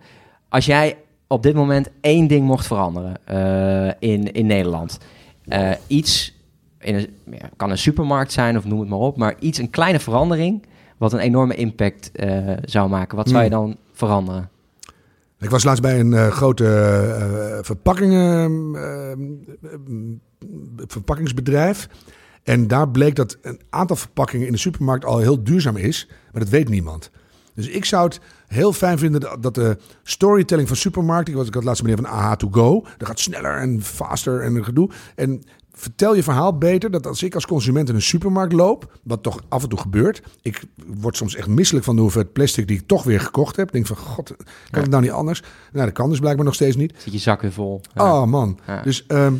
Als 0.48 0.66
jij 0.66 0.96
op 1.26 1.42
dit 1.42 1.54
moment 1.54 1.88
één 2.00 2.26
ding 2.26 2.46
mocht 2.46 2.66
veranderen 2.66 3.16
eh, 3.24 4.10
in, 4.10 4.32
in 4.32 4.46
Nederland... 4.46 4.98
eh, 5.48 5.70
iets, 5.86 6.34
in 6.78 6.94
een, 6.94 7.08
ja, 7.30 7.50
kan 7.56 7.70
een 7.70 7.78
supermarkt 7.78 8.32
zijn 8.32 8.56
of 8.56 8.64
noem 8.64 8.80
het 8.80 8.88
maar 8.88 8.98
op... 8.98 9.16
maar 9.16 9.34
iets, 9.38 9.58
een 9.58 9.70
kleine 9.70 10.00
verandering... 10.00 10.66
wat 10.96 11.12
een 11.12 11.18
enorme 11.18 11.54
impact 11.54 12.10
zou 12.64 12.88
maken. 12.88 13.16
Wat 13.16 13.28
zou 13.28 13.44
je 13.44 13.48
Hmm. 13.50 13.58
dan 13.58 13.76
veranderen? 13.92 14.50
Ik 15.38 15.50
was 15.50 15.64
laatst 15.64 15.82
bij 15.82 16.00
een 16.00 16.30
grote 16.30 17.60
verpakkingen, 17.62 18.76
verpakkingsbedrijf. 20.86 21.88
En 22.42 22.66
daar 22.66 22.88
bleek 22.88 23.14
dat 23.14 23.36
een 23.42 23.60
aantal 23.70 23.96
verpakkingen 23.96 24.46
in 24.46 24.52
de 24.52 24.58
supermarkt 24.58 25.04
al 25.04 25.18
heel 25.18 25.44
duurzaam 25.44 25.76
is. 25.76 26.08
Maar 26.32 26.40
dat 26.42 26.50
weet 26.50 26.68
niemand. 26.68 27.10
Dus 27.54 27.68
ik 27.68 27.84
zou 27.84 28.04
het 28.04 28.20
heel 28.46 28.72
fijn 28.72 28.98
vinden 28.98 29.40
dat- 29.40 29.54
de 29.54 29.76
storytelling 30.02 30.68
van 30.68 30.76
supermarkten... 30.76 31.34
Ik, 31.38 31.46
ik 31.46 31.54
had 31.54 31.64
laatst 31.64 31.82
meneer 31.82 31.96
van 32.02 32.06
AH 32.10 32.32
to 32.32 32.48
go. 32.50 32.84
Dat 32.98 33.08
gaat 33.08 33.20
sneller 33.20 33.56
en 33.56 33.82
faster 33.82 34.40
en 34.42 34.54
een 34.54 34.64
gedoe. 34.64 34.90
En 35.14 35.42
vertel 35.72 36.14
je 36.14 36.22
verhaal 36.22 36.58
beter 36.58 36.90
dat 36.90 37.06
als 37.06 37.22
ik 37.22 37.34
als 37.34 37.46
consument 37.46 37.88
in 37.88 37.94
een 37.94 38.02
supermarkt 38.02 38.52
loop... 38.52 38.98
wat 39.04 39.22
toch 39.22 39.42
af 39.48 39.62
en 39.62 39.68
toe 39.68 39.78
gebeurt... 39.78 40.22
ik 40.42 40.62
word 40.86 41.16
soms 41.16 41.34
echt 41.34 41.48
misselijk 41.48 41.84
van 41.84 41.96
de 41.96 42.02
hoeveelheid 42.02 42.32
plastic 42.32 42.66
die 42.68 42.78
ik 42.78 42.86
toch 42.86 43.02
weer 43.04 43.20
gekocht 43.20 43.56
heb. 43.56 43.66
Ik 43.66 43.72
denk 43.72 43.86
van, 43.86 43.96
god, 43.96 44.26
kan 44.36 44.36
Ja. 44.70 44.80
het 44.80 44.90
nou 44.90 45.02
niet 45.02 45.12
anders? 45.12 45.42
Nou, 45.72 45.84
dat 45.86 45.94
kan 45.94 46.08
dus 46.10 46.18
blijkbaar 46.18 46.44
nog 46.44 46.54
steeds 46.54 46.76
niet. 46.76 46.94
Zit 46.98 47.12
je 47.12 47.18
zak 47.18 47.40
weer 47.42 47.52
vol? 47.52 47.80
Ja. 47.94 48.20
Oh 48.20 48.26
man. 48.26 48.58
Ja. 48.66 48.82
Dus 48.82 49.06
ehm, 49.06 49.34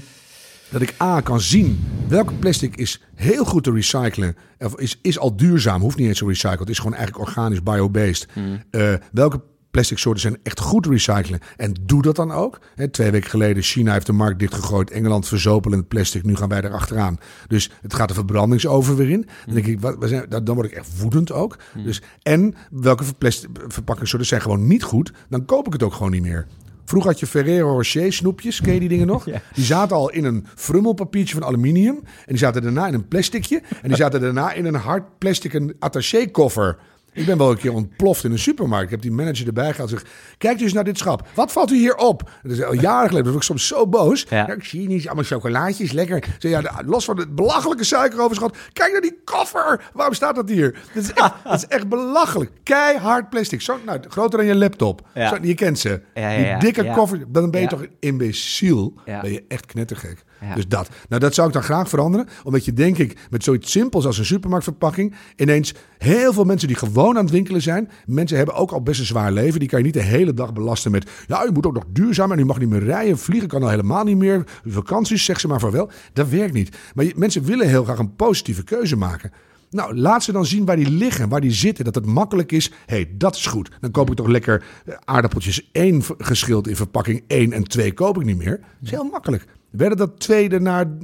dat 0.72 0.82
ik 0.82 0.94
A 1.02 1.20
kan 1.20 1.40
zien 1.40 1.84
welke 2.08 2.34
plastic 2.34 2.76
is 2.76 3.00
heel 3.14 3.44
goed 3.44 3.64
te 3.64 3.72
recyclen. 3.72 4.36
Of 4.58 4.76
is, 4.78 4.98
is 5.02 5.18
al 5.18 5.36
duurzaam, 5.36 5.80
hoeft 5.80 5.96
niet 5.96 6.08
eens 6.08 6.18
zo 6.18 6.26
recycled. 6.26 6.68
Is 6.68 6.78
gewoon 6.78 6.94
eigenlijk 6.94 7.28
organisch, 7.28 7.62
bio-based. 7.62 8.26
Hmm. 8.32 8.62
Eh, 8.70 8.94
welke 9.12 9.40
plastic 9.70 9.98
soorten 9.98 10.22
zijn 10.22 10.36
echt 10.42 10.60
goed 10.60 10.82
te 10.82 10.88
recyclen? 10.88 11.40
En 11.56 11.74
doe 11.82 12.02
dat 12.02 12.16
dan 12.16 12.30
ook. 12.32 12.60
Hè, 12.74 12.88
twee 12.88 13.10
weken 13.10 13.30
geleden, 13.30 13.62
China 13.62 13.92
heeft 13.92 14.06
de 14.06 14.12
markt 14.12 14.38
dichtgegooid. 14.38 14.90
Engeland 14.90 15.28
verzopelend 15.28 15.88
plastic. 15.88 16.24
Nu 16.24 16.36
gaan 16.36 16.48
wij 16.48 16.62
er 16.62 16.72
achteraan. 16.72 17.18
Dus 17.48 17.70
het 17.82 17.94
gaat 17.94 18.08
de 18.08 18.14
verbrandingsover 18.14 18.96
weer 18.96 19.10
in. 19.10 19.26
Dan 19.44 19.54
denk 19.54 19.66
ik, 19.66 19.80
wat, 19.80 19.96
wat 19.98 20.08
zijn, 20.08 20.26
dan 20.28 20.44
dan 20.44 20.54
word 20.54 20.66
ik 20.66 20.76
echt 20.76 21.00
woedend 21.00 21.32
ook. 21.32 21.58
Dus, 21.84 22.02
en 22.22 22.54
welke 22.70 23.04
verplastic- 23.04 23.50
verpakkingssoorten 23.66 24.28
zijn 24.28 24.40
gewoon 24.42 24.66
niet 24.66 24.82
goed? 24.82 25.12
Dan 25.28 25.44
koop 25.44 25.66
ik 25.66 25.72
het 25.72 25.82
ook 25.82 25.92
gewoon 25.92 26.12
niet 26.12 26.22
meer. 26.22 26.46
Vroeger 26.92 27.10
had 27.10 27.20
je 27.20 27.26
Ferrero 27.26 27.72
Rocher 27.72 28.12
snoepjes, 28.12 28.60
ken 28.60 28.74
je 28.74 28.80
die 28.80 28.88
dingen 28.88 29.06
nog? 29.06 29.24
Ja. 29.32 29.42
Die 29.54 29.64
zaten 29.64 29.96
al 29.96 30.10
in 30.10 30.24
een 30.24 30.46
frummelpapiertje 30.54 31.34
van 31.34 31.44
aluminium. 31.44 31.94
En 31.96 32.04
die 32.26 32.38
zaten 32.38 32.62
daarna 32.62 32.86
in 32.86 32.94
een 32.94 33.08
plasticje. 33.08 33.62
En 33.82 33.88
die 33.88 33.96
zaten 33.96 34.20
daarna 34.20 34.52
in 34.52 34.64
een 34.64 34.74
hard 34.74 35.18
plastic 35.18 35.52
een 35.52 35.76
attaché 35.78 36.30
koffer. 36.30 36.78
Ik 37.14 37.26
ben 37.26 37.38
wel 37.38 37.50
een 37.50 37.58
keer 37.58 37.72
ontploft 37.72 38.24
in 38.24 38.32
een 38.32 38.38
supermarkt. 38.38 38.84
Ik 38.84 38.90
heb 38.90 39.02
die 39.02 39.12
manager 39.12 39.46
erbij 39.46 39.72
gehad 39.72 39.90
en 39.90 39.98
zeg: 39.98 40.10
Kijk 40.38 40.58
dus 40.58 40.72
naar 40.72 40.84
dit 40.84 40.98
schap. 40.98 41.28
Wat 41.34 41.52
valt 41.52 41.70
u 41.70 41.76
hier 41.76 41.94
op? 41.94 42.30
Dat 42.42 42.52
is 42.52 42.62
al 42.62 42.74
jaren 42.74 43.08
geleden. 43.08 43.24
Dat 43.24 43.34
was 43.34 43.42
ik 43.42 43.42
soms 43.42 43.66
zo 43.66 43.86
boos. 43.86 44.26
Ja. 44.28 44.46
Ja, 44.46 44.54
ik 44.54 44.64
zie 44.64 44.88
niet 44.88 45.06
allemaal 45.06 45.24
chocolaatjes, 45.24 45.92
lekker. 45.92 46.24
Zeg, 46.38 46.50
ja, 46.62 46.82
los 46.86 47.04
van 47.04 47.18
het 47.18 47.34
belachelijke 47.34 47.84
suikeroverschot. 47.84 48.56
Kijk 48.72 48.92
naar 48.92 49.00
die 49.00 49.20
koffer. 49.24 49.90
Waarom 49.92 50.14
staat 50.14 50.34
dat 50.34 50.48
hier? 50.48 50.78
Dat 50.94 51.02
is 51.02 51.12
echt, 51.12 51.32
dat 51.44 51.54
is 51.54 51.66
echt 51.66 51.88
belachelijk. 51.88 52.50
Keihard 52.62 53.30
plastic. 53.30 53.60
Zo, 53.60 53.78
nou, 53.86 54.00
groter 54.08 54.38
dan 54.38 54.46
je 54.46 54.54
laptop. 54.54 55.08
Ja. 55.14 55.28
Zo, 55.28 55.36
je 55.42 55.54
kent 55.54 55.78
ze. 55.78 56.02
Ja, 56.14 56.30
ja, 56.30 56.58
die 56.58 56.72
dikke 56.72 56.92
koffer. 56.94 57.24
Dan 57.28 57.50
ben 57.50 57.60
je 57.60 57.66
toch 57.66 57.80
een 57.80 57.96
imbeciel. 58.00 58.94
Ben 59.04 59.32
je 59.32 59.44
echt 59.48 59.66
knettergek. 59.66 60.24
Dus 60.54 60.68
dat. 60.68 60.88
Nou, 61.08 61.20
dat 61.20 61.34
zou 61.34 61.46
ik 61.46 61.52
dan 61.52 61.62
graag 61.62 61.88
veranderen. 61.88 62.28
Omdat 62.44 62.64
je, 62.64 62.72
denk 62.72 62.98
ik, 62.98 63.18
met 63.30 63.44
zoiets 63.44 63.70
simpels 63.70 64.06
als 64.06 64.18
een 64.18 64.24
supermarktverpakking... 64.24 65.14
ineens 65.36 65.74
heel 65.98 66.32
veel 66.32 66.44
mensen 66.44 66.68
die 66.68 66.76
gewoon 66.76 66.94
aan 67.08 67.24
het 67.24 67.30
winkelen 67.30 67.62
zijn... 67.62 67.90
mensen 68.06 68.36
hebben 68.36 68.54
ook 68.54 68.70
al 68.72 68.82
best 68.82 69.00
een 69.00 69.06
zwaar 69.06 69.32
leven. 69.32 69.60
Die 69.60 69.68
kan 69.68 69.78
je 69.78 69.84
niet 69.84 69.94
de 69.94 70.02
hele 70.02 70.34
dag 70.34 70.52
belasten 70.52 70.90
met... 70.90 71.10
ja, 71.26 71.42
je 71.44 71.50
moet 71.52 71.66
ook 71.66 71.74
nog 71.74 71.84
duurzaam 71.88 72.32
en 72.32 72.38
u 72.38 72.44
mag 72.44 72.58
niet 72.58 72.68
meer 72.68 72.84
rijden. 72.84 73.18
Vliegen 73.18 73.48
kan 73.48 73.62
al 73.62 73.68
helemaal 73.68 74.04
niet 74.04 74.16
meer. 74.16 74.44
Vakanties, 74.66 75.24
zeg 75.24 75.40
ze 75.40 75.48
maar 75.48 75.60
voor 75.60 75.72
wel. 75.72 75.90
Dat 76.12 76.28
werkt 76.28 76.54
niet. 76.54 76.76
Maar 76.94 77.04
je- 77.04 77.12
mensen 77.16 77.44
willen 77.44 77.68
heel 77.68 77.84
graag 77.84 77.98
een 77.98 78.16
positieve 78.16 78.64
keuze 78.64 78.96
maken. 78.96 79.30
Nou, 79.70 79.96
laat 79.96 80.22
ze 80.22 80.32
dan 80.32 80.46
zien 80.46 80.64
waar 80.64 80.76
die 80.76 80.90
liggen, 80.90 81.28
waar 81.28 81.40
die 81.40 81.50
zitten. 81.52 81.84
Dat 81.84 81.94
het 81.94 82.06
makkelijk 82.06 82.52
is. 82.52 82.68
Hé, 82.86 82.96
hey, 82.96 83.10
dat 83.16 83.36
is 83.36 83.46
goed. 83.46 83.70
Dan 83.80 83.90
koop 83.90 84.10
ik 84.10 84.16
toch 84.16 84.26
lekker 84.26 84.64
eh, 84.86 84.94
aardappeltjes 85.04 85.68
één 85.72 86.02
geschild 86.18 86.68
in 86.68 86.76
verpakking 86.76 87.22
1 87.26 87.52
en 87.52 87.64
2 87.64 87.92
koop 87.92 88.16
ik 88.18 88.24
niet 88.24 88.36
meer. 88.38 88.56
Dat 88.60 88.66
is 88.82 88.90
heel 88.90 89.04
makkelijk. 89.04 89.44
Werden 89.70 89.98
dat 89.98 90.20
tweede 90.20 90.60
na 90.60 90.96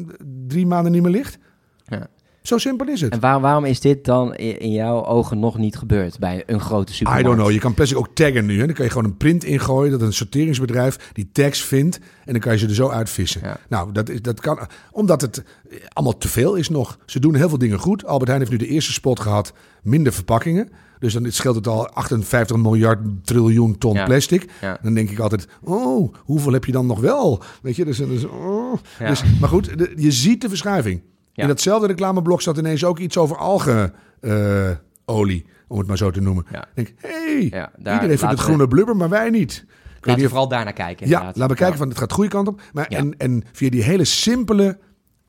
drie 0.47 0.67
maanden 0.67 0.93
niet 0.93 1.03
meer 1.03 1.11
ligt? 1.11 1.39
Zo 2.49 2.59
simpel 2.59 2.87
is 2.89 3.01
het. 3.01 3.13
En 3.13 3.21
waar, 3.21 3.41
waarom 3.41 3.65
is 3.65 3.81
dit 3.81 4.05
dan 4.05 4.35
in, 4.35 4.73
jouw 4.73 5.05
ogen 5.05 5.39
nog 5.39 5.59
niet 5.59 5.77
gebeurd 5.77 6.19
bij 6.19 6.43
een 6.47 6.61
grote 6.61 6.93
I 6.93 6.95
supermarkt? 6.95 7.27
don't 7.27 7.39
know. 7.39 7.51
Je 7.53 7.59
kan 7.59 7.75
plastic 7.75 7.99
ook 7.99 8.09
taggen 8.15 8.47
nu. 8.47 8.59
Hè. 8.61 8.67
Dan 8.67 8.75
kan 8.75 8.85
je 8.85 8.91
gewoon 8.91 9.07
een 9.07 9.17
print 9.17 9.45
ingooien 9.45 9.91
dat 9.91 10.01
een 10.03 10.13
sorteringsbedrijf 10.13 11.11
die 11.13 11.29
tags 11.33 11.65
vindt. 11.65 11.99
En 12.25 12.33
dan 12.33 12.41
kan 12.41 12.53
je 12.53 12.59
ze 12.59 12.67
er 12.67 12.75
zo 12.75 12.89
uitvissen. 12.89 13.41
Ja. 13.45 13.57
Nou, 13.69 13.93
dat, 13.93 14.09
is, 14.09 14.23
dat 14.23 14.41
kan. 14.41 14.59
Omdat 14.93 15.21
het 15.21 15.43
allemaal 15.93 16.19
te 16.19 16.29
veel 16.29 16.55
is 16.55 16.69
nog. 16.69 16.99
Ze 17.07 17.21
doen 17.21 17.35
heel 17.35 17.49
veel 17.49 17.59
dingen 17.59 17.79
goed. 17.79 18.05
Albert 18.07 18.29
Heijn 18.31 18.41
heeft 18.41 18.53
nu 18.61 18.67
de 18.67 18.73
eerste 18.73 18.93
spot 18.93 19.21
gehad. 19.21 19.53
Minder 19.83 20.13
verpakkingen. 20.13 20.69
Dus 20.99 21.13
dan 21.13 21.33
scheelt 21.33 21.55
het 21.57 21.67
al 21.67 21.89
58 21.89 22.57
miljard 22.57 22.99
triljoen 23.25 23.79
ton 23.79 23.95
Ja. 23.95 24.05
plastic. 24.05 24.51
Ja. 24.61 24.79
Dan 24.83 24.95
denk 24.95 25.11
ik 25.11 25.19
altijd, 25.19 25.49
oh, 25.63 26.15
hoeveel 26.19 26.53
heb 26.53 26.65
je 26.65 26.73
dan 26.73 26.87
nog 26.87 27.01
wel? 27.01 27.43
Weet 27.63 27.77
je, 27.77 27.85
dus, 27.85 27.97
dus, 27.97 28.25
oh. 28.25 28.73
Dus 28.99 29.23
maar 29.41 29.49
goed, 29.49 29.79
de- 29.79 29.93
je 29.97 30.13
ziet 30.13 30.41
de 30.41 30.49
verschuiving. 30.49 31.01
Ja. 31.39 31.45
In 31.45 31.49
datzelfde 31.49 31.87
reclameblok 31.87 32.43
zat 32.43 32.59
ineens 32.59 32.85
ook 32.85 32.99
iets 32.99 33.17
over 33.17 33.37
algeolie, 33.37 35.47
om 35.69 35.79
het 35.79 35.87
maar 35.87 35.97
zo 35.97 36.11
te 36.11 36.21
noemen. 36.21 36.47
Ja. 36.53 36.65
Ik 36.75 36.75
denk, 36.75 36.93
hey, 37.01 37.47
Ja, 37.51 37.71
daar 37.79 37.95
iedereen 37.95 38.19
vindt 38.19 38.23
het 38.33 38.41
we- 38.41 38.47
groene 38.47 38.69
blubber, 38.69 38.97
maar 38.97 39.09
wij 39.09 39.31
niet. 39.31 39.65
Ik 39.99 40.07
Laten 40.07 40.15
we 40.21 40.23
of- 40.23 40.29
vooral 40.29 40.49
daarnaar 40.49 40.73
kijken. 40.73 41.09
ja, 41.09 41.23
laten 41.25 41.49
we 41.49 41.55
kijken 41.55 41.79
van 41.79 41.89
het 41.89 41.99
gaat 41.99 42.09
de 42.09 42.15
goede 42.15 42.31
kant 42.31 42.49
op. 42.49 42.61
Maar 42.73 42.87
en, 42.87 43.17
en 43.17 43.43
via 43.53 43.71
die 43.71 43.83
hele 43.83 44.05
simpele 44.05 44.79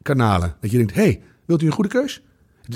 kanalen. 0.01 0.55
Dat 0.61 0.71
je 0.71 0.77
denkt, 0.77 0.93
hey, 0.93 1.21
wilt 1.45 1.61
u 1.61 1.65
een 1.65 1.71
goede 1.71 1.89
keus? 1.89 2.21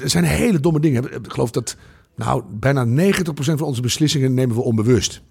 Er 0.02 0.10
zijn 0.10 0.24
hele 0.24 0.60
domme 0.60 0.80
dingen. 0.80 1.04
Ik 1.14 1.32
geloof 1.32 1.52
dat 1.52 1.78
nou, 2.16 2.44
bijna 2.50 2.86
90% 2.86 3.34
van 3.34 3.62
onze 3.68 3.82
beslissingen 3.82 4.34
nemen 4.34 4.56
we 4.56 4.62
onbewust. 4.62 5.22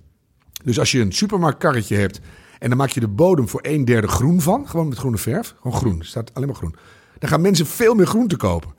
Dus 0.65 0.79
als 0.79 0.93
je 0.93 1.01
een 1.01 1.13
supermarktkarretje 1.13 1.97
hebt 1.97 2.21
en 2.59 2.69
dan 2.69 2.79
maak 2.79 2.91
je 2.91 3.01
de 3.01 3.09
bodem 3.09 3.49
voor 3.49 3.61
een 3.63 3.85
derde 3.85 4.09
groen 4.09 4.41
van. 4.41 4.69
Gewoon 4.69 4.89
met 4.89 4.99
groene 4.99 5.19
verf. 5.19 5.55
Gewoon 5.61 5.77
groen. 5.77 6.03
Staat 6.03 6.35
alleen 6.35 6.49
maar 6.49 6.57
groen. 6.57 6.75
Dan 7.23 7.31
gaan 7.31 7.41
mensen 7.41 7.67
veel 7.67 7.95
meer 7.95 8.07
groente 8.07 8.37
kopen. 8.37 8.71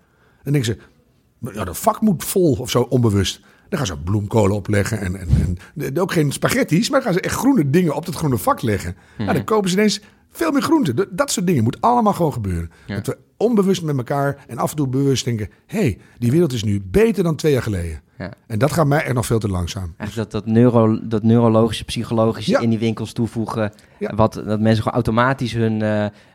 Dan 0.43 0.53
denken 0.53 0.75
ze, 0.75 1.51
ja, 1.53 1.63
de 1.63 1.73
vak 1.73 2.01
moet 2.01 2.23
vol 2.23 2.53
of 2.53 2.69
zo 2.69 2.82
onbewust. 2.82 3.41
Dan 3.69 3.77
gaan 3.77 3.88
ze 3.88 3.97
bloemkolen 3.97 4.56
opleggen 4.56 4.99
en, 4.99 5.15
en, 5.15 5.58
en 5.75 5.99
ook 5.99 6.12
geen 6.12 6.32
spaghetti's, 6.32 6.89
maar 6.89 6.99
dan 6.99 7.08
gaan 7.08 7.19
ze 7.19 7.25
echt 7.25 7.36
groene 7.36 7.69
dingen 7.69 7.95
op 7.95 8.06
dat 8.06 8.15
groene 8.15 8.38
vak 8.38 8.62
leggen. 8.62 8.95
Nou, 9.17 9.34
dan 9.34 9.43
kopen 9.43 9.69
ze 9.69 9.75
ineens 9.75 10.01
veel 10.34 10.52
meer 10.52 10.62
groente. 10.62 11.08
Dat- 11.12 11.32
soort 11.32 11.48
dingen 11.48 11.63
moet 11.63 11.82
allemaal 11.82 12.13
gewoon 12.13 12.34
gebeuren. 12.34 12.72
Dat 12.88 13.08
we 13.08 13.17
onbewust 13.38 13.84
met 13.84 13.98
elkaar 13.98 14.43
en 14.48 14.58
af 14.58 14.69
en 14.69 14.76
toe 14.76 14.88
bewust 14.88 15.26
denken: 15.26 15.50
hé, 15.65 15.80
hey, 15.80 15.98
die 16.17 16.32
wereld 16.32 16.54
is 16.54 16.63
nu 16.63 16.82
beter 16.86 17.24
dan 17.24 17.36
twee 17.36 17.52
jaar 17.52 17.62
geleden. 17.62 18.02
Ja. 18.17 18.32
En 18.48 18.60
dat 18.60 18.72
gaat 18.72 18.88
mij 18.88 19.04
echt 19.04 19.13
nog 19.13 19.26
veel 19.26 19.39
te 19.39 19.48
langzaam. 19.50 19.93
Eigenlijk 19.98 20.32
dat, 20.32 20.43
dat, 20.46 20.54
neuro, 20.54 21.00
dat 21.08 21.24
neurologische, 21.24 21.84
psychologische 21.86 22.52
Ja. 22.52 22.60
in 22.60 22.69
die 22.69 22.80
winkels 22.80 23.13
toevoegen. 23.13 23.72
Wat, 24.00 24.34
dat 24.34 24.60
mensen 24.60 24.78
gewoon 24.84 24.93
automatisch 24.93 25.54
hun, 25.54 25.82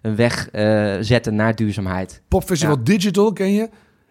hun 0.02 0.16
weg 0.16 0.48
eh, 0.50 0.96
zetten 1.00 1.34
naar 1.34 1.54
duurzaamheid. 1.54 2.22
Popfestival. 2.28 2.84
Digital, 2.84 3.32
ken 3.32 3.52
je? 3.52 3.68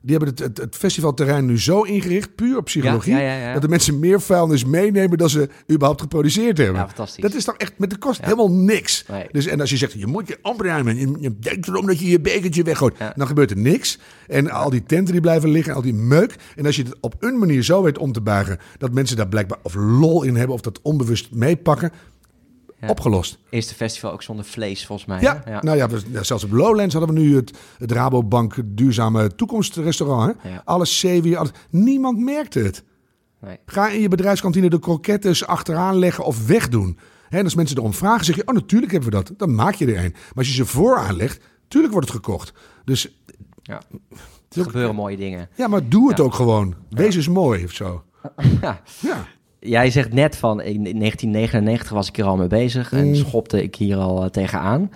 Die 0.08 0.16
hebben 0.16 0.36
het, 0.36 0.44
het, 0.44 0.58
het 0.58 0.76
festivalterrein 0.76 1.46
nu 1.46 1.60
zo 1.60 1.82
ingericht, 1.82 2.36
puur 2.36 2.58
op 2.58 2.66
psychologie, 2.66 3.14
Ja, 3.14 3.20
ja, 3.20 3.34
ja, 3.34 3.48
ja. 3.48 3.54
dat 3.54 3.62
de 3.62 3.68
mensen 3.68 4.00
meer 4.00 4.22
vuilnis 4.22 4.66
meenemen 4.66 5.18
dan 5.18 5.30
ze 5.30 5.50
überhaupt 5.72 6.02
geproduceerd 6.02 6.58
hebben. 6.58 6.76
Ja, 6.76 6.88
fantastisch. 6.88 7.24
Dat 7.24 7.34
is 7.34 7.44
toch 7.44 7.56
echt, 7.58 7.74
met 7.78 7.90
de 7.90 7.98
kost 7.98 8.22
helemaal 8.22 8.52
niks. 8.52 9.06
Nee. 9.08 9.28
Dus, 9.32 9.46
en 9.46 9.60
als 9.60 9.70
je 9.70 9.78
zegt, 9.78 9.94
je 9.94 10.08
moet 10.08 10.28
je 10.28 10.40
opruimen, 10.42 10.98
je, 10.98 11.18
je 11.20 11.40
denkt 11.40 11.68
erom 11.68 11.86
dat 11.86 12.00
je 12.00 12.08
je 12.08 12.20
bekertje 12.20 12.64
weggooit, 12.64 12.96
dan 13.16 13.28
gebeurt 13.28 13.52
er 13.52 13.58
niks. 13.58 14.00
En 14.28 14.50
al 14.50 14.70
die 14.70 14.84
tenten 14.84 15.12
die 15.12 15.22
blijven 15.22 15.50
liggen, 15.50 15.74
al 15.74 15.82
die 15.82 15.94
meuk. 15.94 16.36
En 16.56 16.66
als 16.66 16.76
je 16.76 16.84
het 16.84 16.98
op 17.00 17.16
een 17.20 17.40
manier 17.40 17.64
zo 17.64 17.84
weet 17.84 17.98
om 17.98 18.12
te 18.12 18.22
buigen, 18.22 18.58
dat 18.78 18.94
mensen 18.94 19.18
daar 19.18 19.28
blijkbaar 19.28 19.60
of 19.62 19.76
lol 19.76 20.24
in 20.24 20.36
hebben, 20.36 20.56
of 20.56 20.62
dat 20.62 20.80
onbewust 20.82 21.32
meepakken, 21.32 21.92
Ja. 22.82 22.88
opgelost. 22.88 23.38
Eerste 23.50 23.74
festival 23.76 24.12
ook 24.12 24.22
zonder 24.24 24.46
vlees, 24.46 24.86
volgens 24.86 25.08
mij. 25.08 25.22
Ja, 25.22 25.44
ja. 25.46 25.62
nou 25.62 25.78
ja, 25.78 25.90
we- 25.90 26.24
zelfs 26.24 26.44
op 26.44 26.52
Lowlands 26.52 26.96
hadden 26.96 27.14
we 27.16 27.20
nu 27.22 27.36
het, 27.36 27.58
het 27.78 27.92
Rabobank 27.92 28.56
duurzame 28.66 29.36
toekomstrestaurant. 29.36 30.36
Hè? 30.40 30.58
Alles 30.66 31.00
zeewier, 31.00 31.38
alles. 31.38 31.52
Niemand 31.70 32.20
merkte 32.20 32.60
het. 32.60 32.84
Nee. 33.42 33.58
Ga 33.66 33.90
in 33.90 34.02
je 34.02 34.08
bedrijfskantine 34.08 34.70
de 34.70 34.80
krokettes 34.80 35.46
achteraan 35.46 35.96
leggen 36.00 36.26
of 36.26 36.48
wegdoen. 36.48 36.98
Hè, 37.30 37.38
en 37.38 37.44
als 37.44 37.56
mensen 37.56 37.78
erom 37.78 37.94
vragen, 37.94 38.26
zeg 38.26 38.36
je, 38.36 38.48
oh 38.48 38.54
natuurlijk 38.54 38.92
hebben 38.92 39.10
we 39.10 39.16
dat. 39.16 39.32
Dan 39.38 39.56
maak 39.56 39.74
je 39.74 39.86
er 39.86 40.04
een. 40.06 40.12
Maar 40.12 40.32
als 40.36 40.48
je 40.48 40.54
ze 40.54 40.66
vooraan 40.66 41.16
legt, 41.16 41.44
tuurlijk 41.68 41.94
wordt 41.94 42.08
het 42.08 42.18
gekocht. 42.18 42.54
Dus 42.86 43.20
Ja. 43.62 43.82
Er 44.52 44.64
gebeuren 44.64 44.96
mooie 44.96 45.18
dingen. 45.18 45.50
ja, 45.56 45.68
maar 45.68 45.90
doe 45.90 46.10
het 46.10 46.20
ook 46.20 46.34
gewoon. 46.34 46.76
Wees 46.90 47.16
eens 47.16 47.28
mooi 47.30 47.64
of 47.64 47.72
zo. 47.72 48.04
Ja. 48.62 48.82
Ja. 49.00 49.26
Jij 49.68 49.90
zegt 49.92 50.14
net 50.14 50.36
van 50.36 50.62
in 50.62 50.84
1999 50.84 51.90
was 51.90 52.08
ik 52.08 52.16
hier 52.16 52.26
al 52.26 52.38
mee 52.38 52.48
bezig 52.48 52.92
en 52.92 53.08
Mm. 53.08 53.16
schopte 53.16 53.64
ik 53.64 53.76
hier 53.76 53.98
al 53.98 54.24
eh, 54.24 54.30
tegenaan. 54.30 54.92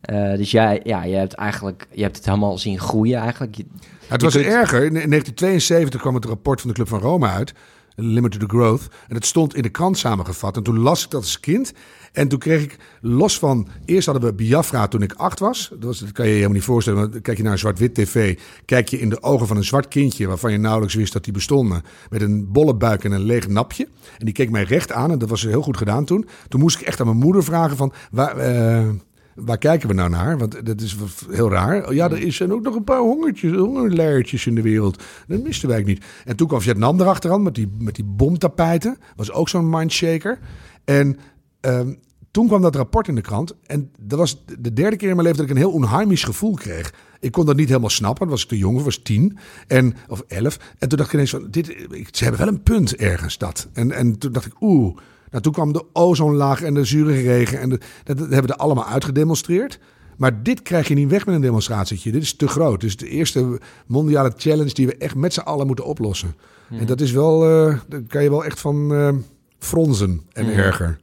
Eh, 0.00 0.34
dus 0.36 0.50
jij, 0.50 0.80
ja, 0.84 1.04
je 1.04 1.14
hebt 1.16 1.34
eigenlijk, 1.34 1.86
je 1.92 2.02
hebt 2.02 2.16
het 2.16 2.24
helemaal 2.26 2.58
zien 2.58 2.78
groeien 2.80 3.18
eigenlijk. 3.20 3.54
Je- 3.56 3.66
Het 4.06 4.22
was 4.22 4.32
kunt- 4.32 4.44
erger. 4.46 4.84
In 4.84 4.92
1972 4.92 6.00
kwam 6.00 6.14
het 6.14 6.24
rapport 6.24 6.60
van 6.60 6.68
de 6.70 6.74
Club 6.76 6.88
van 6.88 7.00
Rome 7.00 7.26
uit. 7.26 7.52
Limited 7.98 8.40
to 8.40 8.46
Growth. 8.46 8.88
En 9.08 9.14
het 9.14 9.26
stond 9.26 9.54
in 9.54 9.62
de 9.62 9.68
krant 9.68 9.98
samengevat. 9.98 10.56
En 10.56 10.62
toen 10.62 10.78
las 10.78 11.04
ik 11.04 11.10
dat 11.10 11.20
als 11.20 11.40
kind. 11.40 11.72
En 12.16 12.28
toen 12.28 12.38
kreeg 12.38 12.62
ik 12.62 12.76
los 13.00 13.38
van... 13.38 13.68
Eerst 13.84 14.06
hadden 14.06 14.28
we 14.28 14.34
Biafra 14.34 14.88
toen 14.88 15.02
ik 15.02 15.12
acht 15.12 15.38
was. 15.38 15.72
Dat, 15.78 16.12
kan 16.12 16.24
je 16.24 16.30
je 16.30 16.36
helemaal 16.36 16.54
niet 16.54 16.64
voorstellen. 16.64 17.00
Want 17.00 17.22
kijk 17.22 17.36
je 17.36 17.42
naar 17.42 17.52
een 17.52 17.58
zwart-wit 17.58 17.94
tv. 17.94 18.38
Kijk 18.64 18.88
je 18.88 18.98
in 18.98 19.08
de 19.08 19.22
ogen 19.22 19.46
van 19.46 19.56
een 19.56 19.64
zwart 19.64 19.88
kindje... 19.88 20.26
waarvan 20.26 20.52
je 20.52 20.58
nauwelijks 20.58 20.94
wist 20.94 21.12
dat 21.12 21.24
die 21.24 21.32
bestonden. 21.32 21.82
Met 22.10 22.22
een 22.22 22.52
bolle 22.52 22.74
buik 22.74 23.04
en 23.04 23.12
een 23.12 23.22
leeg 23.22 23.48
napje. 23.48 23.88
En 24.18 24.24
die 24.24 24.34
keek 24.34 24.50
mij 24.50 24.62
recht 24.62 24.92
aan. 24.92 25.10
En 25.10 25.18
dat 25.18 25.28
was 25.28 25.42
heel 25.42 25.62
goed 25.62 25.76
gedaan 25.76 26.04
toen. 26.04 26.26
Toen 26.48 26.60
moest 26.60 26.80
ik 26.80 26.86
echt 26.86 27.00
aan 27.00 27.06
mijn 27.06 27.18
moeder 27.18 27.44
vragen 27.44 27.76
van... 27.76 27.92
Waar, 28.10 28.36
eh, 28.36 28.88
Waar 29.34 29.58
kijken 29.58 29.88
we 29.88 29.94
nou 29.94 30.10
naar? 30.10 30.38
Want 30.38 30.66
dat 30.66 30.80
is 30.80 30.96
heel 31.30 31.50
raar. 31.50 31.94
Ja, 31.94 32.10
er 32.10 32.32
zijn 32.32 32.52
ook 32.52 32.62
nog 32.62 32.74
een 32.74 32.84
paar 32.84 33.00
hongertjes, 33.00 33.52
hongerleiertjes 33.52 34.46
in 34.46 34.54
de 34.54 34.62
wereld. 34.62 35.02
Dat 35.26 35.42
misten 35.42 35.68
wij 35.68 35.82
niet. 35.82 36.04
En 36.24 36.36
toen 36.36 36.48
kwam 36.48 36.60
Vietnam 36.60 37.00
erachteraan 37.00 37.42
met 37.42 37.54
die, 37.54 37.68
met 37.78 37.94
die 37.94 38.04
bomtapijten. 38.04 38.98
Was 39.16 39.32
ook 39.32 39.48
zo'n 39.48 39.70
mindshaker. 39.70 40.38
En 40.84 41.16
ehm, 41.60 41.94
toen 42.30 42.46
kwam 42.46 42.62
dat 42.62 42.76
rapport 42.76 43.08
in 43.08 43.14
de 43.14 43.20
krant. 43.20 43.54
En 43.66 43.90
dat 44.00 44.18
was 44.18 44.44
de 44.58 44.72
derde 44.72 44.96
keer 44.96 45.08
in 45.08 45.16
mijn 45.16 45.26
leven 45.26 45.36
dat 45.42 45.50
ik 45.50 45.56
een 45.56 45.70
heel 45.70 45.72
onheimisch 45.72 46.24
gevoel 46.24 46.54
kreeg. 46.54 46.94
Ik 47.20 47.32
kon 47.32 47.46
dat 47.46 47.56
niet 47.56 47.68
helemaal 47.68 47.90
snappen. 47.90 48.20
Dan 48.20 48.30
was 48.30 48.42
ik 48.42 48.48
te 48.48 48.58
jong, 48.58 48.82
was 48.82 48.98
tien 48.98 49.38
en, 49.66 49.94
of 50.08 50.22
elf. 50.26 50.58
En 50.78 50.88
toen 50.88 50.98
dacht 50.98 51.08
ik 51.08 51.14
ineens 51.14 51.30
van, 51.30 51.46
dit, 51.50 51.66
ze 52.10 52.22
hebben 52.22 52.40
wel 52.40 52.48
een 52.48 52.62
punt 52.62 52.96
ergens 52.96 53.38
dat. 53.38 53.68
En, 53.72 53.92
en 53.92 54.18
toen 54.18 54.32
dacht 54.32 54.46
ik, 54.46 54.52
oeh. 54.60 54.96
Nou, 55.30 55.42
toen 55.42 55.52
kwam 55.52 55.72
de 55.72 55.84
ozonlaag 55.92 56.62
en 56.62 56.74
de 56.74 56.84
zure 56.84 57.20
regen. 57.20 57.60
En 57.60 57.68
de, 57.68 57.80
dat, 58.04 58.18
dat 58.18 58.30
hebben 58.30 58.46
we 58.46 58.52
er 58.52 58.60
allemaal 58.60 58.86
uitgedemonstreerd. 58.86 59.78
Maar 60.16 60.42
dit 60.42 60.62
krijg 60.62 60.88
je 60.88 60.94
niet 60.94 61.10
weg 61.10 61.26
met 61.26 61.34
een 61.34 61.40
demonstratietje. 61.40 62.12
Dit 62.12 62.22
is 62.22 62.36
te 62.36 62.48
groot. 62.48 62.80
Dit 62.80 62.90
is 62.90 62.96
de 62.96 63.08
eerste 63.08 63.60
mondiale 63.86 64.32
challenge 64.36 64.72
die 64.72 64.86
we 64.86 64.96
echt 64.96 65.14
met 65.14 65.32
z'n 65.32 65.40
allen 65.40 65.66
moeten 65.66 65.84
oplossen. 65.84 66.34
En 66.70 66.86
dat 66.86 67.00
is 67.00 67.12
wel, 67.12 67.44
eh 67.44 67.78
daar 67.88 68.00
kan 68.00 68.22
je 68.22 68.30
wel 68.30 68.44
echt 68.44 68.60
van 68.60 68.94
eh, 68.94 69.14
fronzen 69.58 70.22
en 70.32 70.46
erger. 70.46 70.98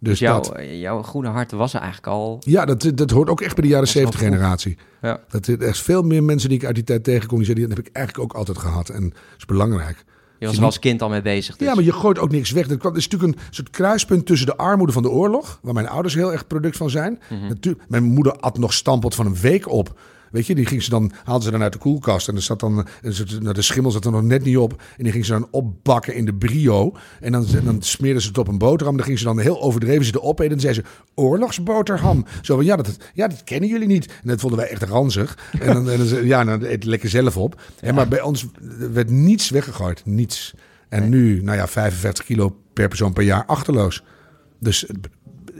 Dus 0.00 0.10
Dus 0.10 0.18
jouw, 0.18 0.40
dat. 0.40 0.60
jouw 0.70 1.02
groene 1.02 1.28
hart 1.28 1.52
was 1.52 1.74
er 1.74 1.80
eigenlijk 1.80 2.12
al. 2.12 2.42
Ja, 2.44 2.64
dat, 2.64 2.90
dat 2.94 3.10
hoort 3.10 3.28
ook 3.28 3.40
echt 3.40 3.54
bij 3.54 3.62
de 3.62 3.68
jaren 3.68 3.86
Dat 3.86 3.94
is 3.96 4.02
wel 4.02 4.12
70 4.12 4.28
generatie. 4.38 4.76
Ja. 5.02 5.20
Dat 5.28 5.46
er 5.46 5.62
is 5.62 5.80
veel 5.82 6.02
meer 6.02 6.22
mensen 6.22 6.48
die 6.48 6.58
ik 6.58 6.64
uit 6.64 6.74
die 6.74 6.84
tijd 6.84 7.04
tegenkom. 7.04 7.36
Die 7.36 7.46
zeggen, 7.46 7.68
dat 7.68 7.76
heb 7.76 7.86
ik 7.86 7.92
eigenlijk 7.96 8.30
ook 8.30 8.38
altijd 8.38 8.58
gehad. 8.58 8.88
En 8.88 9.02
dat 9.08 9.18
is 9.38 9.44
belangrijk. 9.44 10.04
Je 10.38 10.46
was 10.46 10.56
er 10.56 10.64
als 10.64 10.78
kind 10.78 11.02
al 11.02 11.08
mee 11.08 11.22
bezig. 11.22 11.56
Dus. 11.56 11.68
Ja, 11.68 11.74
maar 11.74 11.84
je 11.84 11.92
gooit 11.92 12.18
ook 12.18 12.30
niks 12.30 12.50
weg. 12.50 12.66
Dat 12.66 12.96
is 12.96 13.08
natuurlijk 13.08 13.38
een 13.38 13.44
soort 13.50 13.70
kruispunt 13.70 14.26
tussen 14.26 14.46
de 14.46 14.56
armoede 14.56 14.92
van 14.92 15.02
de 15.02 15.10
oorlog, 15.10 15.58
waar 15.62 15.74
mijn 15.74 15.88
ouders 15.88 16.14
heel 16.14 16.32
erg 16.32 16.46
product 16.46 16.76
van 16.76 16.90
zijn. 16.90 17.20
Natuurlijk, 17.48 17.84
mijn 17.88 18.02
moeder 18.02 18.32
at 18.32 18.58
nog 18.58 18.72
stampot 18.72 19.14
van 19.14 19.26
een 19.26 19.36
week 19.36 19.68
op. 19.68 19.98
Weet 20.30 20.46
je, 20.46 20.54
die 20.54 20.66
ging 20.66 20.82
ze 20.82 20.90
dan, 20.90 21.12
haalde 21.24 21.44
ze 21.44 21.50
dan 21.50 21.62
uit 21.62 21.72
de 21.72 21.78
koelkast 21.78 22.28
en 22.28 22.34
er 22.36 22.42
zat 22.42 22.60
dan, 22.60 22.86
een 23.02 23.14
soort- 23.14 23.40
nou, 23.40 23.54
de 23.54 23.62
schimmel 23.62 23.90
zat 23.90 24.04
er 24.04 24.10
nog 24.10 24.22
net 24.22 24.44
niet 24.44 24.56
op. 24.56 24.82
En 24.96 25.02
die 25.04 25.12
ging 25.12 25.24
ze 25.24 25.32
dan 25.32 25.48
opbakken 25.50 26.14
in 26.14 26.24
de 26.24 26.34
brio. 26.34 26.92
En 27.20 27.32
dan, 27.32 27.46
dan 27.64 27.82
smeerden 27.82 28.22
ze 28.22 28.28
het 28.28 28.38
op 28.38 28.48
een 28.48 28.58
boterham. 28.58 28.96
Dan 28.96 29.06
ging 29.06 29.18
ze 29.18 29.24
dan 29.24 29.38
heel 29.38 29.60
overdreven 29.62 30.04
zitten 30.04 30.22
opeten. 30.22 30.44
En 30.44 30.50
dan 30.50 30.60
zei 30.60 30.74
ze, 30.74 30.82
oorlogsboterham. 31.14 32.24
Zo 32.42 32.56
van, 32.56 32.64
ja 32.64 32.76
dat, 32.76 32.96
ja, 33.14 33.28
dat 33.28 33.44
kennen 33.44 33.68
jullie 33.68 33.86
niet. 33.88 34.06
En 34.06 34.28
dat 34.28 34.40
vonden 34.40 34.58
wij 34.58 34.68
echt 34.68 34.82
ranzig. 34.82 35.38
En 35.60 35.74
dan, 35.74 35.90
en 35.90 36.26
ja, 36.26 36.44
dan 36.44 36.62
eet 36.62 36.84
lekker 36.84 37.08
zelf 37.08 37.36
op. 37.36 37.60
En 37.80 37.94
maar 37.94 38.08
bij 38.08 38.20
ons 38.20 38.46
werd 38.92 39.10
niets 39.10 39.50
weggegooid. 39.50 40.02
Niets. 40.04 40.54
En 40.88 41.08
nu, 41.08 41.42
nou 41.42 41.56
ja, 41.56 41.66
55 41.68 42.24
kilo 42.24 42.56
per 42.72 42.88
persoon 42.88 43.12
per 43.12 43.22
jaar 43.22 43.44
achterloos. 43.46 44.02
Dus 44.60 44.86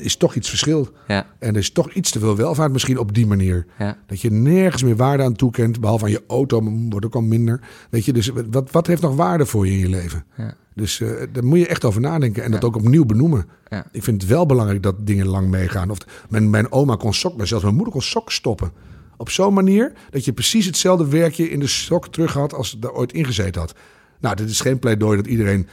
is 0.00 0.16
toch 0.16 0.34
iets 0.34 0.48
verschil. 0.48 0.88
Ja, 1.08 1.26
En 1.38 1.48
er 1.48 1.61
is 1.61 1.70
toch 1.70 1.92
iets 1.92 2.11
te 2.11 2.18
veel 2.18 2.37
welvaart 2.37 2.72
misschien 2.72 2.98
op 2.98 3.14
die 3.14 3.26
manier. 3.26 3.66
ja. 3.78 3.96
Dat 4.06 4.20
je 4.20 4.30
nergens 4.30 4.82
meer 4.82 4.96
waarde 4.96 5.22
aan 5.22 5.34
toekent, 5.34 5.80
behalve 5.80 6.04
aan 6.04 6.11
je 6.11 6.22
auto, 6.28 6.62
wordt 6.88 7.06
ook 7.06 7.14
al 7.14 7.20
minder. 7.20 7.61
Weet 7.90 8.04
je, 8.04 8.12
dus 8.12 8.30
wat, 8.50 8.70
wat 8.70 8.87
heeft 8.87 9.02
nog 9.02 9.16
waarde 9.16 9.46
voor 9.46 9.66
je 9.66 9.72
in 9.72 9.78
je 9.78 9.88
leven? 9.88 10.24
Ja. 10.37 10.54
Dus 10.74 11.00
eh, 11.00 11.11
daar 11.32 11.44
moet 11.44 11.58
je 11.58 11.66
echt 11.66 11.84
over 11.84 12.00
nadenken 12.00 12.42
en 12.44 12.50
dat 12.50 12.64
ook 12.64 12.76
opnieuw 12.76 13.04
benoemen. 13.04 13.46
Ja. 13.68 13.87
Ik 13.92 14.02
vind 14.02 14.22
het 14.22 14.30
wel 14.30 14.46
belangrijk 14.46 14.82
dat 14.82 15.06
dingen 15.06 15.26
lang 15.26 15.48
meegaan. 15.48 15.90
Of 15.90 15.98
mijn, 16.28 16.50
mijn 16.50 16.72
oma 16.72 16.96
kon 16.96 17.14
sok, 17.14 17.37
maar 17.37 17.46
zelfs 17.46 17.64
mijn 17.64 17.76
moeder 17.76 17.92
kon 17.92 18.02
sok 18.02 18.32
stoppen. 18.32 18.72
Op 19.16 19.30
zo'n 19.30 19.54
manier 19.54 19.92
dat 20.11 20.24
je 20.24 20.32
precies 20.32 20.66
hetzelfde 20.66 21.08
werkje 21.08 21.50
in 21.50 21.61
de 21.61 21.66
sok 21.66 22.08
terug 22.08 22.32
had 22.32 22.54
als 22.54 22.70
het 22.70 22.84
er 22.84 22.92
ooit 22.92 23.12
ingezeten 23.12 23.61
had. 23.61 23.74
Nou, 24.20 24.37
dit 24.37 24.50
is 24.50 24.61
geen 24.61 24.78
pleidooi 24.78 25.16
dat 25.16 25.26
iedereen 25.26 25.68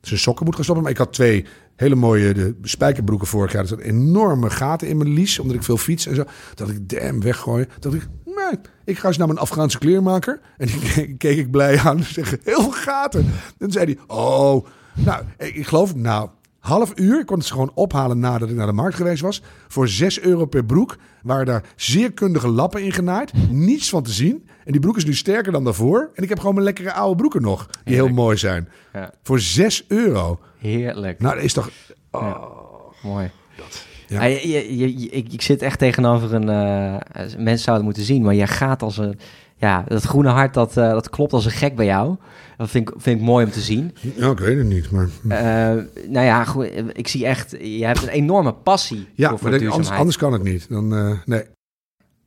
zijn 0.00 0.20
sokken 0.20 0.44
moet 0.44 0.54
gaan 0.54 0.64
stoppen. 0.64 0.84
Maar 0.84 0.92
ik 0.92 0.98
had 0.98 1.12
twee 1.12 1.46
hele 1.80 1.94
mooie 1.94 2.34
de 2.34 2.54
spijkerbroeken 2.62 3.26
vorig 3.26 3.52
jaar. 3.52 3.62
Er 3.62 3.68
zaten 3.68 3.84
enorme 3.84 4.50
gaten 4.50 4.88
in 4.88 4.96
mijn 4.96 5.12
lies, 5.12 5.38
omdat 5.38 5.56
ik 5.56 5.62
veel 5.62 5.76
fiets 5.76 6.06
en 6.06 6.14
zo. 6.14 6.24
Dat 6.54 6.68
ik 6.68 6.88
damn 6.88 7.20
weggooien. 7.20 7.68
Dat 7.78 7.94
ik, 7.94 8.08
nee, 8.24 8.60
ik 8.84 8.98
ga 8.98 9.08
eens 9.08 9.16
naar 9.16 9.26
mijn 9.26 9.38
Afghaanse 9.38 9.78
kleermaker. 9.78 10.40
En 10.56 10.66
die 10.66 11.16
keek, 11.16 11.38
ik 11.38 11.50
blij 11.50 11.78
aan. 11.78 12.02
Zeg, 12.02 12.36
heel 12.44 12.62
veel 12.62 12.70
gaten. 12.70 13.20
En 13.20 13.54
toen 13.58 13.72
zei 13.72 13.84
hij, 13.84 14.16
oh, 14.16 14.66
nou, 14.94 15.22
ik 15.36 15.66
geloof, 15.66 15.94
nou, 15.94 16.28
half 16.60 16.92
uur. 16.94 17.20
Ik 17.20 17.26
kon 17.26 17.36
het 17.38 17.46
ze 17.46 17.52
gewoon 17.52 17.70
ophalen 17.74 18.18
nadat 18.18 18.48
ik 18.48 18.54
naar 18.56 18.66
de 18.66 18.72
markt 18.72 18.96
geweest 18.96 19.22
was. 19.22 19.42
Voor 19.68 19.88
6 19.88 20.20
euro 20.20 20.44
per 20.46 20.64
broek 20.64 20.96
waren 21.22 21.46
daar 21.46 21.62
zeer 21.76 22.12
kundige 22.12 22.48
lappen 22.48 22.82
in 22.82 22.92
genaaid. 22.92 23.32
Niets 23.50 23.88
van 23.88 24.02
te 24.02 24.10
zien. 24.10 24.48
En 24.64 24.72
die 24.72 24.80
broek 24.80 24.96
is 24.96 25.04
nu 25.04 25.14
sterker 25.14 25.52
dan 25.52 25.64
daarvoor. 25.64 26.10
En 26.14 26.22
ik 26.22 26.28
heb 26.28 26.38
gewoon 26.38 26.54
mijn 26.54 26.64
lekkere 26.66 26.92
oude 26.92 27.16
broeken 27.16 27.42
nog. 27.42 27.68
Die 27.84 27.94
heel 27.94 28.08
mooi 28.08 28.36
zijn. 28.36 28.68
Ja. 28.92 29.12
Voor 29.22 29.40
6 29.40 29.84
euro. 29.88 30.38
Heerlijk. 30.58 31.20
Nou, 31.20 31.34
dat 31.34 31.44
is 31.44 31.52
toch... 31.52 31.70
Mooi. 33.02 33.30
Ja. 34.06 34.22
Ja. 34.22 34.22
je, 34.24 34.48
je, 34.78 34.98
je- 34.98 35.08
ik, 35.08 35.32
ik 35.32 35.42
zit 35.42 35.62
echt 35.62 35.78
tegenover 35.78 36.34
een... 36.34 36.48
eh, 36.48 36.96
mensen 37.38 37.58
zouden 37.64 37.84
moeten 37.84 38.02
zien, 38.02 38.22
maar 38.22 38.34
jij 38.34 38.46
gaat 38.46 38.82
als 38.82 38.96
een... 38.98 39.18
Ja, 39.60 39.84
dat 39.88 40.02
groene 40.02 40.28
hart, 40.28 40.54
dat, 40.54 40.76
eh, 40.76 40.90
dat 40.90 41.10
klopt 41.10 41.32
als 41.32 41.44
een 41.44 41.50
gek 41.50 41.76
bij 41.76 41.84
jou. 41.86 42.16
Dat 42.56 42.70
vind 42.70 42.88
ik, 42.88 42.94
vind 43.00 43.20
ik 43.20 43.26
mooi 43.26 43.44
om 43.44 43.50
te 43.50 43.60
zien. 43.60 43.94
Ja, 44.16 44.30
ik 44.30 44.38
weet 44.38 44.56
het 44.58 44.66
niet, 44.66 44.90
maar... 44.90 45.08
Eh, 45.28 45.84
nou 46.08 46.26
ja, 46.26 46.44
goed, 46.44 46.70
ik 46.92 47.08
zie 47.08 47.26
echt... 47.26 47.50
Je 47.60 47.84
hebt 47.86 48.02
een 48.02 48.08
enorme 48.08 48.52
passie 48.52 49.08
Ja, 49.14 49.28
voor, 49.28 49.38
voor 49.38 49.50
maar 49.50 49.58
dat- 49.58 49.68
anders, 49.70 49.90
anders 49.90 50.16
kan 50.16 50.32
het 50.32 50.42
niet. 50.42 50.66
Dan, 50.68 50.94
eh, 50.96 51.12
nee. 51.24 51.42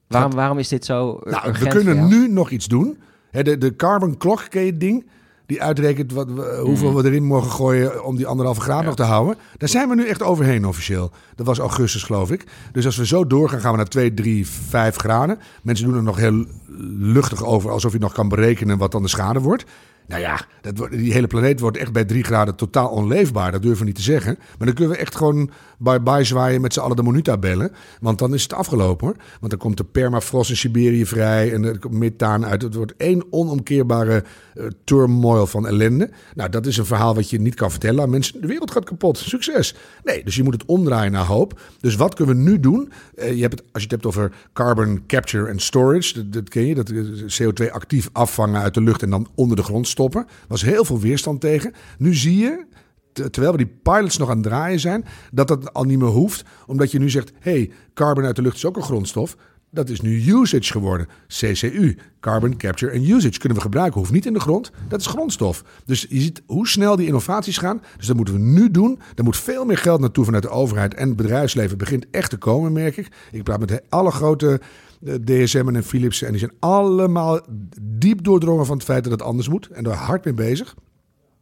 Waarom, 0.07 0.31
waarom 0.31 0.57
is 0.57 0.67
dit 0.67 0.85
zo 0.85 1.19
Nou, 1.23 1.51
we 1.59 1.67
kunnen 1.67 2.07
nu 2.07 2.27
nog 2.27 2.49
iets 2.49 2.67
doen. 2.67 2.97
Hè, 3.31 3.43
de, 3.43 3.57
de 3.57 3.75
carbon 3.75 4.17
clock, 4.17 4.45
ken 4.49 4.61
je 4.61 4.71
het 4.71 4.79
ding? 4.79 5.09
Die 5.45 5.61
uitrekent 5.61 6.11
wat, 6.11 6.27
hoeveel 6.61 6.95
we 6.95 7.05
erin 7.05 7.23
mogen 7.25 7.51
gooien 7.51 8.03
om 8.05 8.15
die 8.15 8.27
anderhalve 8.27 8.61
graad 8.61 8.83
nog 8.83 8.95
te 8.95 9.03
houden. 9.03 9.35
Daar 9.57 9.69
zijn 9.69 9.89
we 9.89 9.95
nu 9.95 10.07
echt 10.07 10.21
overheen 10.21 10.65
officieel. 10.67 11.11
Dat 11.35 11.45
was 11.45 11.59
augustus, 11.59 12.03
geloof 12.03 12.31
ik. 12.31 12.43
Dus 12.71 12.85
als 12.85 12.97
we 12.97 13.05
zo 13.05 13.27
doorgaan, 13.27 13.59
gaan 13.59 13.71
we 13.71 13.77
naar 13.77 13.87
2, 13.87 14.13
3, 14.13 14.47
5 14.47 14.95
graden. 14.95 15.39
Mensen 15.63 15.85
doen 15.85 15.95
er 15.95 16.03
nog 16.03 16.17
heel 16.17 16.45
luchtig 16.77 17.43
over, 17.43 17.71
alsof 17.71 17.93
je 17.93 17.99
nog 17.99 18.13
kan 18.13 18.29
berekenen 18.29 18.77
wat 18.77 18.91
dan 18.91 19.01
de 19.01 19.07
schade 19.07 19.39
wordt. 19.39 19.65
Nou 20.07 20.21
ja, 20.21 20.45
dat 20.61 20.87
die 20.91 21.13
hele 21.13 21.27
planeet 21.27 21.59
wordt 21.59 21.77
echt 21.77 21.91
bij 21.91 22.05
3 22.05 22.23
graden 22.23 22.55
totaal 22.55 22.89
onleefbaar. 22.89 23.51
Dat 23.51 23.61
durven 23.61 23.79
we 23.79 23.85
niet 23.85 23.95
te 23.95 24.01
zeggen. 24.01 24.35
Maar 24.57 24.67
dan 24.67 24.75
kunnen 24.75 24.93
we 24.93 25.01
echt 25.01 25.15
gewoon 25.15 25.49
bye-bye 25.77 26.23
zwaaien 26.23 26.61
met 26.61 26.73
z'n 26.73 26.79
allen 26.79 26.95
de 26.95 27.03
Monuta 27.03 27.37
bellen. 27.37 27.71
Want 27.99 28.19
dan 28.19 28.33
is 28.33 28.43
het 28.43 28.53
afgelopen 28.53 29.07
hoor. 29.07 29.15
Want 29.39 29.51
dan 29.51 29.59
komt 29.59 29.77
de 29.77 29.83
permafrost 29.83 30.49
in 30.49 30.57
Siberië 30.57 31.05
vrij 31.05 31.53
en 31.53 31.63
er 31.63 31.79
komt 31.79 31.93
methaan 31.93 32.45
uit. 32.45 32.61
Het 32.61 32.75
wordt 32.75 32.93
één 32.97 33.25
onomkeerbare 33.29 34.23
eh, 34.53 34.65
turmoil 34.83 35.47
van 35.47 35.67
ellende. 35.67 36.09
Nou, 36.35 36.49
dat 36.49 36.65
is 36.65 36.77
een 36.77 36.85
verhaal 36.85 37.15
wat 37.15 37.29
je 37.29 37.41
niet 37.41 37.55
kan 37.55 37.71
vertellen 37.71 38.03
aan 38.03 38.09
mensen. 38.09 38.41
De 38.41 38.47
wereld 38.47 38.71
gaat 38.71 38.83
kapot. 38.83 39.17
Succes. 39.17 39.75
Nee, 40.03 40.23
dus 40.23 40.35
je 40.35 40.43
moet 40.43 40.53
het 40.53 40.65
omdraaien 40.65 41.11
naar 41.11 41.25
hoop. 41.25 41.59
Dus 41.79 41.95
wat 41.95 42.13
kunnen 42.15 42.35
we 42.35 42.41
nu 42.41 42.59
doen? 42.59 42.91
Eh, 43.15 43.33
je 43.35 43.41
hebt 43.41 43.59
het, 43.59 43.63
als 43.71 43.83
je 43.83 43.89
het 43.89 43.91
hebt 43.91 44.05
over 44.05 44.31
carbon 44.53 45.03
capture 45.07 45.49
and 45.49 45.61
storage, 45.61 46.13
dat, 46.13 46.33
dat 46.33 46.49
ken 46.49 46.65
je, 46.65 46.75
dat 46.75 46.89
eh, 46.89 46.97
CO2 47.41 47.71
actief 47.71 48.09
afvangen 48.11 48.61
uit 48.61 48.73
de 48.73 48.81
lucht 48.81 49.01
en 49.01 49.09
dan 49.09 49.27
onder 49.35 49.57
de 49.57 49.63
grond 49.63 49.87
stoppen. 49.93 50.21
Er 50.21 50.27
was 50.47 50.61
heel 50.61 50.85
veel 50.85 50.99
weerstand 50.99 51.41
tegen. 51.41 51.73
Nu 51.97 52.13
zie 52.15 52.37
je, 52.37 52.65
te- 53.13 53.29
terwijl 53.29 53.51
we 53.57 53.63
die 53.63 53.73
pilots 53.83 54.17
nog 54.17 54.29
aan 54.29 54.37
het 54.37 54.45
draaien 54.45 54.79
zijn, 54.79 55.05
dat 55.31 55.47
dat 55.47 55.73
al 55.73 55.83
niet 55.83 55.99
meer 55.99 56.07
hoeft. 56.07 56.43
Omdat 56.67 56.91
je 56.91 56.99
nu 56.99 57.09
zegt, 57.09 57.31
hey, 57.39 57.71
carbon 57.93 58.25
uit 58.25 58.35
de 58.35 58.41
lucht 58.41 58.55
is 58.55 58.65
ook 58.65 58.75
een 58.77 58.83
grondstof. 58.83 59.35
Dat 59.73 59.89
is 59.89 60.01
nu 60.01 60.33
usage 60.33 60.71
geworden. 60.71 61.07
CCU, 61.27 61.97
Carbon 62.19 62.57
Capture 62.57 62.93
and 62.93 63.07
Usage, 63.07 63.39
kunnen 63.39 63.57
we 63.57 63.63
gebruiken. 63.63 63.99
Hoeft 63.99 64.11
niet 64.11 64.25
in 64.25 64.33
de 64.33 64.39
grond, 64.39 64.71
dat 64.87 64.99
is 64.99 65.05
grondstof. 65.05 65.63
Dus 65.85 66.05
je 66.09 66.21
ziet 66.21 66.41
hoe 66.45 66.67
snel 66.67 66.95
die 66.95 67.07
innovaties 67.07 67.57
gaan. 67.57 67.81
Dus 67.97 68.07
dat 68.07 68.15
moeten 68.15 68.33
we 68.33 68.39
nu 68.39 68.71
doen. 68.71 68.99
Er 69.15 69.23
moet 69.23 69.37
veel 69.37 69.65
meer 69.65 69.77
geld 69.77 69.99
naartoe 69.99 70.25
vanuit 70.25 70.43
de 70.43 70.49
overheid. 70.49 70.93
En 70.93 71.07
het 71.07 71.17
bedrijfsleven 71.17 71.77
begint 71.77 72.05
echt 72.11 72.29
te 72.29 72.37
komen, 72.37 72.71
merk 72.71 72.97
ik. 72.97 73.11
Ik 73.31 73.43
praat 73.43 73.59
met 73.59 73.81
alle 73.89 74.11
grote 74.11 74.61
eh, 75.05 75.13
DSM 75.13 75.69
en 75.75 75.83
Philips. 75.83 76.21
En 76.21 76.29
die 76.29 76.39
zijn 76.39 76.53
allemaal 76.59 77.39
diep 77.81 78.23
doordrongen 78.23 78.65
van 78.65 78.75
het 78.75 78.85
feit 78.85 79.03
dat 79.03 79.11
het 79.11 79.21
anders 79.21 79.49
moet. 79.49 79.67
En 79.67 79.83
daar 79.83 79.95
hard 79.95 80.25
mee 80.25 80.33
bezig. 80.33 80.75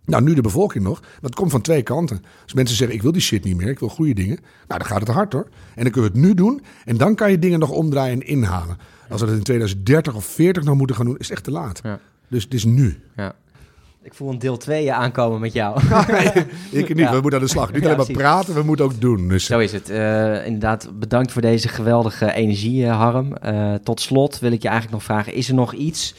Nou, 0.06 0.24
nu 0.24 0.34
de 0.34 0.42
bevolking 0.42 0.84
nog. 0.84 1.02
Het 1.22 1.36
komt 1.36 1.52
van 1.52 1.62
twee 1.62 1.82
kanten. 1.82 2.24
Als 2.44 2.54
mensen 2.54 2.78
zeggen, 2.78 2.96
ik 2.96 3.02
wil 3.02 3.12
die 3.12 3.22
shit 3.22 3.44
niet 3.44 3.58
meer, 3.58 3.70
ik 3.70 3.80
wil 3.80 3.90
goede 3.90 4.14
dingen. 4.14 4.38
Nou, 4.68 4.80
dan 4.80 4.86
gaat 4.88 5.00
het 5.00 5.10
hard 5.10 5.34
hoor. 5.34 5.48
En 5.76 5.84
dan 5.84 5.92
kunnen 5.92 6.12
we 6.12 6.18
het 6.18 6.28
nu 6.28 6.34
doen. 6.34 6.62
En 6.86 6.98
dan 6.98 7.16
kan 7.16 7.32
je 7.32 7.40
dingen 7.40 7.60
nog 7.60 7.70
omdraaien 7.70 8.14
en 8.22 8.28
inhalen. 8.28 8.78
Als 9.10 9.22
we 9.22 9.28
dat 9.28 9.36
in 9.36 9.44
2030 9.44 10.16
of 10.16 10.26
40 10.26 10.64
nog 10.64 10.76
moeten 10.78 10.96
gaan 10.96 11.06
doen, 11.06 11.18
is 11.18 11.28
het 11.28 11.36
echt 11.36 11.44
te 11.44 11.52
laat. 11.52 11.80
Ja. 11.84 12.00
Dus 12.28 12.44
het 12.44 12.54
is 12.54 12.64
nu. 12.64 13.00
Ja. 13.16 13.36
Ik 14.04 14.14
voel 14.14 14.30
een 14.30 14.40
deel 14.40 14.58
2 14.58 14.94
aankomen 14.94 15.40
met 15.40 15.54
jou. 15.54 15.80
ik 16.72 16.88
niet, 16.88 16.98
Ja. 16.98 17.12
we 17.12 17.22
moeten 17.22 17.40
aan 17.40 17.46
de 17.46 17.52
slag. 17.52 17.72
Niet 17.74 17.84
alleen 17.86 17.98
maar 17.98 18.12
praten, 18.12 18.54
we 18.54 18.64
moeten 18.64 18.86
ook 18.86 19.02
doen. 19.02 19.28
Dus, 19.28 19.46
Zo 19.46 19.60
is 19.60 19.72
het. 19.72 19.90
Eh, 19.90 20.46
inderdaad, 20.46 20.90
bedankt 21.00 21.32
voor 21.32 21.42
deze 21.42 21.68
geweldige 21.68 22.34
energie, 22.34 22.86
eh, 22.86 22.98
Harm. 22.98 23.36
Eh, 23.36 23.74
tot 23.74 24.02
slot 24.02 24.40
wil 24.40 24.52
ik 24.52 24.62
je 24.62 24.68
eigenlijk 24.68 24.98
nog 24.98 25.06
vragen: 25.06 25.34
is 25.34 25.48
er 25.48 25.54
nog 25.56 25.74
iets? 25.74 26.16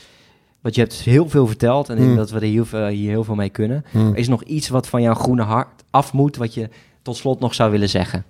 Want 0.62 0.74
je 0.74 0.80
hebt 0.80 0.94
heel 0.94 1.28
veel 1.28 1.46
verteld 1.46 1.88
en 1.88 1.92
ik 1.94 1.98
denk 1.98 2.08
Hmm. 2.10 2.18
dat 2.20 2.30
we 2.30 2.36
er 2.36 2.52
heel 2.52 2.64
veel, 2.64 2.86
hier 2.86 3.10
heel 3.10 3.24
veel 3.24 3.34
mee 3.34 3.50
kunnen. 3.50 3.84
Hmm. 3.90 4.14
Is 4.14 4.24
er 4.24 4.30
nog 4.30 4.42
iets 4.42 4.68
wat 4.68 4.88
van 4.88 5.02
jouw 5.02 5.14
groene 5.14 5.42
hart 5.42 5.84
af 5.90 6.12
moet, 6.12 6.36
wat 6.36 6.54
je 6.54 6.68
tot 7.02 7.16
slot 7.16 7.40
nog 7.40 7.54
zou 7.54 7.70
willen 7.70 7.88
zeggen? 7.88 8.24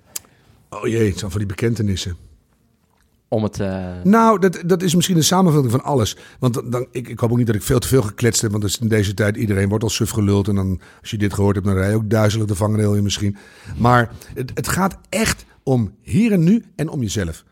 Oh 0.70 0.86
jee, 0.86 1.08
het 1.08 1.18
zijn 1.18 1.30
van 1.30 1.40
die 1.40 1.48
bekentenissen. 1.48 2.16
Om 3.28 3.42
het. 3.42 3.60
eh, 3.60 3.86
Nou, 4.04 4.38
dat, 4.38 4.62
dat 4.66 4.82
is 4.82 4.94
misschien 4.94 5.16
een 5.16 5.24
samenvatting 5.24 5.72
van 5.72 5.82
alles. 5.84 6.16
Want 6.38 6.72
dan, 6.72 6.86
ik, 6.90 7.08
ik 7.08 7.18
hoop 7.18 7.30
ook 7.30 7.36
niet 7.36 7.46
dat 7.46 7.56
ik 7.56 7.62
veel 7.62 7.78
te 7.78 7.88
veel 7.88 8.02
gekletst 8.02 8.40
heb. 8.42 8.50
Want 8.50 8.64
is 8.64 8.78
in 8.78 8.88
deze 8.88 9.14
tijd 9.14 9.36
iedereen 9.36 9.68
wordt 9.68 9.84
al 9.84 9.90
suf 9.90 10.10
geluld. 10.10 10.48
En 10.48 10.54
dan, 10.54 10.80
als 11.00 11.10
je 11.10 11.18
dit 11.18 11.34
gehoord 11.34 11.54
hebt, 11.54 11.66
dan 11.66 11.76
rij 11.76 11.88
je 11.88 11.94
ook 11.96 12.10
duizelig 12.10 12.46
de 12.46 12.54
vangrail 12.54 12.94
in 12.94 13.02
misschien. 13.02 13.36
Maar 13.76 14.10
het, 14.34 14.50
het 14.54 14.68
gaat 14.68 14.98
echt 15.08 15.44
om 15.62 15.92
hier 16.00 16.32
en 16.32 16.44
nu 16.44 16.64
en 16.76 16.88
om 16.88 17.00
jezelf. 17.02 17.44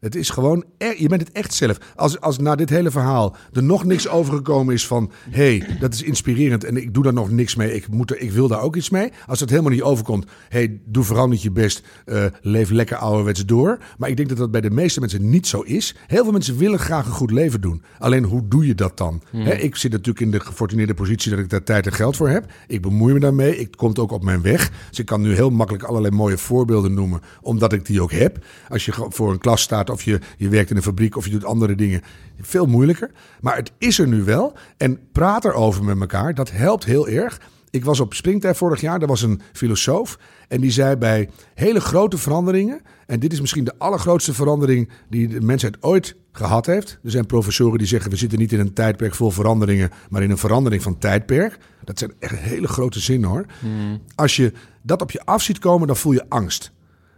Het 0.00 0.14
is 0.14 0.30
gewoon, 0.30 0.64
er- 0.78 1.00
je 1.02 1.08
bent 1.08 1.20
het 1.20 1.32
echt 1.32 1.54
zelf. 1.54 1.78
Als, 1.96 2.20
als 2.20 2.38
na 2.38 2.54
dit 2.54 2.70
hele 2.70 2.90
verhaal 2.90 3.36
er 3.52 3.62
nog 3.62 3.84
niks 3.84 4.08
overgekomen 4.08 4.74
is 4.74 4.86
van... 4.86 5.10
hé, 5.30 5.56
hey, 5.58 5.76
dat 5.80 5.94
is 5.94 6.02
inspirerend 6.02 6.64
en 6.64 6.76
ik 6.76 6.94
doe 6.94 7.02
daar 7.02 7.12
nog 7.12 7.30
niks 7.30 7.54
mee. 7.54 7.74
Ik, 7.74 7.88
moet 7.88 8.10
er, 8.10 8.20
ik 8.20 8.30
wil 8.32 8.48
daar 8.48 8.60
ook 8.60 8.76
iets 8.76 8.90
mee. 8.90 9.12
Als 9.26 9.40
het 9.40 9.50
helemaal 9.50 9.70
niet 9.70 9.82
overkomt, 9.82 10.24
hé, 10.48 10.58
hey, 10.58 10.80
doe 10.84 11.04
vooral 11.04 11.28
niet 11.28 11.42
je 11.42 11.50
best. 11.50 11.82
eh, 12.04 12.24
leef 12.40 12.70
lekker 12.70 12.96
ouderwets 12.96 13.44
door. 13.44 13.78
Maar 13.98 14.08
ik 14.08 14.16
denk 14.16 14.28
dat 14.28 14.38
dat 14.38 14.50
bij 14.50 14.60
de 14.60 14.70
meeste 14.70 15.00
mensen 15.00 15.30
niet 15.30 15.46
zo 15.46 15.60
is. 15.60 15.94
Heel 16.06 16.22
veel 16.22 16.32
mensen 16.32 16.56
willen 16.56 16.78
graag 16.78 17.06
een 17.06 17.12
goed 17.12 17.30
leven 17.30 17.60
doen. 17.60 17.82
Alleen, 17.98 18.24
hoe 18.24 18.48
doe 18.48 18.66
je 18.66 18.74
dat 18.74 18.96
dan? 18.98 19.22
Hè, 19.32 19.54
ik 19.54 19.76
zit 19.76 19.90
natuurlijk 19.90 20.20
in 20.20 20.30
de 20.30 20.40
gefortuneerde 20.40 20.94
positie 20.94 21.30
dat 21.30 21.40
ik 21.40 21.50
daar 21.50 21.62
tijd 21.62 21.86
en 21.86 21.92
geld 21.92 22.16
voor 22.16 22.28
heb. 22.28 22.52
Ik 22.66 22.82
bemoei 22.82 23.12
me 23.12 23.20
daarmee. 23.20 23.58
Ik 23.58 23.76
komt 23.76 23.98
ook 23.98 24.12
op 24.12 24.24
mijn 24.24 24.42
weg. 24.42 24.70
Dus 24.90 24.98
ik 24.98 25.06
kan 25.06 25.20
nu 25.20 25.34
heel 25.34 25.50
makkelijk 25.50 25.84
allerlei 25.84 26.14
mooie 26.14 26.38
voorbeelden 26.38 26.94
noemen... 26.94 27.20
omdat 27.42 27.72
ik 27.72 27.86
die 27.86 28.02
ook 28.02 28.12
heb. 28.12 28.44
Als 28.68 28.84
je 28.84 28.92
voor 29.08 29.30
een 29.32 29.38
klas 29.38 29.62
staat 29.62 29.85
of 29.90 30.02
je, 30.02 30.20
je 30.36 30.48
werkt 30.48 30.70
in 30.70 30.76
een 30.76 30.82
fabriek 30.82 31.16
of 31.16 31.24
je 31.24 31.30
doet 31.30 31.44
andere 31.44 31.74
dingen. 31.74 32.02
Veel 32.40 32.66
moeilijker. 32.66 33.10
Maar 33.40 33.56
het 33.56 33.72
is 33.78 33.98
er 33.98 34.08
nu 34.08 34.22
wel. 34.22 34.56
En 34.76 34.98
praat 35.12 35.44
erover 35.44 35.84
met 35.84 36.00
elkaar. 36.00 36.34
Dat 36.34 36.50
helpt 36.50 36.84
heel 36.84 37.08
erg. 37.08 37.40
Ik 37.70 37.84
was 37.84 38.00
op 38.00 38.14
Springtime 38.14 38.54
vorig 38.54 38.80
jaar. 38.80 38.98
Daar 38.98 39.08
was 39.08 39.22
een 39.22 39.40
filosoof. 39.52 40.18
En 40.48 40.60
die 40.60 40.70
zei 40.70 40.96
bij 40.96 41.30
hele 41.54 41.80
grote 41.80 42.18
veranderingen. 42.18 42.80
En 43.06 43.20
dit 43.20 43.32
is 43.32 43.40
misschien 43.40 43.64
de 43.64 43.74
allergrootste 43.78 44.34
verandering 44.34 44.88
die 45.08 45.28
de 45.28 45.40
mensheid 45.40 45.82
ooit 45.82 46.16
gehad 46.32 46.66
heeft. 46.66 46.98
Er 47.02 47.10
zijn 47.10 47.26
professoren 47.26 47.78
die 47.78 47.86
zeggen: 47.86 48.10
we 48.10 48.16
zitten 48.16 48.38
niet 48.38 48.52
in 48.52 48.60
een 48.60 48.72
tijdperk 48.72 49.14
vol 49.14 49.30
veranderingen, 49.30 49.90
maar 50.08 50.22
in 50.22 50.30
een 50.30 50.38
verandering 50.38 50.82
van 50.82 50.98
tijdperk. 50.98 51.58
Dat 51.84 51.98
zijn 51.98 52.12
echt 52.18 52.36
hele 52.38 52.68
grote 52.68 53.00
zinnen 53.00 53.30
hoor. 53.30 53.46
Als 54.14 54.36
je 54.36 54.52
dat 54.82 55.02
op 55.02 55.10
je 55.10 55.24
af 55.24 55.42
ziet 55.42 55.58
komen, 55.58 55.86
dan 55.86 55.96
voel 55.96 56.12
je 56.12 56.24
angst. 56.28 56.72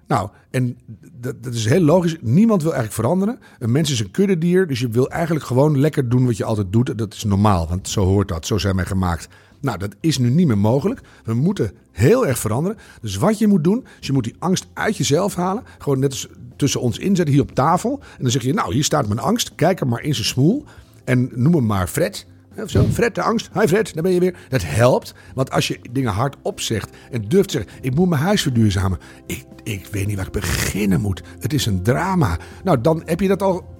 Nou, 0.08 0.28
en 0.50 0.78
dat, 1.12 1.42
dat 1.42 1.54
is 1.54 1.64
heel 1.64 1.80
logisch. 1.80 2.16
Niemand 2.20 2.62
wil 2.62 2.72
eigenlijk 2.72 3.00
veranderen. 3.00 3.38
Een 3.58 3.72
mens 3.72 3.90
is 3.90 4.00
een 4.00 4.10
kuddedier, 4.10 4.66
dus 4.66 4.80
je 4.80 4.88
wil 4.88 5.10
eigenlijk 5.10 5.46
gewoon 5.46 5.78
lekker 5.78 6.08
doen 6.08 6.26
wat 6.26 6.36
je 6.36 6.44
altijd 6.44 6.72
doet. 6.72 6.98
Dat 6.98 7.14
is 7.14 7.24
normaal, 7.24 7.68
want 7.68 7.88
zo 7.88 8.04
hoort 8.04 8.28
dat. 8.28 8.46
Zo 8.46 8.58
zijn 8.58 8.76
wij 8.76 8.84
gemaakt. 8.84 9.28
Nou, 9.60 9.78
dat 9.78 9.94
is 10.00 10.18
nu 10.18 10.30
niet 10.30 10.46
meer 10.46 10.58
mogelijk. 10.58 11.00
We 11.24 11.34
moeten 11.34 11.72
heel 11.90 12.26
erg 12.26 12.38
veranderen. 12.38 12.78
Dus 13.00 13.16
wat 13.16 13.38
je 13.38 13.46
moet 13.46 13.64
doen, 13.64 13.86
is 14.00 14.06
je 14.06 14.12
moet 14.12 14.24
die 14.24 14.36
angst 14.38 14.66
uit 14.74 14.96
jezelf 14.96 15.34
halen. 15.34 15.64
Gewoon 15.78 15.98
net 15.98 16.10
als 16.10 16.28
tussen 16.56 16.80
ons 16.80 16.98
inzetten 16.98 17.34
hier 17.34 17.42
op 17.42 17.54
tafel. 17.54 18.00
En 18.16 18.22
dan 18.22 18.30
zeg 18.30 18.42
je, 18.42 18.54
nou, 18.54 18.74
hier 18.74 18.84
staat 18.84 19.08
mijn 19.08 19.20
angst. 19.20 19.54
Kijk 19.54 19.80
er 19.80 19.88
maar 19.88 20.02
in 20.02 20.14
zijn 20.14 20.26
smoel. 20.26 20.64
En 21.04 21.30
noem 21.34 21.54
hem 21.54 21.66
maar 21.66 21.86
Fred. 21.86 22.26
Of 22.62 22.70
zo. 22.70 22.84
Fred, 22.92 23.14
de 23.14 23.22
angst. 23.22 23.48
Hi 23.52 23.66
Fred, 23.66 23.94
daar 23.94 24.02
ben 24.02 24.12
je 24.12 24.20
weer. 24.20 24.36
Dat 24.48 24.62
helpt. 24.64 25.14
Want 25.34 25.50
als 25.50 25.68
je 25.68 25.80
dingen 25.90 26.12
hardop 26.12 26.60
zegt 26.60 26.96
en 27.10 27.28
durft 27.28 27.48
te 27.48 27.56
zeggen... 27.56 27.72
ik 27.80 27.94
moet 27.94 28.08
mijn 28.08 28.22
huis 28.22 28.42
verduurzamen. 28.42 28.98
Ik, 29.26 29.44
ik 29.62 29.86
weet 29.90 30.06
niet 30.06 30.16
waar 30.16 30.26
ik 30.26 30.32
beginnen 30.32 31.00
moet. 31.00 31.22
Het 31.38 31.52
is 31.52 31.66
een 31.66 31.82
drama. 31.82 32.38
Nou, 32.64 32.80
dan 32.80 33.02
heb 33.04 33.20
je 33.20 33.28
dat 33.28 33.42
al 33.42 33.76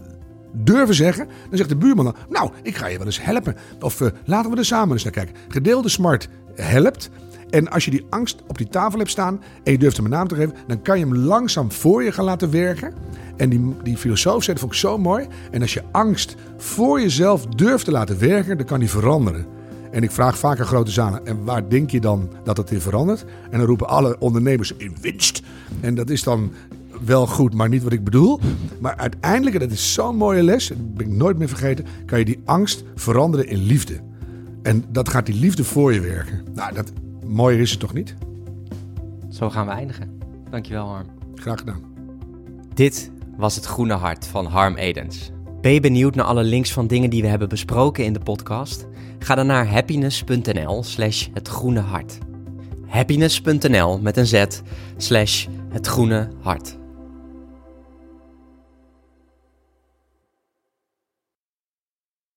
durven 0.53 0.95
zeggen. 0.95 1.29
Dan 1.49 1.57
zegt 1.57 1.69
de 1.69 1.77
buurman 1.77 2.05
dan... 2.05 2.17
nou, 2.29 2.51
ik 2.63 2.77
ga 2.77 2.87
je 2.87 2.99
wel 2.99 3.07
eens 3.07 3.23
helpen. 3.23 3.57
Of 3.81 4.01
eh, 4.01 4.09
laten 4.25 4.51
we 4.51 4.57
er 4.57 4.65
samen 4.65 4.93
eens 4.93 5.05
naar 5.05 5.13
kijken. 5.13 5.35
Gedeelde 5.49 5.89
smart 5.89 6.29
helpt. 6.55 7.11
En 7.51 7.69
als 7.69 7.85
je 7.85 7.91
die 7.91 8.07
angst 8.11 8.43
op 8.47 8.59
die 8.59 8.69
tafel 8.69 8.99
hebt 8.99 9.11
staan... 9.11 9.41
en 9.65 9.73
je 9.73 9.79
durft 9.79 9.97
hem 9.97 10.05
een 10.05 10.13
naam 10.13 10.29
te 10.29 10.35
geven... 10.35 10.55
dan 10.67 10.83
kan 10.83 10.99
je 10.99 11.05
hem 11.05 11.17
langzaam 11.17 11.73
voor 11.73 12.03
je 12.03 12.13
gaan 12.13 12.25
laten 12.25 12.51
werken... 12.51 12.93
En 13.39 13.49
die, 13.49 13.75
die 13.83 13.97
filosoof 13.97 14.43
zei, 14.43 14.57
dat 14.57 14.61
vond 14.61 14.73
ik 14.73 14.79
zo 14.79 14.99
mooi. 14.99 15.27
En 15.51 15.61
als 15.61 15.75
je 15.75 15.83
angst 15.91 16.37
voor 16.57 17.01
jezelf 17.01 17.47
durft 17.47 17.85
te 17.85 17.91
laten 17.91 18.19
werken, 18.19 18.57
dan 18.57 18.67
kan 18.67 18.81
die 18.81 18.91
veranderen. 18.91 19.47
En 19.91 20.03
ik 20.03 20.11
vraag 20.11 20.39
vaak 20.39 20.61
aan 20.61 20.67
grote 20.67 20.91
zalen, 20.91 21.27
en 21.27 21.45
waar 21.45 21.69
denk 21.69 21.91
je 21.91 22.01
dan 22.01 22.29
dat 22.45 22.57
het 22.57 22.71
in 22.71 22.81
verandert? 22.81 23.25
En 23.51 23.59
dan 23.59 23.67
roepen 23.67 23.89
alle 23.89 24.17
ondernemers 24.19 24.73
in 24.77 24.97
winst. 25.01 25.43
En 25.81 25.95
dat 25.95 26.11
is 26.11 26.23
dan 26.23 26.53
wel 27.05 27.27
goed, 27.27 27.55
maar 27.55 27.69
niet 27.69 27.83
wat 27.83 27.93
ik 27.93 28.05
bedoel. 28.05 28.41
Maar 28.79 28.97
uiteindelijk, 28.97 29.55
en 29.55 29.61
dat 29.61 29.71
is 29.71 29.93
zo'n 29.93 30.17
mooie 30.17 30.43
les, 30.43 30.69
dat 30.69 30.95
ben 30.95 31.07
ik 31.07 31.13
nooit 31.13 31.39
meer 31.39 31.49
vergeten, 31.49 31.85
kan 32.07 32.19
je 32.19 32.25
die 32.25 32.41
angst 32.45 32.85
veranderen 32.95 33.49
in 33.49 33.63
liefde. 33.63 34.01
En 34.63 34.85
dat 34.89 35.09
gaat 35.09 35.27
die 35.27 35.41
liefde 35.41 35.65
voor 35.65 35.93
je 35.93 36.01
werken. 36.01 36.45
Nou, 36.55 36.75
dat 36.75 36.93
mooier 37.29 37.61
is 37.61 37.71
het 37.71 37.81
toch 37.81 37.95
niet? 37.95 38.15
Zo 39.31 39.51
gaan 39.51 39.67
we 39.67 39.73
eindigen. 39.73 40.21
Dankjewel, 40.51 40.87
Harm. 40.87 41.07
Graag 41.35 41.59
gedaan. 41.59 41.83
Dit 42.75 43.11
was 43.37 43.55
het 43.55 43.65
Groene 43.65 43.95
Hart 43.95 44.27
van 44.27 44.47
Harm 44.47 44.77
Edens. 44.77 45.31
Ben 45.61 45.73
je 45.73 45.81
benieuwd 45.81 46.15
naar 46.15 46.25
alle 46.25 46.43
links 46.43 46.73
van 46.73 46.87
dingen 46.87 47.11
die 47.11 47.23
we 47.23 47.29
hebben 47.29 47.49
besproken 47.49 48.05
in 48.05 48.13
de 48.13 48.21
podcast? 48.21 48.87
Ga 49.19 49.35
dan 49.35 49.47
naar 49.47 49.69
happiness.nl 49.69 50.83
slash 50.83 51.29
het 51.33 51.49
groene 51.49 51.81
hart. 51.81 52.19
Happiness.nl 52.87 53.99
met 53.99 54.17
een 54.17 54.27
z 54.27 54.45
slash 54.97 55.47
het 55.69 55.87
groene 55.87 56.29
hart. 56.41 56.78